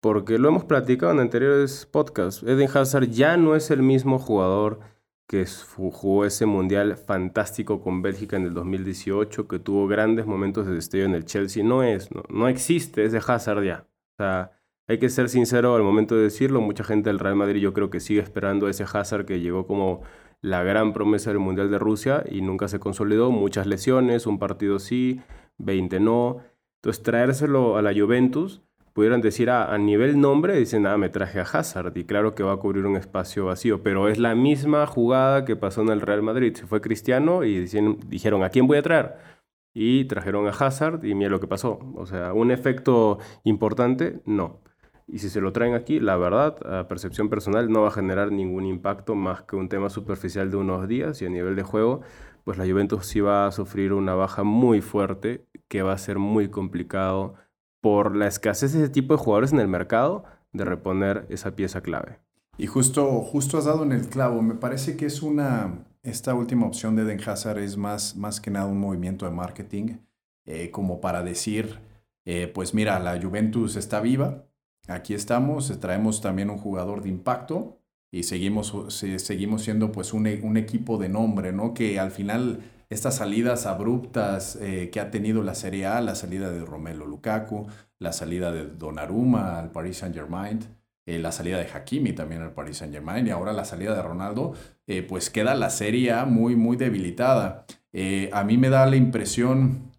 porque 0.00 0.38
lo 0.38 0.48
hemos 0.48 0.64
platicado 0.64 1.12
en 1.12 1.20
anteriores 1.20 1.86
podcasts, 1.86 2.44
Eden 2.44 2.68
Hazard 2.72 3.08
ya 3.08 3.36
no 3.36 3.56
es 3.56 3.70
el 3.72 3.82
mismo 3.82 4.18
jugador 4.20 4.80
que 5.32 5.46
jugó 5.46 6.26
ese 6.26 6.44
mundial 6.44 6.94
fantástico 6.98 7.80
con 7.80 8.02
Bélgica 8.02 8.36
en 8.36 8.42
el 8.42 8.52
2018, 8.52 9.48
que 9.48 9.58
tuvo 9.58 9.88
grandes 9.88 10.26
momentos 10.26 10.66
de 10.66 10.74
destello 10.74 11.06
en 11.06 11.14
el 11.14 11.24
Chelsea, 11.24 11.64
no 11.64 11.82
es, 11.82 12.14
no, 12.14 12.22
no 12.28 12.48
existe 12.48 13.02
ese 13.02 13.16
Hazard 13.16 13.64
ya. 13.64 13.86
O 14.12 14.16
sea, 14.18 14.52
hay 14.86 14.98
que 14.98 15.08
ser 15.08 15.30
sincero 15.30 15.74
al 15.74 15.82
momento 15.82 16.16
de 16.16 16.24
decirlo, 16.24 16.60
mucha 16.60 16.84
gente 16.84 17.08
del 17.08 17.18
Real 17.18 17.34
Madrid 17.34 17.62
yo 17.62 17.72
creo 17.72 17.88
que 17.88 17.98
sigue 17.98 18.20
esperando 18.20 18.66
a 18.66 18.70
ese 18.70 18.84
Hazard 18.84 19.24
que 19.24 19.40
llegó 19.40 19.66
como 19.66 20.02
la 20.42 20.62
gran 20.64 20.92
promesa 20.92 21.30
del 21.30 21.38
Mundial 21.38 21.70
de 21.70 21.78
Rusia 21.78 22.24
y 22.30 22.42
nunca 22.42 22.68
se 22.68 22.78
consolidó, 22.78 23.30
muchas 23.30 23.66
lesiones, 23.66 24.26
un 24.26 24.38
partido 24.38 24.78
sí, 24.80 25.22
20 25.56 25.98
no. 26.00 26.42
Entonces 26.82 27.02
traérselo 27.02 27.78
a 27.78 27.82
la 27.82 27.94
Juventus 27.94 28.60
pudieran 28.92 29.20
decir 29.20 29.50
a, 29.50 29.76
nivel 29.78 30.20
nombre, 30.20 30.58
dicen, 30.58 30.86
ah, 30.86 30.96
me 30.98 31.08
traje 31.08 31.40
a 31.40 31.42
Hazard 31.42 31.96
y 31.96 32.04
claro 32.04 32.34
que 32.34 32.42
va 32.42 32.52
a 32.52 32.56
cubrir 32.58 32.86
un 32.86 32.96
espacio 32.96 33.46
vacío, 33.46 33.82
pero 33.82 34.08
es 34.08 34.18
la 34.18 34.34
misma 34.34 34.86
jugada 34.86 35.44
que 35.44 35.56
pasó 35.56 35.82
en 35.82 35.88
el 35.88 36.00
Real 36.00 36.22
Madrid. 36.22 36.54
Se 36.54 36.66
fue 36.66 36.80
Cristiano 36.80 37.44
y 37.44 37.60
dijeron, 38.06 38.42
¿a 38.42 38.50
quién 38.50 38.66
voy 38.66 38.78
a 38.78 38.82
traer? 38.82 39.16
Y 39.74 40.04
trajeron 40.04 40.46
a 40.46 40.50
Hazard 40.50 41.04
y 41.04 41.14
mira 41.14 41.30
lo 41.30 41.40
que 41.40 41.46
pasó. 41.46 41.78
O 41.96 42.06
sea, 42.06 42.34
un 42.34 42.50
efecto 42.50 43.18
importante, 43.44 44.20
no. 44.26 44.60
Y 45.08 45.18
si 45.18 45.30
se 45.30 45.40
lo 45.40 45.52
traen 45.52 45.74
aquí, 45.74 46.00
la 46.00 46.16
verdad, 46.16 46.56
a 46.66 46.88
percepción 46.88 47.28
personal, 47.28 47.70
no 47.70 47.82
va 47.82 47.88
a 47.88 47.90
generar 47.92 48.32
ningún 48.32 48.66
impacto 48.66 49.14
más 49.14 49.42
que 49.42 49.56
un 49.56 49.68
tema 49.68 49.90
superficial 49.90 50.50
de 50.50 50.56
unos 50.58 50.86
días 50.88 51.20
y 51.22 51.26
a 51.26 51.30
nivel 51.30 51.56
de 51.56 51.62
juego, 51.62 52.02
pues 52.44 52.58
la 52.58 52.66
Juventus 52.66 53.06
sí 53.06 53.20
va 53.20 53.46
a 53.46 53.52
sufrir 53.52 53.92
una 53.92 54.14
baja 54.14 54.42
muy 54.42 54.80
fuerte 54.80 55.46
que 55.68 55.82
va 55.82 55.92
a 55.92 55.98
ser 55.98 56.18
muy 56.18 56.48
complicado 56.48 57.34
por 57.82 58.16
la 58.16 58.28
escasez 58.28 58.72
de 58.72 58.84
ese 58.84 58.88
tipo 58.88 59.12
de 59.12 59.18
jugadores 59.18 59.52
en 59.52 59.60
el 59.60 59.68
mercado 59.68 60.24
de 60.52 60.64
reponer 60.64 61.26
esa 61.28 61.54
pieza 61.54 61.82
clave. 61.82 62.20
Y 62.56 62.66
justo, 62.66 63.20
justo 63.20 63.58
has 63.58 63.64
dado 63.64 63.82
en 63.82 63.92
el 63.92 64.08
clavo. 64.08 64.40
Me 64.40 64.54
parece 64.54 64.96
que 64.96 65.06
es 65.06 65.20
una, 65.20 65.84
esta 66.02 66.34
última 66.34 66.66
opción 66.66 66.96
de 66.96 67.04
Den 67.04 67.20
Hazard 67.20 67.58
es 67.58 67.76
más, 67.76 68.16
más 68.16 68.40
que 68.40 68.50
nada 68.50 68.66
un 68.66 68.78
movimiento 68.78 69.26
de 69.26 69.32
marketing, 69.32 69.96
eh, 70.46 70.70
como 70.70 71.00
para 71.00 71.22
decir, 71.22 71.80
eh, 72.24 72.50
pues 72.54 72.72
mira, 72.72 72.98
la 73.00 73.20
Juventus 73.20 73.74
está 73.76 74.00
viva, 74.00 74.44
aquí 74.86 75.12
estamos, 75.12 75.78
traemos 75.80 76.20
también 76.20 76.50
un 76.50 76.58
jugador 76.58 77.02
de 77.02 77.08
impacto 77.08 77.78
y 78.12 78.22
seguimos, 78.22 78.72
seguimos 78.90 79.62
siendo 79.62 79.90
pues 79.90 80.12
un, 80.12 80.28
un 80.42 80.56
equipo 80.56 80.98
de 80.98 81.08
nombre, 81.08 81.52
¿no? 81.52 81.74
Que 81.74 81.98
al 81.98 82.12
final 82.12 82.60
estas 82.92 83.16
salidas 83.16 83.64
abruptas 83.64 84.58
eh, 84.60 84.90
que 84.92 85.00
ha 85.00 85.10
tenido 85.10 85.42
la 85.42 85.54
Serie 85.54 85.86
A, 85.86 86.00
la 86.02 86.14
salida 86.14 86.50
de 86.50 86.62
Romelo 86.62 87.06
Lukaku, 87.06 87.66
la 87.98 88.12
salida 88.12 88.52
de 88.52 88.66
Donnarumma 88.66 89.58
al 89.58 89.70
Paris 89.70 89.98
Saint-Germain, 89.98 90.60
eh, 91.06 91.18
la 91.18 91.32
salida 91.32 91.56
de 91.56 91.66
Hakimi 91.72 92.12
también 92.12 92.42
al 92.42 92.52
Paris 92.52 92.78
Saint-Germain 92.78 93.26
y 93.26 93.30
ahora 93.30 93.54
la 93.54 93.64
salida 93.64 93.94
de 93.96 94.02
Ronaldo, 94.02 94.52
eh, 94.86 95.02
pues 95.02 95.30
queda 95.30 95.54
la 95.54 95.70
Serie 95.70 96.12
A 96.12 96.26
muy, 96.26 96.54
muy 96.54 96.76
debilitada. 96.76 97.64
a 98.32 98.44
mí 98.44 98.58
me 98.58 98.68
da 98.68 98.84
la 98.86 98.96
impresión, 98.96 99.90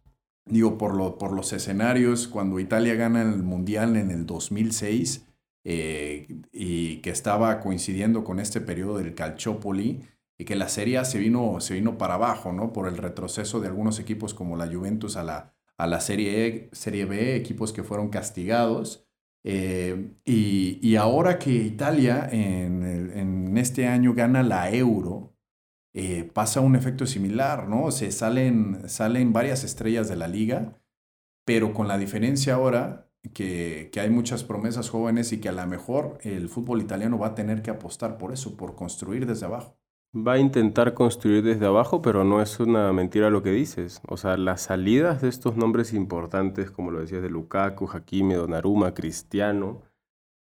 digo, 0.45 0.77
por, 0.77 0.93
lo, 0.93 1.17
por 1.17 1.31
los 1.33 1.51
escenarios, 1.51 2.27
cuando 2.27 2.59
Italia 2.59 2.93
gana 2.93 3.23
el 3.23 3.41
Mundial 3.43 3.97
en 3.97 4.11
el 4.11 4.25
2006 4.25 5.25
y 5.65 6.97
que 6.97 7.09
estaba 7.09 7.59
coincidiendo 7.59 8.23
con 8.23 8.39
este 8.39 8.61
periodo 8.61 8.97
del 8.97 9.15
Calciopoli, 9.15 10.01
y 10.37 10.45
que 10.45 10.55
la 10.55 10.69
Serie 10.69 11.03
se 11.05 11.19
vino, 11.19 11.59
se 11.59 11.75
vino 11.75 11.97
para 11.97 12.15
abajo, 12.15 12.51
¿no? 12.51 12.73
Por 12.73 12.87
el 12.87 12.97
retroceso 12.97 13.59
de 13.59 13.67
algunos 13.67 13.99
equipos 13.99 14.33
como 14.33 14.57
la 14.57 14.67
Juventus 14.67 15.15
a 15.15 15.23
la, 15.23 15.53
a 15.77 15.87
la 15.87 15.99
Serie, 15.99 16.47
e, 16.47 16.69
Serie 16.73 17.05
B, 17.05 17.35
equipos 17.35 17.73
que 17.73 17.83
fueron 17.83 18.09
castigados. 18.09 19.07
Eh, 19.45 20.15
y, 20.25 20.95
ahora 20.95 21.37
que 21.37 21.51
Italia 21.51 22.29
en, 22.31 23.57
este 23.57 23.87
año 23.87 24.13
gana 24.13 24.41
la 24.43 24.71
Euro, 24.71 25.35
eh, 25.93 26.23
pasa 26.33 26.61
un 26.61 26.75
efecto 26.75 27.05
similar, 27.05 27.67
¿no? 27.67 27.91
Se 27.91 28.11
salen, 28.11 28.89
salen 28.89 29.33
varias 29.33 29.63
estrellas 29.63 30.09
de 30.09 30.15
la 30.15 30.27
liga, 30.27 30.81
pero 31.45 31.73
con 31.73 31.87
la 31.87 31.97
diferencia 31.97 32.55
ahora 32.55 33.11
que, 33.33 33.89
que, 33.91 33.99
hay 33.99 34.09
muchas 34.09 34.43
promesas 34.43 34.89
jóvenes 34.89 35.31
y 35.33 35.39
que 35.39 35.49
a 35.49 35.51
lo 35.51 35.65
mejor 35.67 36.17
el 36.23 36.49
fútbol 36.49 36.81
italiano 36.81 37.19
va 37.19 37.27
a 37.27 37.35
tener 37.35 37.61
que 37.61 37.71
apostar 37.71 38.17
por 38.17 38.33
eso, 38.33 38.57
por 38.57 38.75
construir 38.75 39.25
desde 39.27 39.45
abajo. 39.45 39.77
Va 40.15 40.33
a 40.33 40.39
intentar 40.39 40.93
construir 40.93 41.43
desde 41.43 41.65
abajo, 41.65 42.01
pero 42.01 42.23
no 42.23 42.41
es 42.41 42.59
una 42.59 42.93
mentira 42.93 43.29
lo 43.29 43.41
que 43.41 43.51
dices. 43.51 44.01
O 44.07 44.17
sea, 44.17 44.37
las 44.37 44.61
salidas 44.61 45.21
de 45.21 45.29
estos 45.29 45.57
nombres 45.57 45.93
importantes, 45.93 46.69
como 46.71 46.91
lo 46.91 46.99
decías 46.99 47.23
de 47.23 47.29
Lukaku, 47.29 47.89
Hakimi, 47.91 48.35
Donnarumma, 48.35 48.93
Cristiano, 48.93 49.81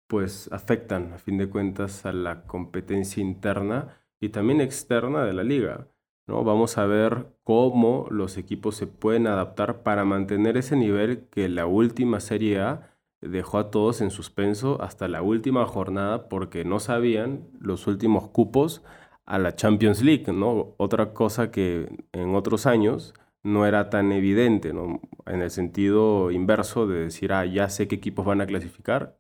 pues 0.07 0.51
afectan 0.53 1.13
a 1.15 1.19
fin 1.19 1.39
de 1.39 1.49
cuentas 1.49 2.05
a 2.05 2.13
la 2.13 2.43
competencia 2.47 3.23
interna 3.23 3.97
y 4.21 4.29
también 4.29 4.61
externa 4.61 5.25
de 5.25 5.33
la 5.33 5.45
liga. 5.45 5.89
¿no? 6.27 6.45
Vamos 6.45 6.77
a 6.77 6.85
ver 6.85 7.29
cómo 7.43 8.07
los 8.11 8.37
equipos 8.37 8.77
se 8.77 8.87
pueden 8.87 9.27
adaptar 9.27 9.83
para 9.83 10.05
mantener 10.05 10.59
ese 10.59 10.77
nivel 10.77 11.27
que 11.31 11.49
la 11.49 11.67
última 11.67 12.21
Serie 12.21 12.61
A 12.61 12.91
dejó 13.23 13.59
a 13.59 13.71
todos 13.71 14.03
en 14.03 14.11
suspenso 14.11 14.83
hasta 14.83 15.09
la 15.09 15.23
última 15.23 15.65
jornada 15.65 16.29
porque 16.29 16.65
no 16.65 16.81
sabían 16.81 17.49
los 17.59 17.87
últimos 17.87 18.29
cupos 18.29 18.83
a 19.27 19.39
la 19.39 19.55
Champions 19.57 20.03
League, 20.03 20.33
¿no? 20.33 20.75
Otra 20.79 21.15
cosa 21.15 21.51
que 21.51 21.89
en 22.13 22.35
otros 22.35 22.67
años 22.67 23.15
no 23.43 23.67
era 23.67 23.91
tan 23.91 24.13
evidente, 24.13 24.73
¿no? 24.73 25.01
En 25.27 25.43
el 25.43 25.51
sentido 25.51 26.31
inverso 26.31 26.87
de 26.87 27.05
decir, 27.05 27.33
ah, 27.33 27.45
ya 27.47 27.69
sé 27.69 27.89
qué 27.89 27.97
equipos 27.97 28.25
van 28.27 28.41
a 28.41 28.47
clasificar. 28.47 29.17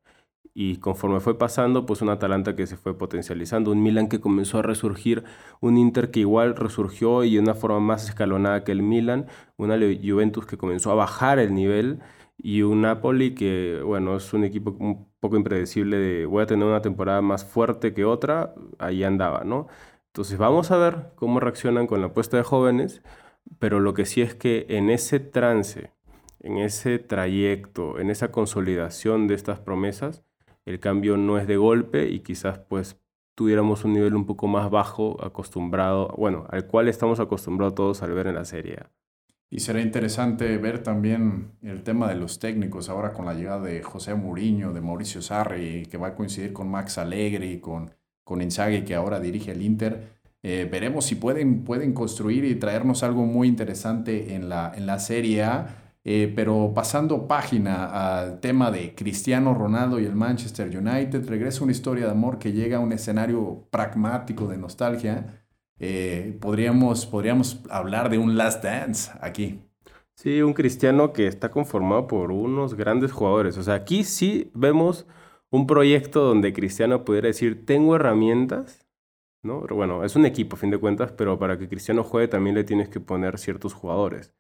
Y 0.56 0.76
conforme 0.78 1.18
fue 1.20 1.36
pasando, 1.36 1.84
pues 1.84 2.00
un 2.00 2.10
Atalanta 2.10 2.54
que 2.54 2.66
se 2.68 2.76
fue 2.76 2.96
potencializando, 2.96 3.72
un 3.72 3.82
Milan 3.82 4.08
que 4.08 4.20
comenzó 4.20 4.58
a 4.60 4.62
resurgir, 4.62 5.24
un 5.60 5.76
Inter 5.76 6.10
que 6.12 6.20
igual 6.20 6.54
resurgió 6.54 7.24
y 7.24 7.34
de 7.34 7.40
una 7.40 7.54
forma 7.54 7.80
más 7.80 8.08
escalonada 8.08 8.62
que 8.62 8.70
el 8.72 8.82
Milan, 8.82 9.26
una 9.56 9.76
Juventus 9.76 10.46
que 10.46 10.56
comenzó 10.56 10.92
a 10.92 10.94
bajar 10.94 11.40
el 11.40 11.54
nivel 11.54 12.00
y 12.38 12.62
un 12.62 12.82
Napoli 12.82 13.34
que, 13.34 13.80
bueno, 13.84 14.16
es 14.16 14.32
un 14.32 14.44
equipo 14.44 14.76
un 14.78 15.08
poco 15.20 15.36
impredecible 15.36 15.96
de 15.98 16.26
voy 16.26 16.42
a 16.42 16.46
tener 16.46 16.66
una 16.66 16.82
temporada 16.82 17.20
más 17.22 17.44
fuerte 17.44 17.92
que 17.94 18.04
otra, 18.04 18.54
ahí 18.78 19.02
andaba, 19.04 19.42
¿no? 19.44 19.66
Entonces 20.14 20.38
vamos 20.38 20.70
a 20.70 20.76
ver 20.76 21.10
cómo 21.16 21.40
reaccionan 21.40 21.88
con 21.88 22.00
la 22.00 22.06
apuesta 22.06 22.36
de 22.36 22.44
jóvenes, 22.44 23.02
pero 23.58 23.80
lo 23.80 23.94
que 23.94 24.06
sí 24.06 24.22
es 24.22 24.36
que 24.36 24.64
en 24.68 24.88
ese 24.88 25.18
trance, 25.18 25.90
en 26.38 26.56
ese 26.58 27.00
trayecto, 27.00 27.98
en 27.98 28.10
esa 28.10 28.30
consolidación 28.30 29.26
de 29.26 29.34
estas 29.34 29.58
promesas, 29.58 30.22
el 30.66 30.78
cambio 30.78 31.16
no 31.16 31.36
es 31.36 31.48
de 31.48 31.56
golpe 31.56 32.08
y 32.10 32.20
quizás 32.20 32.60
pues 32.60 32.96
tuviéramos 33.34 33.84
un 33.84 33.94
nivel 33.94 34.14
un 34.14 34.24
poco 34.24 34.46
más 34.46 34.70
bajo 34.70 35.16
acostumbrado, 35.20 36.14
bueno, 36.16 36.46
al 36.48 36.68
cual 36.68 36.86
estamos 36.86 37.18
acostumbrados 37.18 37.74
todos 37.74 38.02
al 38.04 38.14
ver 38.14 38.28
en 38.28 38.36
la 38.36 38.44
serie. 38.44 38.84
Y 39.50 39.58
será 39.58 39.80
interesante 39.80 40.56
ver 40.58 40.84
también 40.84 41.58
el 41.60 41.82
tema 41.82 42.08
de 42.08 42.14
los 42.14 42.38
técnicos 42.38 42.88
ahora 42.88 43.12
con 43.12 43.26
la 43.26 43.34
llegada 43.34 43.62
de 43.62 43.82
José 43.82 44.14
Mourinho, 44.14 44.72
de 44.72 44.80
Mauricio 44.80 45.20
Sarri, 45.20 45.86
que 45.86 45.98
va 45.98 46.08
a 46.08 46.14
coincidir 46.14 46.52
con 46.52 46.70
Max 46.70 46.98
Allegri, 46.98 47.58
con 47.58 47.90
con 48.24 48.42
Inzaghi 48.42 48.82
que 48.82 48.94
ahora 48.94 49.20
dirige 49.20 49.52
el 49.52 49.62
Inter. 49.62 50.14
Eh, 50.42 50.68
veremos 50.70 51.06
si 51.06 51.14
pueden, 51.14 51.64
pueden 51.64 51.92
construir 51.92 52.44
y 52.44 52.56
traernos 52.56 53.02
algo 53.02 53.24
muy 53.24 53.48
interesante 53.48 54.34
en 54.34 54.48
la, 54.48 54.72
en 54.74 54.86
la 54.86 54.98
Serie 54.98 55.42
A. 55.44 55.84
Eh, 56.06 56.30
pero 56.36 56.72
pasando 56.74 57.26
página 57.26 57.86
al 58.20 58.40
tema 58.40 58.70
de 58.70 58.94
Cristiano 58.94 59.54
Ronaldo 59.54 59.98
y 59.98 60.04
el 60.04 60.14
Manchester 60.14 60.68
United, 60.68 61.26
regresa 61.26 61.64
una 61.64 61.72
historia 61.72 62.04
de 62.04 62.10
amor 62.10 62.38
que 62.38 62.52
llega 62.52 62.76
a 62.76 62.80
un 62.80 62.92
escenario 62.92 63.66
pragmático 63.70 64.46
de 64.46 64.58
nostalgia. 64.58 65.46
Eh, 65.78 66.36
podríamos, 66.40 67.06
podríamos 67.06 67.62
hablar 67.70 68.10
de 68.10 68.18
un 68.18 68.36
Last 68.36 68.62
Dance 68.62 69.12
aquí. 69.22 69.60
Sí, 70.14 70.42
un 70.42 70.52
Cristiano 70.52 71.14
que 71.14 71.26
está 71.26 71.50
conformado 71.50 72.06
por 72.06 72.30
unos 72.30 72.74
grandes 72.74 73.10
jugadores. 73.10 73.56
O 73.56 73.62
sea, 73.62 73.74
aquí 73.74 74.04
sí 74.04 74.50
vemos 74.54 75.06
un 75.54 75.68
proyecto 75.68 76.24
donde 76.24 76.52
Cristiano 76.52 77.04
pudiera 77.04 77.28
decir, 77.28 77.64
tengo 77.64 77.94
herramientas, 77.94 78.84
¿no? 79.44 79.60
bueno, 79.60 80.02
es 80.02 80.16
un 80.16 80.26
equipo 80.26 80.56
a 80.56 80.58
fin 80.58 80.70
de 80.70 80.78
cuentas, 80.78 81.12
pero 81.12 81.38
para 81.38 81.56
que 81.56 81.68
Cristiano 81.68 82.02
juegue 82.02 82.26
también 82.26 82.56
le 82.56 82.64
tienes 82.64 82.88
que 82.88 82.98
poner 82.98 83.38
ciertos 83.38 83.72
jugadores. 83.72 84.34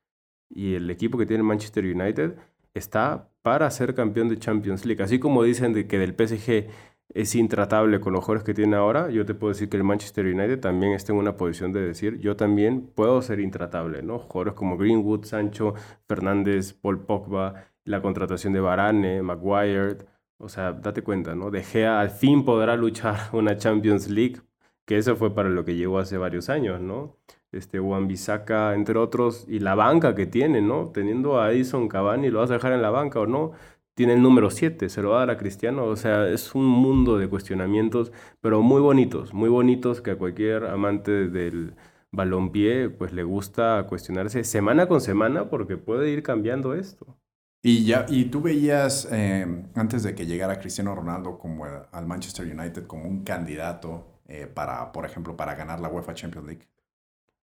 Y 0.50 0.74
el 0.74 0.90
equipo 0.90 1.16
que 1.16 1.24
tiene 1.24 1.44
Manchester 1.44 1.84
United 1.84 2.34
está 2.74 3.30
para 3.42 3.70
ser 3.70 3.94
campeón 3.94 4.28
de 4.28 4.38
Champions 4.38 4.84
League. 4.84 5.04
Así 5.04 5.20
como 5.20 5.44
dicen 5.44 5.72
de 5.72 5.86
que 5.86 6.00
del 6.00 6.16
PSG 6.16 6.66
es 7.10 7.34
intratable 7.36 8.00
con 8.00 8.12
los 8.12 8.24
jugadores 8.24 8.42
que 8.42 8.52
tiene 8.52 8.74
ahora, 8.74 9.08
yo 9.10 9.24
te 9.24 9.34
puedo 9.34 9.52
decir 9.52 9.68
que 9.68 9.76
el 9.76 9.84
Manchester 9.84 10.26
United 10.26 10.58
también 10.58 10.94
está 10.94 11.12
en 11.12 11.18
una 11.20 11.36
posición 11.36 11.72
de 11.72 11.80
decir, 11.80 12.18
yo 12.18 12.34
también 12.34 12.90
puedo 12.92 13.22
ser 13.22 13.38
intratable, 13.38 14.02
¿no? 14.02 14.18
Jugadores 14.18 14.54
como 14.54 14.76
Greenwood, 14.76 15.26
Sancho, 15.26 15.74
Fernández, 16.08 16.72
Paul 16.72 17.06
Pogba, 17.06 17.66
la 17.84 18.02
contratación 18.02 18.52
de 18.52 18.58
Varane, 18.58 19.22
Maguire, 19.22 19.98
o 20.44 20.48
sea, 20.48 20.72
date 20.72 21.02
cuenta, 21.02 21.34
¿no? 21.34 21.50
De 21.50 21.62
Gea 21.62 22.00
al 22.00 22.10
fin 22.10 22.44
podrá 22.44 22.76
luchar 22.76 23.16
una 23.32 23.56
Champions 23.56 24.08
League, 24.10 24.42
que 24.86 24.98
eso 24.98 25.16
fue 25.16 25.34
para 25.34 25.48
lo 25.48 25.64
que 25.64 25.76
llegó 25.76 25.98
hace 25.98 26.18
varios 26.18 26.48
años, 26.50 26.80
¿no? 26.80 27.16
Este 27.52 27.78
Juan 27.78 28.08
Bisaca, 28.08 28.74
entre 28.74 28.98
otros, 28.98 29.46
y 29.48 29.60
la 29.60 29.74
banca 29.74 30.14
que 30.14 30.26
tiene, 30.26 30.60
¿no? 30.60 30.90
Teniendo 30.92 31.40
a 31.40 31.52
Edison 31.52 31.88
Cavani, 31.88 32.30
¿lo 32.30 32.40
vas 32.40 32.50
a 32.50 32.54
dejar 32.54 32.72
en 32.72 32.82
la 32.82 32.90
banca 32.90 33.20
o 33.20 33.26
no? 33.26 33.52
Tiene 33.94 34.14
el 34.14 34.22
número 34.22 34.50
7, 34.50 34.88
se 34.88 35.02
lo 35.02 35.10
va 35.10 35.18
a 35.18 35.20
dar 35.20 35.30
a 35.30 35.38
Cristiano, 35.38 35.84
o 35.86 35.96
sea, 35.96 36.28
es 36.28 36.54
un 36.54 36.66
mundo 36.66 37.16
de 37.16 37.28
cuestionamientos, 37.28 38.12
pero 38.40 38.60
muy 38.62 38.80
bonitos, 38.80 39.32
muy 39.32 39.48
bonitos 39.48 40.00
que 40.02 40.12
a 40.12 40.18
cualquier 40.18 40.64
amante 40.66 41.28
del 41.28 41.74
balompié 42.10 42.90
pues 42.90 43.12
le 43.12 43.24
gusta 43.24 43.86
cuestionarse 43.88 44.44
semana 44.44 44.86
con 44.88 45.00
semana 45.00 45.48
porque 45.50 45.76
puede 45.76 46.10
ir 46.10 46.22
cambiando 46.22 46.74
esto. 46.74 47.16
Y, 47.66 47.86
ya, 47.86 48.04
y 48.10 48.26
tú 48.26 48.42
veías, 48.42 49.08
eh, 49.10 49.46
antes 49.74 50.02
de 50.02 50.14
que 50.14 50.26
llegara 50.26 50.60
Cristiano 50.60 50.94
Ronaldo 50.94 51.38
como 51.38 51.64
al 51.64 52.06
Manchester 52.06 52.44
United 52.44 52.86
como 52.86 53.08
un 53.08 53.24
candidato 53.24 54.20
eh, 54.28 54.46
para, 54.46 54.92
por 54.92 55.06
ejemplo, 55.06 55.34
para 55.34 55.54
ganar 55.54 55.80
la 55.80 55.88
UEFA 55.88 56.12
Champions 56.12 56.46
League. 56.46 56.68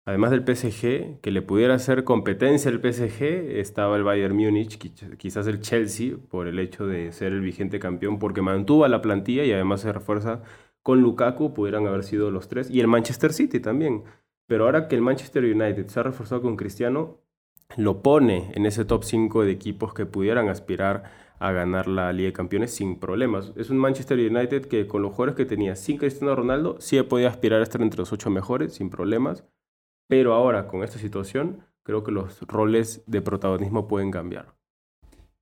Además 0.06 0.30
del 0.30 0.42
PSG, 0.46 1.22
que 1.22 1.32
le 1.32 1.42
pudiera 1.42 1.74
hacer 1.74 2.04
competencia 2.04 2.70
al 2.70 2.80
PSG, 2.82 3.24
estaba 3.58 3.98
el 3.98 4.04
Bayern 4.04 4.36
Múnich, 4.36 4.78
quizás 5.18 5.48
el 5.48 5.60
Chelsea, 5.60 6.18
por 6.30 6.48
el 6.48 6.60
hecho 6.60 6.86
de 6.86 7.12
ser 7.14 7.34
el 7.34 7.42
vigente 7.42 7.80
campeón, 7.80 8.20
porque 8.20 8.44
mantuvo 8.44 8.86
a 8.86 8.90
la 8.90 9.02
plantilla 9.02 9.44
y 9.44 9.52
además 9.52 9.82
se 9.82 9.92
refuerza 9.92 10.44
con 10.84 11.02
Lukaku, 11.02 11.56
pudieran 11.56 11.88
haber 11.88 12.04
sido 12.04 12.30
los 12.30 12.48
tres, 12.48 12.70
y 12.70 12.80
el 12.80 12.88
Manchester 12.88 13.34
City 13.34 13.60
también. 13.60 14.04
Pero 14.46 14.66
ahora 14.66 14.88
que 14.88 14.94
el 14.94 15.02
Manchester 15.02 15.44
United 15.46 15.88
se 15.88 16.00
ha 16.00 16.04
reforzado 16.04 16.44
con 16.44 16.58
Cristiano, 16.58 17.18
lo 17.78 18.02
pone 18.02 18.52
en 18.56 18.66
ese 18.66 18.86
top 18.86 19.04
5 19.04 19.44
de 19.44 19.52
equipos 19.52 19.94
que 19.94 20.06
pudieran 20.06 20.50
aspirar 20.50 21.04
a 21.40 21.52
ganar 21.52 21.88
la 21.88 22.14
Liga 22.14 22.28
de 22.28 22.34
Campeones 22.34 22.74
sin 22.74 23.00
problemas. 23.00 23.52
Es 23.56 23.70
un 23.70 23.78
Manchester 23.78 24.20
United 24.20 24.66
que 24.66 24.88
con 24.88 25.02
los 25.02 25.12
jugadores 25.12 25.36
que 25.36 25.46
tenía 25.46 25.76
sin 25.76 25.98
Cristiano 25.98 26.36
Ronaldo 26.36 26.78
sí 26.80 27.02
podía 27.02 27.30
aspirar 27.30 27.62
a 27.62 27.64
estar 27.64 27.82
entre 27.82 28.00
los 28.00 28.14
8 28.14 28.30
mejores 28.30 28.74
sin 28.74 28.90
problemas, 28.90 29.44
pero 30.08 30.34
ahora 30.34 30.68
con 30.68 30.84
esta 30.84 31.00
situación 31.00 31.64
creo 31.84 32.04
que 32.04 32.12
los 32.12 32.42
roles 32.42 33.04
de 33.08 33.22
protagonismo 33.22 33.88
pueden 33.88 34.12
cambiar. 34.12 34.54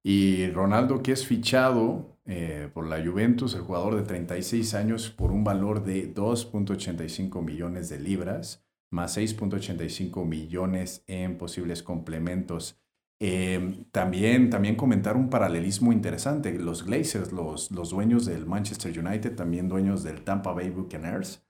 Y 0.01 0.49
Ronaldo 0.51 1.03
que 1.03 1.11
es 1.11 1.27
fichado 1.27 2.17
eh, 2.25 2.69
por 2.73 2.87
la 2.87 3.03
Juventus, 3.03 3.53
el 3.55 3.61
jugador 3.61 3.95
de 3.95 4.03
36 4.03 4.73
años, 4.75 5.09
por 5.09 5.31
un 5.31 5.43
valor 5.43 5.83
de 5.83 6.13
2.85 6.13 7.43
millones 7.43 7.89
de 7.89 7.99
libras 7.99 8.68
más 8.91 9.17
6.85 9.17 10.25
millones 10.25 11.03
en 11.07 11.37
posibles 11.37 11.83
complementos. 11.83 12.79
Em, 13.21 13.83
también, 13.91 14.49
también 14.49 14.75
comentar 14.75 15.17
un 15.17 15.29
paralelismo 15.29 15.91
interesante. 15.91 16.57
Los 16.57 16.85
Glazers, 16.85 17.31
los, 17.33 17.69
los 17.71 17.89
dueños 17.89 18.25
del 18.25 18.45
Manchester 18.45 18.97
United, 18.97 19.35
también 19.35 19.67
dueños 19.67 20.03
del 20.03 20.23
Tampa 20.23 20.53
Bay 20.53 20.69
Buccaneers, 20.69 21.45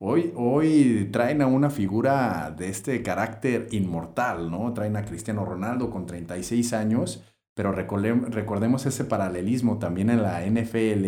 hoy, 0.00 0.32
hoy 0.34 1.08
traen 1.12 1.42
a 1.42 1.46
una 1.46 1.70
figura 1.70 2.50
de 2.56 2.68
este 2.68 3.02
carácter 3.02 3.68
inmortal, 3.70 4.50
¿no? 4.50 4.72
Traen 4.74 4.96
a 4.96 5.04
Cristiano 5.04 5.44
Ronaldo 5.44 5.90
con 5.90 6.06
36 6.06 6.72
años, 6.72 7.22
pero 7.54 7.70
recordemos 7.72 8.86
ese 8.86 9.04
paralelismo 9.04 9.78
también 9.78 10.10
en 10.10 10.22
la 10.22 10.44
NFL, 10.44 11.04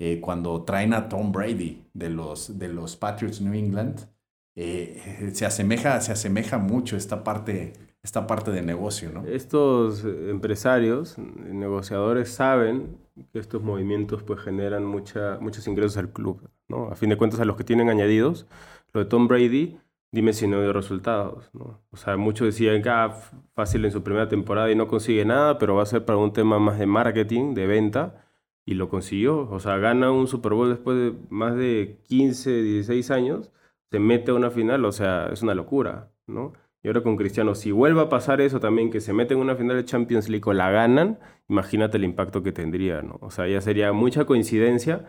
eh, 0.00 0.20
cuando 0.20 0.64
traen 0.64 0.94
a 0.94 1.08
Tom 1.08 1.30
Brady 1.30 1.88
de 1.94 2.10
los, 2.10 2.58
de 2.58 2.68
los 2.68 2.96
Patriots 2.96 3.40
New 3.40 3.54
England 3.54 4.11
eh, 4.54 5.30
se, 5.32 5.46
asemeja, 5.46 6.00
se 6.00 6.12
asemeja 6.12 6.58
mucho 6.58 6.96
esta 6.96 7.24
parte, 7.24 7.72
esta 8.02 8.26
parte 8.26 8.50
de 8.50 8.62
negocio, 8.62 9.10
¿no? 9.10 9.24
Estos 9.26 10.04
empresarios, 10.04 11.16
negociadores, 11.18 12.30
saben 12.32 12.98
que 13.32 13.38
estos 13.38 13.62
movimientos 13.62 14.22
pues 14.22 14.40
generan 14.40 14.84
mucha, 14.84 15.38
muchos 15.40 15.66
ingresos 15.66 15.96
al 15.96 16.12
club, 16.12 16.50
¿no? 16.68 16.88
A 16.88 16.96
fin 16.96 17.08
de 17.10 17.16
cuentas, 17.16 17.40
a 17.40 17.44
los 17.44 17.56
que 17.56 17.64
tienen 17.64 17.88
añadidos, 17.88 18.46
lo 18.92 19.00
de 19.00 19.06
Tom 19.06 19.26
Brady, 19.28 19.78
dime 20.10 20.34
si 20.34 20.46
no 20.46 20.60
dio 20.60 20.72
resultados, 20.72 21.50
¿no? 21.54 21.80
O 21.90 21.96
sea, 21.96 22.16
muchos 22.18 22.46
decían 22.46 22.82
que 22.82 22.90
ah, 22.90 23.14
fácil 23.54 23.84
en 23.84 23.92
su 23.92 24.02
primera 24.02 24.28
temporada 24.28 24.70
y 24.70 24.74
no 24.74 24.86
consigue 24.88 25.24
nada, 25.24 25.58
pero 25.58 25.76
va 25.76 25.82
a 25.82 25.86
ser 25.86 26.04
para 26.04 26.18
un 26.18 26.32
tema 26.32 26.58
más 26.58 26.78
de 26.78 26.86
marketing, 26.86 27.54
de 27.54 27.66
venta, 27.66 28.26
y 28.66 28.74
lo 28.74 28.88
consiguió. 28.88 29.48
O 29.50 29.60
sea, 29.60 29.78
gana 29.78 30.12
un 30.12 30.28
Super 30.28 30.52
Bowl 30.54 30.68
después 30.70 30.96
de 30.96 31.14
más 31.30 31.56
de 31.56 31.98
15, 32.08 32.62
16 32.62 33.10
años 33.10 33.50
se 33.92 33.98
mete 33.98 34.30
a 34.30 34.34
una 34.34 34.50
final, 34.50 34.86
o 34.86 34.92
sea, 34.92 35.28
es 35.30 35.42
una 35.42 35.54
locura, 35.54 36.10
¿no? 36.26 36.54
Y 36.82 36.88
ahora 36.88 37.02
con 37.02 37.18
Cristiano, 37.18 37.54
si 37.54 37.72
vuelve 37.72 38.00
a 38.00 38.08
pasar 38.08 38.40
eso 38.40 38.58
también, 38.58 38.90
que 38.90 39.02
se 39.02 39.12
mete 39.12 39.34
en 39.34 39.40
una 39.40 39.54
final 39.54 39.76
de 39.76 39.84
Champions 39.84 40.30
League 40.30 40.44
o 40.46 40.54
la 40.54 40.70
ganan, 40.70 41.18
imagínate 41.46 41.98
el 41.98 42.04
impacto 42.04 42.42
que 42.42 42.52
tendría, 42.52 43.02
¿no? 43.02 43.18
O 43.20 43.30
sea, 43.30 43.46
ya 43.46 43.60
sería 43.60 43.92
mucha 43.92 44.24
coincidencia, 44.24 45.04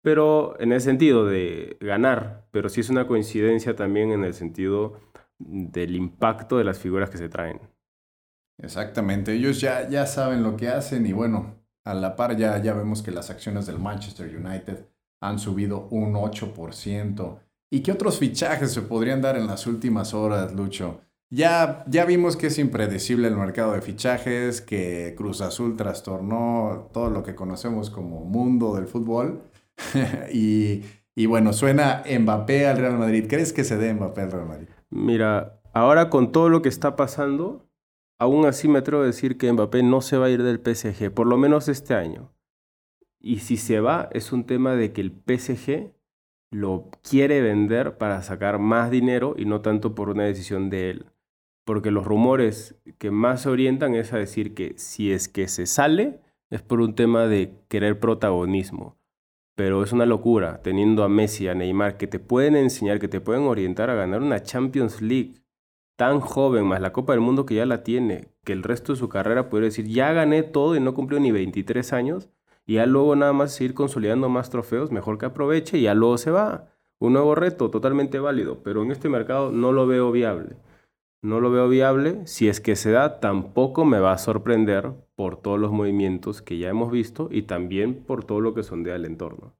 pero 0.00 0.54
en 0.60 0.70
el 0.70 0.80
sentido 0.80 1.26
de 1.26 1.76
ganar, 1.80 2.46
pero 2.52 2.68
sí 2.68 2.80
es 2.82 2.88
una 2.88 3.08
coincidencia 3.08 3.74
también 3.74 4.12
en 4.12 4.22
el 4.24 4.32
sentido 4.32 5.00
del 5.40 5.96
impacto 5.96 6.56
de 6.56 6.62
las 6.64 6.78
figuras 6.78 7.10
que 7.10 7.18
se 7.18 7.28
traen. 7.28 7.60
Exactamente, 8.58 9.32
ellos 9.32 9.60
ya, 9.60 9.88
ya 9.88 10.06
saben 10.06 10.44
lo 10.44 10.56
que 10.56 10.68
hacen 10.68 11.04
y 11.04 11.12
bueno, 11.12 11.56
a 11.84 11.94
la 11.94 12.14
par 12.14 12.36
ya, 12.36 12.62
ya 12.62 12.74
vemos 12.74 13.02
que 13.02 13.10
las 13.10 13.28
acciones 13.28 13.66
del 13.66 13.80
Manchester 13.80 14.36
United 14.36 14.86
han 15.20 15.40
subido 15.40 15.88
un 15.90 16.14
8%. 16.14 17.40
¿Y 17.70 17.82
qué 17.82 17.92
otros 17.92 18.18
fichajes 18.18 18.72
se 18.72 18.82
podrían 18.82 19.22
dar 19.22 19.36
en 19.36 19.46
las 19.46 19.66
últimas 19.68 20.12
horas, 20.12 20.52
Lucho? 20.52 21.00
Ya, 21.30 21.84
ya 21.86 22.04
vimos 22.04 22.36
que 22.36 22.48
es 22.48 22.58
impredecible 22.58 23.28
el 23.28 23.36
mercado 23.36 23.72
de 23.72 23.80
fichajes, 23.80 24.60
que 24.60 25.14
Cruz 25.16 25.40
Azul 25.40 25.76
trastornó 25.76 26.90
todo 26.92 27.08
lo 27.10 27.22
que 27.22 27.36
conocemos 27.36 27.88
como 27.88 28.24
mundo 28.24 28.74
del 28.74 28.88
fútbol. 28.88 29.44
y, 30.32 30.82
y, 31.14 31.26
bueno, 31.26 31.52
suena 31.52 32.02
Mbappé 32.04 32.66
al 32.66 32.78
Real 32.78 32.98
Madrid. 32.98 33.26
¿Crees 33.28 33.52
que 33.52 33.62
se 33.62 33.76
dé 33.76 33.94
Mbappé 33.94 34.22
al 34.22 34.32
Real 34.32 34.46
Madrid? 34.46 34.68
Mira, 34.90 35.60
ahora 35.72 36.10
con 36.10 36.32
todo 36.32 36.48
lo 36.48 36.62
que 36.62 36.68
está 36.68 36.96
pasando, 36.96 37.70
aún 38.18 38.46
así 38.46 38.66
me 38.66 38.80
atrevo 38.80 39.04
a 39.04 39.06
decir 39.06 39.38
que 39.38 39.52
Mbappé 39.52 39.84
no 39.84 40.00
se 40.00 40.16
va 40.16 40.26
a 40.26 40.30
ir 40.30 40.42
del 40.42 40.58
PSG, 40.58 41.12
por 41.14 41.28
lo 41.28 41.38
menos 41.38 41.68
este 41.68 41.94
año. 41.94 42.32
Y 43.20 43.38
si 43.38 43.56
se 43.56 43.78
va, 43.78 44.08
es 44.10 44.32
un 44.32 44.44
tema 44.46 44.74
de 44.74 44.92
que 44.92 45.00
el 45.02 45.12
PSG 45.12 45.92
lo 46.50 46.90
quiere 47.02 47.40
vender 47.40 47.98
para 47.98 48.22
sacar 48.22 48.58
más 48.58 48.90
dinero 48.90 49.34
y 49.36 49.44
no 49.44 49.60
tanto 49.60 49.94
por 49.94 50.08
una 50.08 50.24
decisión 50.24 50.70
de 50.70 50.90
él 50.90 51.06
porque 51.70 51.92
los 51.92 52.04
rumores 52.04 52.74
que 52.98 53.12
más 53.12 53.42
se 53.42 53.48
orientan 53.48 53.94
es 53.94 54.12
a 54.12 54.18
decir 54.18 54.54
que 54.54 54.74
si 54.76 55.12
es 55.12 55.28
que 55.28 55.46
se 55.46 55.66
sale 55.66 56.18
es 56.50 56.62
por 56.62 56.80
un 56.80 56.96
tema 56.96 57.28
de 57.28 57.54
querer 57.68 58.00
protagonismo. 58.00 58.96
Pero 59.54 59.84
es 59.84 59.92
una 59.92 60.04
locura 60.04 60.62
teniendo 60.62 61.04
a 61.04 61.08
Messi, 61.08 61.46
a 61.46 61.54
Neymar, 61.54 61.96
que 61.96 62.08
te 62.08 62.18
pueden 62.18 62.56
enseñar, 62.56 62.98
que 62.98 63.06
te 63.06 63.20
pueden 63.20 63.44
orientar 63.44 63.88
a 63.88 63.94
ganar 63.94 64.20
una 64.20 64.42
Champions 64.42 65.00
League 65.00 65.34
tan 65.96 66.18
joven, 66.18 66.66
más 66.66 66.80
la 66.80 66.92
Copa 66.92 67.12
del 67.12 67.20
Mundo 67.20 67.46
que 67.46 67.54
ya 67.54 67.66
la 67.66 67.84
tiene, 67.84 68.32
que 68.44 68.52
el 68.52 68.64
resto 68.64 68.92
de 68.92 68.98
su 68.98 69.08
carrera 69.08 69.48
puede 69.48 69.66
decir, 69.66 69.86
ya 69.86 70.12
gané 70.12 70.42
todo 70.42 70.74
y 70.74 70.80
no 70.80 70.92
cumplió 70.92 71.20
ni 71.20 71.30
23 71.30 71.92
años, 71.92 72.30
y 72.66 72.74
ya 72.74 72.86
luego 72.86 73.16
nada 73.16 73.32
más 73.32 73.52
seguir 73.52 73.74
consolidando 73.74 74.28
más 74.28 74.50
trofeos, 74.50 74.90
mejor 74.90 75.18
que 75.18 75.26
aproveche 75.26 75.78
y 75.78 75.82
ya 75.82 75.94
luego 75.94 76.18
se 76.18 76.30
va. 76.30 76.68
Un 76.98 77.14
nuevo 77.14 77.34
reto 77.34 77.70
totalmente 77.70 78.18
válido, 78.18 78.62
pero 78.62 78.82
en 78.82 78.90
este 78.90 79.08
mercado 79.08 79.50
no 79.52 79.72
lo 79.72 79.86
veo 79.86 80.12
viable 80.12 80.56
no 81.22 81.40
lo 81.40 81.50
veo 81.50 81.68
viable. 81.68 82.26
Si 82.26 82.48
es 82.48 82.60
que 82.60 82.76
se 82.76 82.90
da, 82.90 83.20
tampoco 83.20 83.84
me 83.84 83.98
va 83.98 84.12
a 84.12 84.18
sorprender 84.18 84.92
por 85.14 85.40
todos 85.40 85.58
los 85.58 85.72
movimientos 85.72 86.42
que 86.42 86.58
ya 86.58 86.68
hemos 86.68 86.90
visto 86.90 87.28
y 87.30 87.42
también 87.42 88.04
por 88.04 88.24
todo 88.24 88.40
lo 88.40 88.54
que 88.54 88.62
sondea 88.62 88.96
el 88.96 89.04
entorno. 89.04 89.54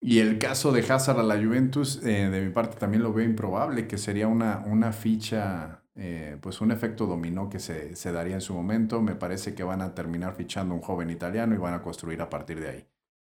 Y 0.00 0.18
el 0.20 0.38
caso 0.38 0.72
de 0.72 0.80
Hazard 0.80 1.18
a 1.18 1.22
la 1.22 1.36
Juventus, 1.36 2.02
eh, 2.04 2.28
de 2.30 2.42
mi 2.42 2.52
parte 2.52 2.76
también 2.76 3.02
lo 3.02 3.12
veo 3.12 3.24
improbable, 3.24 3.88
que 3.88 3.98
sería 3.98 4.28
una, 4.28 4.62
una 4.66 4.92
ficha, 4.92 5.82
eh, 5.96 6.36
pues 6.40 6.60
un 6.60 6.70
efecto 6.70 7.06
dominó 7.06 7.48
que 7.48 7.58
se, 7.58 7.96
se 7.96 8.12
daría 8.12 8.34
en 8.34 8.40
su 8.40 8.54
momento. 8.54 9.00
Me 9.00 9.14
parece 9.14 9.54
que 9.54 9.64
van 9.64 9.80
a 9.80 9.94
terminar 9.94 10.34
fichando 10.34 10.74
un 10.74 10.80
joven 10.80 11.10
italiano 11.10 11.54
y 11.54 11.58
van 11.58 11.74
a 11.74 11.82
construir 11.82 12.20
a 12.20 12.30
partir 12.30 12.60
de 12.60 12.68
ahí. 12.68 12.86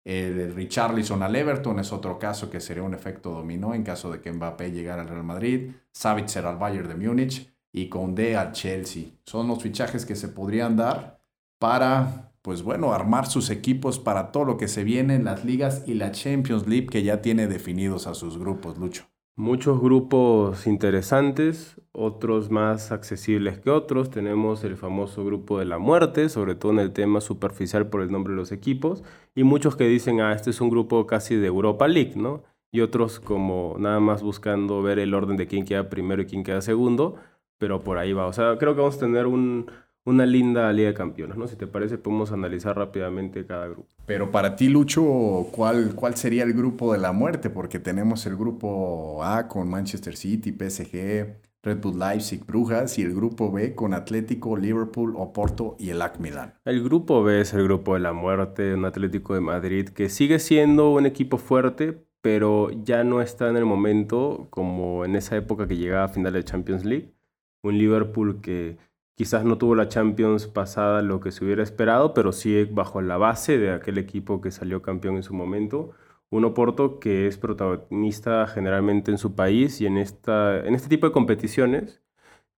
El 0.06 0.56
Richarlison 0.56 1.22
al 1.24 1.36
Everton 1.36 1.80
es 1.80 1.91
otro 1.91 2.17
caso 2.17 2.50
que 2.50 2.62
sería 2.62 2.84
un 2.84 2.93
efecto 2.93 3.32
dominó 3.32 3.74
en 3.74 3.84
caso 3.84 4.12
de 4.12 4.22
que 4.22 4.32
Mbappé 4.32 4.72
llegara 4.72 5.02
al 5.02 5.10
Real 5.10 5.24
Madrid, 5.24 5.72
Savitzer 5.91 6.45
al 6.45 6.58
Bayern 6.58 6.88
de 6.88 6.95
Múnich 6.95 7.54
y 7.72 7.89
Condé 7.89 8.36
al 8.36 8.52
Chelsea. 8.54 9.04
Son 9.26 9.48
los 9.48 9.62
fichajes 9.62 10.06
que 10.06 10.15
se 10.15 10.30
podrían 10.30 10.78
dar 10.78 11.22
para, 11.60 12.32
pues 12.41 12.63
bueno, 12.63 12.93
armar 12.93 13.28
sus 13.28 13.50
equipos 13.50 14.00
para 14.00 14.32
todo 14.32 14.45
lo 14.45 14.58
que 14.58 14.67
se 14.67 14.84
viene 14.84 15.15
en 15.15 15.26
las 15.26 15.45
ligas 15.45 15.84
y 15.86 15.93
la 15.93 16.12
Champions 16.12 16.67
League 16.67 16.88
que 16.88 17.04
ya 17.04 17.22
tiene 17.22 17.48
definidos 17.48 18.08
a 18.08 18.15
sus 18.15 18.38
grupos, 18.38 18.78
Lucho. 18.78 19.09
Muchos 19.39 19.80
grupos 19.80 20.67
interesantes, 20.67 21.80
otros 21.93 22.52
más 22.52 22.91
accesibles 22.91 23.58
que 23.58 23.69
otros. 23.69 24.10
Tenemos 24.10 24.65
el 24.65 24.75
famoso 24.75 25.23
grupo 25.23 25.60
de 25.60 25.63
la 25.63 25.78
muerte, 25.78 26.28
sobre 26.28 26.56
todo 26.56 26.73
en 26.73 26.80
el 26.80 26.91
tema 26.91 27.21
superficial 27.21 27.88
por 27.88 28.02
el 28.02 28.12
nombre 28.12 28.34
de 28.34 28.38
los 28.38 28.52
equipos, 28.52 29.02
y 29.36 29.45
muchos 29.45 29.78
que 29.78 29.86
dicen, 29.86 30.19
ah, 30.19 30.34
este 30.34 30.49
es 30.49 30.60
un 30.60 30.69
grupo 30.69 31.08
casi 31.08 31.38
de 31.38 31.47
Europa 31.47 31.88
League, 31.88 32.15
¿no? 32.17 32.43
Y 32.69 32.82
otros 32.82 33.21
como 33.21 33.78
nada 33.80 34.02
más 34.02 34.23
buscando 34.23 34.82
ver 34.82 34.99
el 34.99 35.13
orden 35.13 35.38
de 35.38 35.47
quién 35.47 35.63
queda 35.63 35.88
primero 35.88 36.21
y 36.21 36.25
quién 36.25 36.43
queda 36.43 36.60
segundo, 36.60 37.15
pero 37.58 37.82
por 37.82 37.97
ahí 37.97 38.12
va. 38.12 38.25
O 38.25 38.34
sea, 38.34 38.58
creo 38.58 38.75
que 38.75 38.82
vamos 38.82 38.97
a 38.97 38.99
tener 38.99 39.25
un, 39.25 39.71
una 40.06 40.26
linda 40.26 40.72
Liga 40.74 40.90
de 40.90 40.94
Campeones, 40.94 41.38
¿no? 41.38 41.48
Si 41.48 41.56
te 41.56 41.68
parece, 41.68 41.98
podemos 41.98 42.32
analizar 42.32 42.76
rápidamente 42.76 43.46
cada 43.46 43.68
grupo. 43.68 43.88
Pero 44.06 44.32
para 44.32 44.56
ti, 44.56 44.70
Lucho, 44.70 45.48
¿cuál, 45.52 45.94
¿cuál 45.96 46.16
sería 46.16 46.44
el 46.44 46.54
grupo 46.54 46.94
de 46.94 47.00
la 47.00 47.12
muerte? 47.12 47.50
Porque 47.50 47.80
tenemos 47.80 48.26
el 48.26 48.36
grupo 48.36 49.24
A 49.24 49.48
con 49.48 49.70
Manchester 49.70 50.16
City, 50.16 50.52
PSG, 50.52 51.38
Red 51.62 51.82
Bull 51.82 52.00
Leipzig, 52.00 52.46
Brujas, 52.46 52.98
y 52.98 53.04
el 53.04 53.14
grupo 53.14 53.52
B 53.52 53.76
con 53.76 53.94
Atlético, 53.94 54.56
Liverpool, 54.56 55.14
Oporto 55.18 55.76
y 55.78 55.90
el 55.90 56.02
AC 56.02 56.20
Milan. 56.20 56.54
El 56.64 56.84
grupo 56.84 57.22
B 57.22 57.42
es 57.42 57.54
el 57.54 57.64
grupo 57.66 57.96
de 57.96 58.00
la 58.00 58.14
muerte, 58.14 58.74
un 58.74 58.86
Atlético 58.86 59.34
de 59.34 59.42
Madrid 59.42 59.90
que 59.90 60.10
sigue 60.10 60.40
siendo 60.40 60.92
un 60.92 61.06
equipo 61.06 61.38
fuerte, 61.38 62.06
pero 62.22 62.70
ya 62.72 63.04
no 63.04 63.22
está 63.22 63.50
en 63.50 63.58
el 63.58 63.66
momento 63.66 64.48
como 64.50 65.04
en 65.04 65.16
esa 65.16 65.36
época 65.36 65.68
que 65.68 65.78
llegaba 65.78 66.06
a 66.06 66.10
final 66.10 66.34
de 66.34 66.44
Champions 66.44 66.86
League. 66.86 67.14
Un 67.62 67.78
Liverpool 67.78 68.40
que 68.42 68.78
Quizás 69.20 69.44
no 69.44 69.58
tuvo 69.58 69.76
la 69.76 69.90
Champions 69.90 70.48
pasada 70.48 71.02
lo 71.02 71.20
que 71.20 71.32
se 71.34 71.44
hubiera 71.44 71.62
esperado, 71.62 72.14
pero 72.14 72.32
sí 72.32 72.64
bajo 72.64 73.02
la 73.02 73.18
base 73.18 73.58
de 73.58 73.74
aquel 73.74 73.98
equipo 73.98 74.40
que 74.40 74.50
salió 74.50 74.82
campeón 74.82 75.18
en 75.18 75.24
su 75.24 75.34
momento. 75.34 75.92
Un 76.30 76.46
Oporto 76.46 77.02
que 77.02 77.28
es 77.28 77.38
protagonista 77.38 78.48
generalmente 78.48 79.12
en 79.12 79.18
su 79.18 79.36
país 79.36 79.82
y 79.82 79.88
en, 79.88 79.98
esta, 79.98 80.66
en 80.66 80.74
este 80.74 80.88
tipo 80.88 81.06
de 81.06 81.12
competiciones 81.12 82.02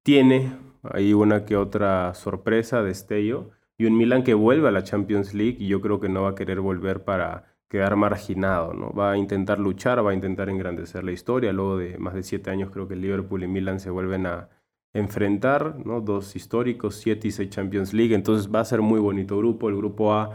tiene 0.04 0.56
ahí 0.84 1.14
una 1.14 1.46
que 1.46 1.58
otra 1.58 2.14
sorpresa, 2.14 2.84
destello. 2.84 3.50
Y 3.80 3.86
un 3.86 3.98
Milan 3.98 4.24
que 4.24 4.36
vuelve 4.36 4.68
a 4.68 4.72
la 4.72 4.84
Champions 4.84 5.34
League 5.34 5.58
y 5.60 5.68
yo 5.68 5.82
creo 5.82 6.00
que 6.00 6.10
no 6.10 6.22
va 6.22 6.30
a 6.30 6.36
querer 6.36 6.60
volver 6.62 7.04
para 7.04 7.56
quedar 7.70 7.96
marginado, 7.96 8.76
¿no? 8.76 8.94
Va 8.94 9.14
a 9.14 9.18
intentar 9.18 9.58
luchar, 9.58 10.06
va 10.06 10.12
a 10.12 10.14
intentar 10.14 10.48
engrandecer 10.48 11.04
la 11.04 11.12
historia. 11.12 11.54
Luego 11.54 11.78
de 11.78 11.98
más 11.98 12.14
de 12.14 12.22
siete 12.22 12.52
años 12.52 12.70
creo 12.72 12.88
que 12.88 12.96
Liverpool 12.96 13.44
y 13.44 13.48
Milan 13.48 13.80
se 13.80 13.90
vuelven 13.90 14.28
a, 14.28 14.50
enfrentar, 14.94 15.86
¿no? 15.86 16.02
Dos 16.02 16.36
históricos, 16.36 16.96
7 16.96 17.28
y 17.28 17.32
6 17.32 17.50
Champions 17.50 17.94
League, 17.94 18.14
entonces 18.14 18.54
va 18.54 18.60
a 18.62 18.66
ser 18.66 18.82
muy 18.82 19.00
bonito 19.00 19.38
grupo. 19.38 19.70
El 19.70 19.78
grupo 19.78 20.14
A 20.14 20.32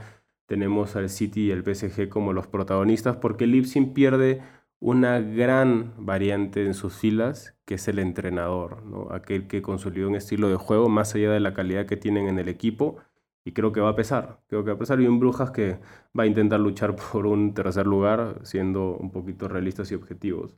tenemos 0.47 0.97
al 0.97 1.09
City 1.11 1.47
y 1.47 1.51
el 1.51 1.63
PSG 1.63 2.09
como 2.09 2.33
los 2.33 2.47
protagonistas 2.47 3.17
porque 3.17 3.45
el 3.45 3.53
Leipzig 3.53 3.93
pierde 3.93 4.43
una 4.79 5.21
gran 5.21 5.95
variante 5.99 6.65
en 6.67 6.75
sus 6.75 6.95
filas, 6.97 7.57
que 7.65 7.75
es 7.75 7.89
el 7.89 7.99
entrenador, 7.99 8.85
¿no? 8.85 9.09
aquel 9.11 9.47
que 9.49 9.63
consolidó 9.63 10.09
un 10.09 10.17
estilo 10.17 10.49
de 10.49 10.57
juego 10.57 10.89
más 10.89 11.15
allá 11.15 11.31
de 11.33 11.41
la 11.41 11.55
calidad 11.55 11.87
que 11.87 11.97
tienen 11.97 12.29
en 12.29 12.39
el 12.39 12.49
equipo, 12.49 12.99
y 13.45 13.53
creo 13.53 13.73
que 13.73 13.81
va 13.81 13.91
a 13.91 13.97
pesar, 13.97 14.41
creo 14.49 14.65
que 14.65 14.71
va 14.71 14.77
a 14.77 14.79
pesar, 14.79 15.01
y 15.01 15.07
un 15.07 15.21
Brujas 15.21 15.51
que 15.51 15.79
va 16.19 16.25
a 16.25 16.27
intentar 16.27 16.61
luchar 16.61 16.97
por 17.13 17.27
un 17.27 17.55
tercer 17.55 17.87
lugar, 17.87 18.41
siendo 18.45 18.97
un 18.97 19.11
poquito 19.13 19.49
realistas 19.49 19.91
y 19.93 19.95
objetivos 19.95 20.57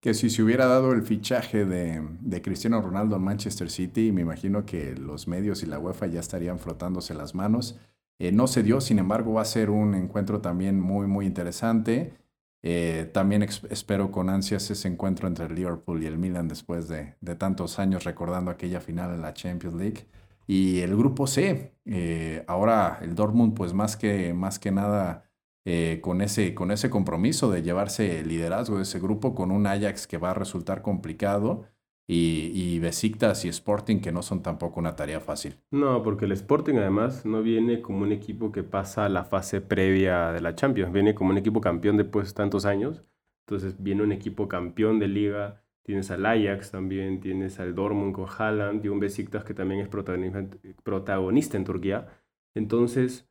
que 0.00 0.14
si 0.14 0.30
se 0.30 0.42
hubiera 0.42 0.66
dado 0.66 0.92
el 0.92 1.02
fichaje 1.02 1.64
de, 1.64 2.06
de, 2.20 2.42
Cristiano 2.42 2.80
Ronaldo 2.80 3.16
en 3.16 3.22
Manchester 3.22 3.70
City, 3.70 4.12
me 4.12 4.22
imagino 4.22 4.64
que 4.64 4.94
los 4.94 5.26
medios 5.26 5.62
y 5.62 5.66
la 5.66 5.78
UEFA 5.78 6.06
ya 6.06 6.20
estarían 6.20 6.58
frotándose 6.58 7.14
las 7.14 7.34
manos. 7.34 7.78
Eh, 8.18 8.32
no 8.32 8.46
se 8.46 8.62
dio, 8.62 8.80
sin 8.80 8.98
embargo, 8.98 9.34
va 9.34 9.42
a 9.42 9.44
ser 9.44 9.70
un 9.70 9.94
encuentro 9.94 10.40
también 10.40 10.80
muy, 10.80 11.06
muy 11.06 11.26
interesante. 11.26 12.14
Eh, 12.62 13.08
también 13.12 13.42
espero 13.42 14.10
con 14.10 14.28
ansias 14.30 14.70
ese 14.70 14.88
encuentro 14.88 15.28
entre 15.28 15.46
el 15.46 15.54
Liverpool 15.54 16.02
y 16.02 16.06
el 16.06 16.18
Milan 16.18 16.48
después 16.48 16.88
de, 16.88 17.14
de, 17.20 17.36
tantos 17.36 17.78
años 17.78 18.02
recordando 18.04 18.50
aquella 18.50 18.80
final 18.80 19.14
en 19.14 19.22
la 19.22 19.34
Champions 19.34 19.76
League. 19.76 20.06
Y 20.46 20.80
el 20.80 20.96
grupo 20.96 21.26
C, 21.26 21.74
eh, 21.84 22.44
ahora 22.48 22.98
el 23.02 23.14
Dortmund, 23.14 23.54
pues 23.54 23.74
más 23.74 23.96
que, 23.96 24.32
más 24.34 24.58
que 24.58 24.72
nada 24.72 25.27
eh, 25.70 26.00
con, 26.00 26.22
ese, 26.22 26.54
con 26.54 26.70
ese 26.70 26.88
compromiso 26.88 27.50
de 27.50 27.62
llevarse 27.62 28.20
el 28.20 28.28
liderazgo 28.28 28.76
de 28.76 28.84
ese 28.84 28.98
grupo 29.00 29.34
con 29.34 29.50
un 29.50 29.66
Ajax 29.66 30.06
que 30.06 30.16
va 30.16 30.30
a 30.30 30.34
resultar 30.34 30.80
complicado 30.80 31.66
y, 32.06 32.52
y 32.54 32.78
Besiktas 32.78 33.44
y 33.44 33.48
Sporting 33.48 34.00
que 34.00 34.10
no 34.10 34.22
son 34.22 34.42
tampoco 34.42 34.80
una 34.80 34.96
tarea 34.96 35.20
fácil. 35.20 35.56
No, 35.70 36.02
porque 36.02 36.24
el 36.24 36.32
Sporting 36.32 36.76
además 36.76 37.26
no 37.26 37.42
viene 37.42 37.82
como 37.82 37.98
un 37.98 38.12
equipo 38.12 38.50
que 38.50 38.62
pasa 38.62 39.04
a 39.04 39.10
la 39.10 39.24
fase 39.24 39.60
previa 39.60 40.32
de 40.32 40.40
la 40.40 40.54
Champions, 40.54 40.90
viene 40.90 41.14
como 41.14 41.32
un 41.32 41.36
equipo 41.36 41.60
campeón 41.60 41.98
después 41.98 42.28
de 42.28 42.32
tantos 42.32 42.64
años, 42.64 43.04
entonces 43.46 43.74
viene 43.78 44.02
un 44.02 44.12
equipo 44.12 44.48
campeón 44.48 44.98
de 44.98 45.08
liga, 45.08 45.62
tienes 45.82 46.10
al 46.10 46.24
Ajax 46.24 46.70
también, 46.70 47.20
tienes 47.20 47.60
al 47.60 47.74
Dortmund 47.74 48.14
con 48.14 48.24
Haaland 48.26 48.82
y 48.86 48.88
un 48.88 49.00
Besiktas 49.00 49.44
que 49.44 49.52
también 49.52 49.82
es 49.82 49.88
protagonista, 49.88 50.46
protagonista 50.82 51.58
en 51.58 51.64
Turquía, 51.64 52.08
entonces 52.54 53.28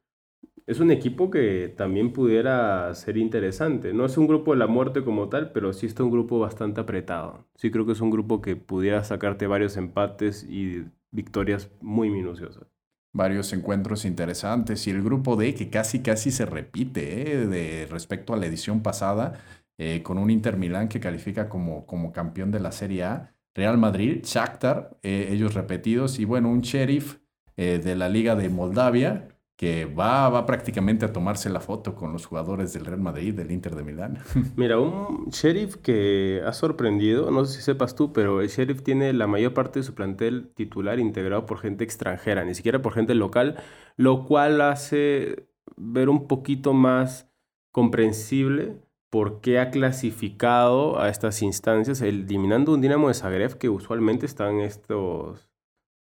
es 0.68 0.82
un 0.82 0.92
equipo 0.92 1.32
que 1.32 1.74
también 1.76 2.12
pudiera 2.12 2.94
ser 2.94 3.18
interesante. 3.18 3.94
No 3.94 4.06
es 4.06 4.18
un 4.18 4.28
grupo 4.28 4.52
de 4.52 4.60
la 4.60 4.68
muerte 4.68 5.04
como 5.04 5.30
tal, 5.30 5.52
pero 5.54 5.72
sí 5.72 5.86
está 5.86 6.04
un 6.04 6.12
grupo 6.12 6.40
bastante 6.40 6.82
apretado. 6.82 7.48
Sí 7.56 7.72
creo 7.72 7.86
que 7.86 7.94
es 7.94 8.02
un 8.02 8.10
grupo 8.12 8.42
que 8.42 8.58
pudiera 8.58 9.04
sacarte 9.06 9.48
varios 9.48 9.78
empates 9.78 10.44
y 10.44 10.84
victorias 11.12 11.72
muy 11.82 12.10
minuciosas. 12.10 12.68
varios 13.14 13.52
encuentros 13.54 14.06
interesantes 14.06 14.86
y 14.88 14.92
el 14.92 15.02
grupo 15.02 15.36
D 15.38 15.56
que 15.56 15.70
casi 15.70 16.02
casi 16.04 16.30
se 16.30 16.46
repite 16.46 17.32
¿eh? 17.32 17.48
de 17.48 17.88
respecto 17.90 18.34
a 18.34 18.38
la 18.38 18.46
edición 18.46 18.84
pasada 18.84 19.40
eh, 19.80 20.04
con 20.04 20.20
un 20.20 20.30
Inter 20.30 20.58
Milán 20.58 20.88
que 20.88 21.00
califica 21.00 21.50
como, 21.50 21.88
como 21.88 22.12
campeón 22.12 22.52
de 22.52 22.60
la 22.60 22.72
Serie 22.72 23.06
A, 23.06 23.34
Real 23.56 23.78
Madrid, 23.80 24.20
Shakhtar, 24.24 25.00
eh, 25.02 25.30
ellos 25.32 25.56
repetidos 25.56 26.20
y 26.20 26.26
bueno, 26.26 26.50
un 26.50 26.62
sheriff 26.62 27.18
de 27.56 27.96
la 27.96 28.08
Liga 28.08 28.36
de 28.36 28.50
Moldavia 28.50 29.30
que 29.58 29.86
va, 29.86 30.30
va 30.30 30.46
prácticamente 30.46 31.04
a 31.04 31.12
tomarse 31.12 31.50
la 31.50 31.60
foto 31.60 31.96
con 31.96 32.14
los 32.14 32.28
jugadores 32.28 32.74
del 32.74 32.86
Real 32.86 33.02
Madrid, 33.02 33.34
del 33.34 33.52
Inter 33.52 33.76
de 33.76 33.84
Milán. 33.84 34.20
Mira, 34.56 34.80
un 34.80 35.30
sheriff 35.32 35.78
que 35.78 36.44
ha 36.46 36.54
sorprendido, 36.54 37.32
no 37.32 37.44
sé 37.44 37.58
si 37.58 37.64
sepas 37.64 37.96
tú, 37.96 38.14
pero 38.14 38.42
el 38.42 38.50
sheriff 38.50 38.84
tiene 38.84 39.12
la 39.14 39.26
mayor 39.26 39.56
parte 39.56 39.80
de 39.80 39.84
su 39.84 39.96
plantel 39.96 40.52
titular 40.54 41.00
integrado 41.00 41.48
por 41.48 41.58
gente 41.58 41.84
extranjera, 41.84 42.46
ni 42.46 42.54
siquiera 42.54 42.84
por 42.84 42.94
gente 42.94 43.16
local, 43.16 43.58
lo 43.96 44.26
cual 44.26 44.62
hace 44.62 45.48
ver 45.76 46.10
un 46.10 46.28
poquito 46.28 46.74
más 46.74 47.28
comprensible 47.72 48.78
por 49.10 49.42
qué 49.42 49.60
ha 49.60 49.72
clasificado 49.72 51.00
a 51.00 51.10
estas 51.10 51.42
instancias, 51.42 52.02
eliminando 52.02 52.74
un 52.76 52.82
Dinamo 52.82 53.08
de 53.08 53.16
Zagreb 53.16 53.58
que 53.58 53.70
usualmente 53.70 54.28
está 54.28 54.52
en 54.52 54.60
estos 54.60 55.50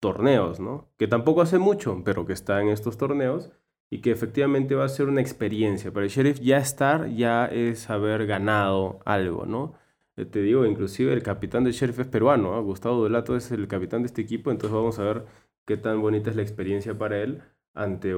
torneos, 0.01 0.59
¿no? 0.59 0.89
Que 0.97 1.07
tampoco 1.07 1.41
hace 1.41 1.59
mucho, 1.59 2.01
pero 2.03 2.25
que 2.25 2.33
está 2.33 2.61
en 2.61 2.69
estos 2.69 2.97
torneos 2.97 3.51
y 3.89 4.01
que 4.01 4.11
efectivamente 4.11 4.75
va 4.75 4.85
a 4.85 4.89
ser 4.89 5.07
una 5.07 5.21
experiencia. 5.21 5.93
Para 5.93 6.05
el 6.05 6.11
Sheriff 6.11 6.39
ya 6.41 6.57
estar 6.57 7.09
ya 7.09 7.45
es 7.45 7.89
haber 7.89 8.25
ganado 8.25 8.99
algo, 9.05 9.45
¿no? 9.45 9.75
Eh, 10.17 10.25
te 10.25 10.41
digo, 10.41 10.65
inclusive 10.65 11.13
el 11.13 11.23
capitán 11.23 11.63
del 11.63 11.73
Sheriff 11.73 11.99
es 11.99 12.07
peruano, 12.07 12.57
¿eh? 12.57 12.61
Gustavo 12.61 13.03
Delato 13.03 13.35
es 13.37 13.51
el 13.51 13.67
capitán 13.67 14.01
de 14.01 14.07
este 14.07 14.21
equipo, 14.21 14.51
entonces 14.51 14.75
vamos 14.75 14.99
a 14.99 15.03
ver 15.03 15.25
qué 15.65 15.77
tan 15.77 16.01
bonita 16.01 16.29
es 16.31 16.35
la 16.35 16.41
experiencia 16.41 16.97
para 16.97 17.19
él 17.21 17.43
ante 17.73 18.15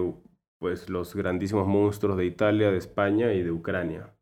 pues 0.59 0.89
los 0.89 1.15
grandísimos 1.15 1.67
monstruos 1.67 2.17
de 2.17 2.25
Italia, 2.25 2.71
de 2.71 2.77
España 2.77 3.33
y 3.33 3.43
de 3.43 3.51
Ucrania. 3.51 4.15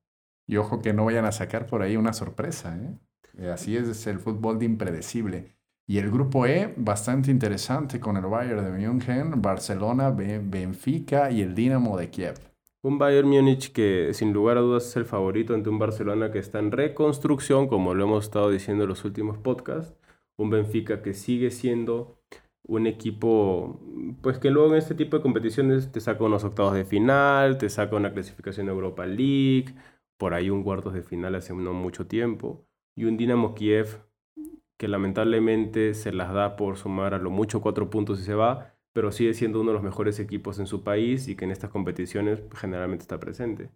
Y 0.47 0.58
ojo 0.58 0.82
que 0.82 0.93
no 0.93 1.06
vayan 1.06 1.26
a 1.26 1.32
sacar 1.32 1.67
por 1.67 1.84
ahí 1.84 1.95
una 1.97 2.13
sorpresa, 2.13 2.76
¿eh? 2.78 2.97
eh 3.38 3.50
así 3.52 3.78
es 3.78 4.08
el 4.08 4.19
fútbol 4.19 4.60
de 4.60 4.65
impredecible. 4.65 5.61
Y 5.92 5.98
el 5.98 6.10
grupo 6.10 6.46
E, 6.46 6.74
bastante 6.78 7.32
interesante 7.32 8.00
con 8.00 8.16
el 8.16 8.26
Bayern 8.26 8.64
de 8.64 8.72
München, 8.72 9.42
Barcelona, 9.42 10.10
Benfica 10.10 11.30
y 11.32 11.42
el 11.42 11.54
Dinamo 11.54 11.98
de 11.98 12.10
Kiev. 12.10 12.36
Un 12.82 12.98
Bayern 12.98 13.28
Múnich 13.28 13.74
que 13.74 14.14
sin 14.14 14.32
lugar 14.32 14.56
a 14.56 14.62
dudas 14.62 14.88
es 14.88 14.96
el 14.96 15.04
favorito 15.04 15.54
ante 15.54 15.70
un 15.70 15.80
Barcelona 15.80 16.32
que 16.32 16.40
está 16.40 16.60
en 16.60 16.72
reconstrucción, 16.72 17.68
como 17.68 17.94
lo 17.94 18.06
hemos 18.06 18.24
estado 18.24 18.50
diciendo 18.50 18.86
en 18.86 18.90
los 18.90 19.04
últimos 19.04 19.38
podcasts. 19.38 19.94
Un 20.38 20.50
Benfica 20.50 21.02
que 21.02 21.14
sigue 21.14 21.52
siendo 21.52 22.22
un 22.66 22.88
equipo, 22.88 23.82
pues 24.22 24.40
que 24.40 24.50
luego 24.50 24.70
en 24.70 24.78
este 24.78 24.96
tipo 24.96 25.18
de 25.18 25.24
competiciones 25.24 25.92
te 25.92 26.00
saca 26.00 26.24
unos 26.24 26.46
octavos 26.46 26.74
de 26.74 26.86
final, 26.86 27.58
te 27.58 27.68
saca 27.68 27.98
una 27.98 28.14
clasificación 28.14 28.70
Europa 28.70 29.06
League, 29.06 29.76
por 30.18 30.34
ahí 30.36 30.50
un 30.50 30.64
cuartos 30.64 30.94
de 30.94 31.04
final 31.04 31.36
hace 31.36 31.54
no 31.54 31.74
mucho 31.74 32.08
tiempo. 32.08 32.64
Y 32.96 33.04
un 33.04 33.18
Dinamo 33.18 33.56
Kiev 33.56 34.10
que 34.82 34.88
lamentablemente 34.88 35.94
se 35.94 36.12
las 36.12 36.34
da 36.34 36.56
por 36.56 36.76
sumar 36.76 37.13
a 37.13 37.20
lo 37.20 37.30
mucho 37.30 37.62
cuatro 37.62 37.91
puntos 37.91 38.20
y 38.20 38.24
se 38.24 38.34
va, 38.34 38.74
pero 38.94 39.12
sigue 39.12 39.36
siendo 39.36 39.62
uno 39.62 39.70
de 39.70 39.76
los 39.76 39.84
mejores 39.84 40.20
equipos 40.20 40.58
en 40.58 40.65
su 40.65 40.82
país 40.84 41.28
y 41.28 41.36
que 41.36 41.46
en 41.46 41.52
estas 41.52 41.70
competiciones 41.70 42.41
generalmente 42.56 43.04
está 43.04 43.20
presente. 43.20 43.70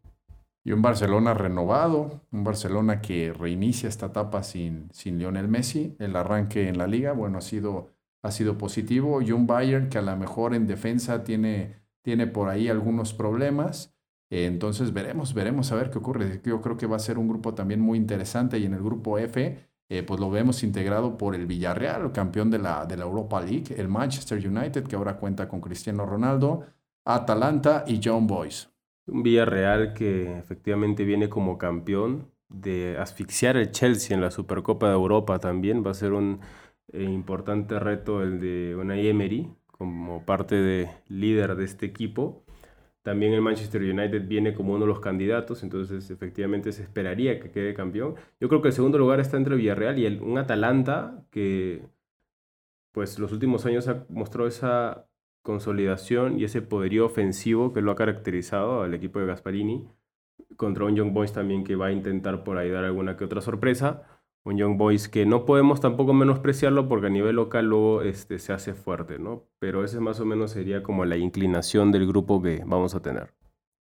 Y 0.64 0.72
un 0.72 0.82
Barcelona 0.82 1.36
renovado, 1.36 2.22
un 2.32 2.44
Barcelona 2.44 3.02
que 3.02 3.32
reinicia 3.32 3.88
esta 3.88 4.08
etapa 4.08 4.42
sin, 4.42 4.90
sin 4.94 5.20
Lionel 5.20 5.48
Messi, 5.48 5.96
el 6.00 6.16
arranque 6.16 6.70
en 6.70 6.80
la 6.80 6.88
liga, 6.88 7.14
bueno, 7.14 7.38
ha 7.38 7.42
sido, 7.42 7.92
ha 8.24 8.32
sido 8.32 8.58
positivo, 8.58 9.22
y 9.22 9.32
un 9.32 9.46
Bayern 9.46 9.90
que 9.90 10.00
a 10.00 10.02
lo 10.02 10.18
mejor 10.18 10.56
en 10.56 10.66
defensa 10.66 11.24
tiene, 11.24 11.84
tiene 12.02 12.26
por 12.26 12.50
ahí 12.50 12.68
algunos 12.68 13.14
problemas, 13.14 13.96
entonces 14.32 14.92
veremos, 14.92 15.36
veremos 15.36 15.72
a 15.72 15.76
ver 15.76 15.92
qué 15.92 16.00
ocurre. 16.00 16.42
Yo 16.44 16.64
creo 16.64 16.78
que 16.78 16.88
va 16.88 16.96
a 16.96 17.00
ser 17.00 17.20
un 17.20 17.28
grupo 17.28 17.54
también 17.54 17.80
muy 17.80 18.00
interesante 18.00 18.58
y 18.58 18.66
en 18.66 18.74
el 18.74 18.82
grupo 18.82 19.20
F 19.20 19.75
eh, 19.90 20.04
pues 20.04 20.20
lo 20.20 20.30
vemos 20.30 20.64
integrado 20.64 21.18
por 21.18 21.36
el 21.36 21.46
Villarreal, 21.46 22.12
campeón 22.12 22.50
de 22.50 22.60
la, 22.60 22.86
de 22.86 22.98
la 22.98 23.06
Europa 23.06 23.42
League, 23.42 23.76
el 23.78 23.88
Manchester 23.88 24.46
United, 24.48 24.88
que 24.88 24.96
ahora 24.96 25.18
cuenta 25.18 25.48
con 25.48 25.62
Cristiano 25.62 26.06
Ronaldo, 26.06 26.66
Atalanta 27.06 27.84
y 27.88 28.02
John 28.04 28.26
Boyce. 28.26 28.68
Un 29.08 29.22
Villarreal 29.22 29.94
que 29.94 30.40
efectivamente 30.40 31.04
viene 31.04 31.30
como 31.30 31.58
campeón 31.58 32.32
de 32.50 32.98
asfixiar 32.98 33.58
el 33.58 33.72
Chelsea 33.72 34.16
en 34.16 34.22
la 34.22 34.32
Supercopa 34.32 34.88
de 34.88 34.94
Europa 34.94 35.40
también. 35.40 35.86
Va 35.86 35.92
a 35.92 35.96
ser 35.96 36.14
un 36.14 36.40
eh, 36.92 37.04
importante 37.04 37.80
reto 37.80 38.24
el 38.24 38.40
de 38.40 38.76
Unai 38.76 39.08
Emery 39.08 39.52
como 39.68 40.26
parte 40.26 40.56
de 40.56 40.90
líder 41.08 41.56
de 41.56 41.66
este 41.66 41.86
equipo. 41.86 42.45
También 43.06 43.34
el 43.34 43.42
Manchester 43.44 43.84
United 43.84 44.28
viene 44.28 44.56
como 44.56 44.74
uno 44.74 44.86
de 44.86 44.88
los 44.88 45.00
candidatos, 45.00 45.62
entonces 45.62 46.10
efectivamente 46.10 46.72
se 46.72 46.82
esperaría 46.82 47.40
que 47.40 47.52
quede 47.52 47.76
campeón. 47.76 48.16
Yo 48.40 48.50
creo 48.50 48.64
que 48.64 48.70
el 48.70 48.74
segundo 48.74 48.98
lugar 48.98 49.20
está 49.20 49.38
entre 49.38 49.56
Villarreal 49.56 50.00
y 50.00 50.08
el, 50.08 50.24
un 50.24 50.40
Atalanta 50.40 51.24
que 51.30 51.84
pues 52.92 53.20
los 53.20 53.32
últimos 53.32 53.64
años 53.68 53.88
ha 53.90 54.08
mostrado 54.10 54.48
esa 54.48 55.08
consolidación 55.44 56.40
y 56.40 56.46
ese 56.46 56.64
poderío 56.64 57.06
ofensivo 57.06 57.74
que 57.74 57.82
lo 57.82 57.92
ha 57.92 57.96
caracterizado 57.96 58.82
al 58.82 58.96
equipo 58.96 59.20
de 59.20 59.28
Gasparini, 59.28 59.88
contra 60.58 60.86
un 60.86 60.96
Young 60.96 61.14
Boys 61.14 61.32
también 61.32 61.64
que 61.64 61.76
va 61.76 61.88
a 61.88 61.92
intentar 61.92 62.44
por 62.44 62.58
ahí 62.58 62.72
dar 62.72 62.86
alguna 62.86 63.18
que 63.18 63.26
otra 63.26 63.42
sorpresa 63.42 64.24
un 64.46 64.58
Young 64.58 64.78
Boys 64.78 65.10
que 65.10 65.26
no 65.26 65.44
podemos 65.44 65.82
tampoco 65.82 66.14
menospreciarlo 66.14 66.88
porque 66.88 67.08
a 67.08 67.10
nivel 67.10 67.36
local 67.36 67.66
luego 67.66 68.04
este, 68.04 68.38
se 68.40 68.54
hace 68.54 68.74
fuerte, 68.74 69.18
¿no? 69.18 69.44
Pero 69.60 69.84
ese 69.84 70.00
más 70.00 70.20
o 70.20 70.26
menos 70.26 70.52
sería 70.52 70.84
como 70.84 71.04
la 71.04 71.18
inclinación 71.18 71.92
del 71.92 72.08
grupo 72.08 72.42
que 72.42 72.64
vamos 72.66 72.94
a 72.94 73.02
tener. 73.02 73.34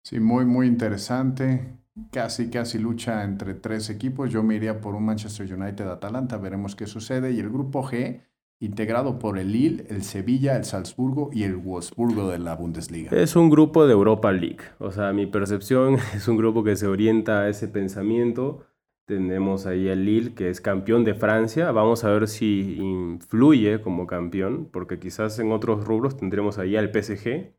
Sí, 0.04 0.20
muy, 0.20 0.46
muy 0.46 0.68
interesante. 0.68 1.78
Casi, 2.12 2.50
casi 2.50 2.80
lucha 2.80 3.24
entre 3.24 3.54
tres 3.54 3.90
equipos. 3.90 4.32
Yo 4.32 4.42
me 4.42 4.56
iría 4.56 4.82
por 4.82 4.96
un 4.96 5.06
Manchester 5.06 5.52
United-Atalanta, 5.54 6.38
veremos 6.38 6.76
qué 6.76 6.88
sucede. 6.88 7.32
Y 7.32 7.40
el 7.40 7.50
grupo 7.50 7.84
G, 7.84 8.22
integrado 8.60 9.20
por 9.20 9.38
el 9.38 9.52
Lille, 9.52 9.86
el 9.90 10.04
Sevilla, 10.04 10.58
el 10.58 10.66
Salzburgo 10.66 11.30
y 11.34 11.44
el 11.44 11.56
Wolfsburgo 11.56 12.30
de 12.30 12.40
la 12.40 12.56
Bundesliga. 12.56 13.12
Es 13.12 13.36
un 13.36 13.52
grupo 13.52 13.86
de 13.86 13.94
Europa 13.94 14.32
League. 14.32 14.64
O 14.80 14.92
sea, 14.92 15.14
mi 15.14 15.28
percepción 15.28 15.98
es 16.16 16.28
un 16.28 16.38
grupo 16.38 16.64
que 16.64 16.76
se 16.76 16.88
orienta 16.88 17.42
a 17.42 17.50
ese 17.50 17.68
pensamiento 17.68 18.67
tenemos 19.08 19.66
ahí 19.66 19.90
al 19.90 20.06
Lille, 20.06 20.36
que 20.36 20.50
es 20.50 20.62
campeón 20.62 21.06
de 21.06 21.16
Francia. 21.16 21.72
Vamos 21.72 22.04
a 22.04 22.12
ver 22.12 22.28
si 22.28 22.76
influye 22.78 23.82
como 23.82 24.06
campeón, 24.06 24.70
porque 24.72 25.00
quizás 25.00 25.40
en 25.40 25.52
otros 25.54 25.86
rubros 25.86 26.18
tendremos 26.18 26.58
ahí 26.60 26.76
al 26.76 26.92
PSG 26.92 27.54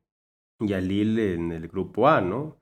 y 0.60 0.72
al 0.74 0.88
Lille 0.88 1.34
en 1.34 1.52
el 1.52 1.68
grupo 1.68 2.08
A, 2.08 2.20
¿no? 2.20 2.58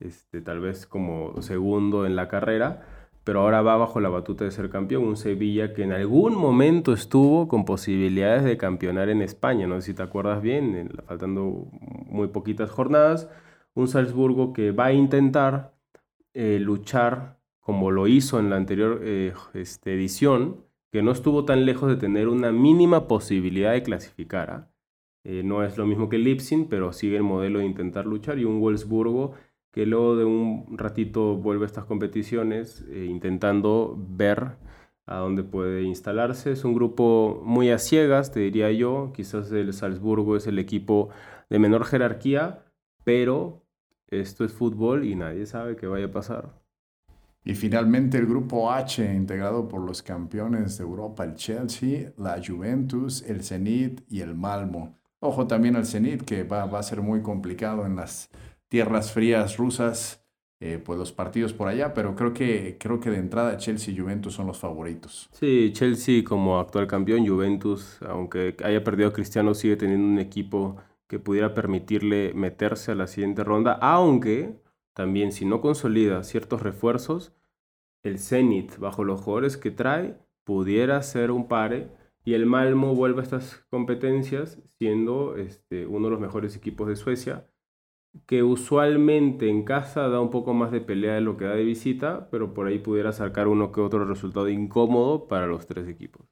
Este, 0.00 0.40
tal 0.40 0.60
vez 0.60 0.86
como 0.86 1.42
segundo 1.42 2.06
en 2.06 2.14
la 2.14 2.28
carrera, 2.28 2.86
pero 3.24 3.40
ahora 3.40 3.62
va 3.62 3.76
bajo 3.76 4.00
la 4.00 4.08
batuta 4.08 4.44
de 4.44 4.52
ser 4.52 4.70
campeón. 4.70 5.04
Un 5.04 5.16
Sevilla 5.16 5.74
que 5.74 5.82
en 5.82 5.92
algún 5.92 6.36
momento 6.36 6.92
estuvo 6.92 7.48
con 7.48 7.64
posibilidades 7.64 8.44
de 8.44 8.56
campeonar 8.56 9.08
en 9.08 9.22
España, 9.22 9.66
no 9.66 9.80
sé 9.80 9.88
si 9.88 9.94
te 9.94 10.02
acuerdas 10.04 10.42
bien, 10.42 10.90
faltando 11.06 11.68
muy 12.06 12.28
poquitas 12.28 12.70
jornadas. 12.70 13.28
Un 13.74 13.88
Salzburgo 13.88 14.52
que 14.52 14.70
va 14.72 14.86
a 14.86 14.92
intentar 14.92 15.74
eh, 16.34 16.58
luchar 16.60 17.37
como 17.68 17.90
lo 17.90 18.06
hizo 18.06 18.38
en 18.38 18.48
la 18.48 18.56
anterior 18.56 19.02
eh, 19.04 19.34
este, 19.52 19.92
edición, 19.92 20.64
que 20.90 21.02
no 21.02 21.10
estuvo 21.10 21.44
tan 21.44 21.66
lejos 21.66 21.90
de 21.90 21.96
tener 21.96 22.26
una 22.28 22.50
mínima 22.50 23.06
posibilidad 23.06 23.72
de 23.72 23.82
clasificar. 23.82 24.50
¿ah? 24.50 24.70
Eh, 25.22 25.42
no 25.44 25.62
es 25.62 25.76
lo 25.76 25.84
mismo 25.84 26.08
que 26.08 26.16
Lipsin, 26.16 26.70
pero 26.70 26.94
sigue 26.94 27.18
el 27.18 27.24
modelo 27.24 27.58
de 27.58 27.66
intentar 27.66 28.06
luchar. 28.06 28.38
Y 28.38 28.46
un 28.46 28.58
Wolfsburgo 28.58 29.34
que 29.70 29.84
luego 29.84 30.16
de 30.16 30.24
un 30.24 30.78
ratito 30.78 31.36
vuelve 31.36 31.64
a 31.64 31.66
estas 31.66 31.84
competiciones 31.84 32.86
eh, 32.88 33.04
intentando 33.04 33.94
ver 33.98 34.56
a 35.04 35.18
dónde 35.18 35.42
puede 35.42 35.82
instalarse. 35.82 36.52
Es 36.52 36.64
un 36.64 36.72
grupo 36.72 37.42
muy 37.44 37.68
a 37.68 37.76
ciegas, 37.76 38.32
te 38.32 38.40
diría 38.40 38.72
yo. 38.72 39.12
Quizás 39.14 39.52
el 39.52 39.74
Salzburgo 39.74 40.36
es 40.36 40.46
el 40.46 40.58
equipo 40.58 41.10
de 41.50 41.58
menor 41.58 41.84
jerarquía, 41.84 42.64
pero 43.04 43.62
esto 44.06 44.46
es 44.46 44.54
fútbol 44.54 45.04
y 45.04 45.16
nadie 45.16 45.44
sabe 45.44 45.76
qué 45.76 45.86
vaya 45.86 46.06
a 46.06 46.12
pasar. 46.12 46.67
Y 47.44 47.54
finalmente 47.54 48.18
el 48.18 48.26
grupo 48.26 48.70
H, 48.70 49.02
integrado 49.14 49.68
por 49.68 49.80
los 49.80 50.02
campeones 50.02 50.76
de 50.78 50.84
Europa, 50.84 51.24
el 51.24 51.34
Chelsea, 51.34 52.12
la 52.18 52.40
Juventus, 52.44 53.22
el 53.22 53.42
Zenit 53.42 54.02
y 54.08 54.20
el 54.20 54.34
Malmo. 54.34 54.98
Ojo 55.20 55.46
también 55.46 55.76
al 55.76 55.86
Zenit, 55.86 56.22
que 56.22 56.42
va, 56.42 56.66
va 56.66 56.80
a 56.80 56.82
ser 56.82 57.00
muy 57.00 57.22
complicado 57.22 57.86
en 57.86 57.96
las 57.96 58.30
tierras 58.68 59.12
frías 59.12 59.56
rusas, 59.56 60.24
eh, 60.60 60.82
pues 60.84 60.98
los 60.98 61.12
partidos 61.12 61.52
por 61.52 61.68
allá, 61.68 61.94
pero 61.94 62.16
creo 62.16 62.34
que, 62.34 62.76
creo 62.80 62.98
que 62.98 63.10
de 63.10 63.18
entrada 63.18 63.56
Chelsea 63.56 63.94
y 63.94 63.98
Juventus 63.98 64.34
son 64.34 64.48
los 64.48 64.58
favoritos. 64.58 65.28
Sí, 65.32 65.70
Chelsea 65.72 66.24
como 66.24 66.58
actual 66.58 66.88
campeón, 66.88 67.26
Juventus, 67.26 67.98
aunque 68.06 68.56
haya 68.64 68.82
perdido 68.82 69.08
a 69.08 69.12
Cristiano, 69.12 69.54
sigue 69.54 69.76
teniendo 69.76 70.06
un 70.06 70.18
equipo 70.18 70.76
que 71.06 71.18
pudiera 71.20 71.54
permitirle 71.54 72.32
meterse 72.34 72.92
a 72.92 72.96
la 72.96 73.06
siguiente 73.06 73.44
ronda, 73.44 73.78
aunque 73.80 74.56
también 74.94 75.30
si 75.30 75.44
no 75.44 75.60
consolida 75.60 76.24
ciertos 76.24 76.60
refuerzos, 76.60 77.32
el 78.02 78.18
Zenit 78.18 78.78
bajo 78.78 79.04
los 79.04 79.20
jugadores 79.20 79.56
que 79.56 79.70
trae 79.70 80.16
pudiera 80.44 81.02
ser 81.02 81.30
un 81.30 81.48
pare 81.48 81.88
y 82.24 82.34
el 82.34 82.46
Malmo 82.46 82.94
vuelve 82.94 83.20
a 83.20 83.24
estas 83.24 83.64
competencias 83.70 84.58
siendo 84.78 85.36
este, 85.36 85.86
uno 85.86 86.06
de 86.06 86.10
los 86.12 86.20
mejores 86.20 86.56
equipos 86.56 86.88
de 86.88 86.96
Suecia, 86.96 87.46
que 88.26 88.42
usualmente 88.42 89.48
en 89.48 89.64
casa 89.64 90.08
da 90.08 90.20
un 90.20 90.30
poco 90.30 90.54
más 90.54 90.70
de 90.70 90.80
pelea 90.80 91.14
de 91.14 91.20
lo 91.20 91.36
que 91.36 91.46
da 91.46 91.54
de 91.54 91.64
visita, 91.64 92.28
pero 92.30 92.54
por 92.54 92.66
ahí 92.66 92.78
pudiera 92.78 93.12
sacar 93.12 93.48
uno 93.48 93.72
que 93.72 93.80
otro 93.80 94.04
resultado 94.04 94.48
incómodo 94.48 95.26
para 95.26 95.46
los 95.46 95.66
tres 95.66 95.88
equipos. 95.88 96.26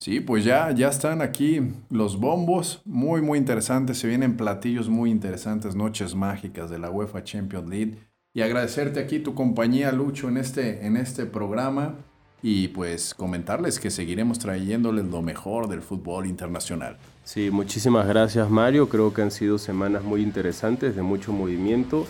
Sí, 0.00 0.20
pues 0.20 0.44
ya, 0.44 0.70
ya 0.72 0.88
están 0.88 1.22
aquí 1.22 1.60
los 1.88 2.18
bombos, 2.20 2.82
muy 2.84 3.22
muy 3.22 3.38
interesantes, 3.38 3.98
se 3.98 4.08
vienen 4.08 4.36
platillos 4.36 4.88
muy 4.88 5.10
interesantes, 5.10 5.74
noches 5.74 6.14
mágicas 6.14 6.68
de 6.68 6.78
la 6.78 6.90
UEFA 6.90 7.24
Champions 7.24 7.68
League 7.68 7.98
y 8.36 8.42
agradecerte 8.42 9.00
aquí 9.00 9.18
tu 9.18 9.34
compañía 9.34 9.90
Lucho 9.92 10.28
en 10.28 10.36
este, 10.36 10.86
en 10.86 10.98
este 10.98 11.24
programa 11.24 11.94
y 12.42 12.68
pues 12.68 13.14
comentarles 13.14 13.80
que 13.80 13.90
seguiremos 13.90 14.38
trayéndoles 14.38 15.06
lo 15.06 15.22
mejor 15.22 15.68
del 15.68 15.80
fútbol 15.80 16.26
internacional. 16.26 16.98
Sí, 17.24 17.50
muchísimas 17.50 18.06
gracias 18.06 18.50
Mario, 18.50 18.90
creo 18.90 19.14
que 19.14 19.22
han 19.22 19.30
sido 19.30 19.56
semanas 19.56 20.04
muy 20.04 20.20
interesantes, 20.20 20.94
de 20.94 21.00
mucho 21.00 21.32
movimiento 21.32 22.06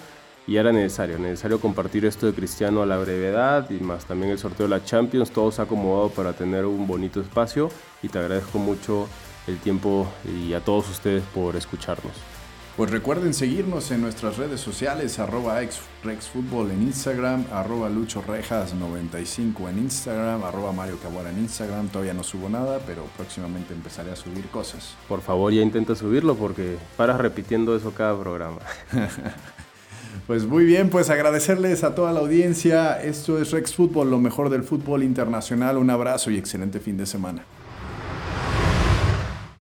y 0.48 0.56
era 0.56 0.72
necesario, 0.72 1.16
necesario 1.16 1.60
compartir 1.60 2.04
esto 2.04 2.26
de 2.26 2.32
Cristiano 2.32 2.82
a 2.82 2.86
la 2.86 2.98
brevedad 2.98 3.70
y 3.70 3.74
más 3.74 4.04
también 4.04 4.32
el 4.32 4.38
sorteo 4.40 4.66
de 4.66 4.70
la 4.70 4.84
Champions, 4.84 5.30
todo 5.30 5.52
se 5.52 5.62
ha 5.62 5.64
acomodado 5.66 6.10
para 6.10 6.32
tener 6.32 6.64
un 6.64 6.88
bonito 6.88 7.20
espacio 7.20 7.70
y 8.02 8.08
te 8.08 8.18
agradezco 8.18 8.58
mucho 8.58 9.06
el 9.46 9.58
tiempo 9.58 10.08
y 10.28 10.54
a 10.54 10.60
todos 10.60 10.90
ustedes 10.90 11.22
por 11.32 11.54
escucharnos. 11.54 12.35
Pues 12.76 12.90
recuerden 12.90 13.32
seguirnos 13.32 13.90
en 13.90 14.02
nuestras 14.02 14.36
redes 14.36 14.60
sociales, 14.60 15.18
arroba 15.18 15.62
en 15.62 16.82
Instagram, 16.82 17.46
arroba 17.50 17.88
luchorejas95 17.88 19.70
en 19.70 19.78
Instagram, 19.78 20.44
arroba 20.44 20.72
Mario 20.72 20.98
Cabora 21.02 21.30
en 21.30 21.38
Instagram. 21.38 21.88
Todavía 21.88 22.12
no 22.12 22.22
subo 22.22 22.50
nada, 22.50 22.80
pero 22.86 23.04
próximamente 23.16 23.72
empezaré 23.72 24.10
a 24.10 24.16
subir 24.16 24.44
cosas. 24.48 24.94
Por 25.08 25.22
favor, 25.22 25.54
ya 25.54 25.62
intenta 25.62 25.94
subirlo 25.94 26.34
porque 26.34 26.76
paras 26.98 27.18
repitiendo 27.18 27.74
eso 27.74 27.94
cada 27.94 28.18
programa. 28.20 28.58
Pues 30.26 30.44
muy 30.44 30.64
bien, 30.64 30.88
pues 30.88 31.08
agradecerles 31.08 31.84
a 31.84 31.94
toda 31.94 32.12
la 32.12 32.18
audiencia. 32.18 33.00
Esto 33.00 33.40
es 33.40 33.52
Rex 33.52 33.74
Fútbol, 33.74 34.10
lo 34.10 34.18
mejor 34.18 34.50
del 34.50 34.64
fútbol 34.64 35.04
internacional. 35.04 35.76
Un 35.76 35.90
abrazo 35.90 36.32
y 36.32 36.38
excelente 36.38 36.80
fin 36.80 36.96
de 36.96 37.06
semana. 37.06 37.44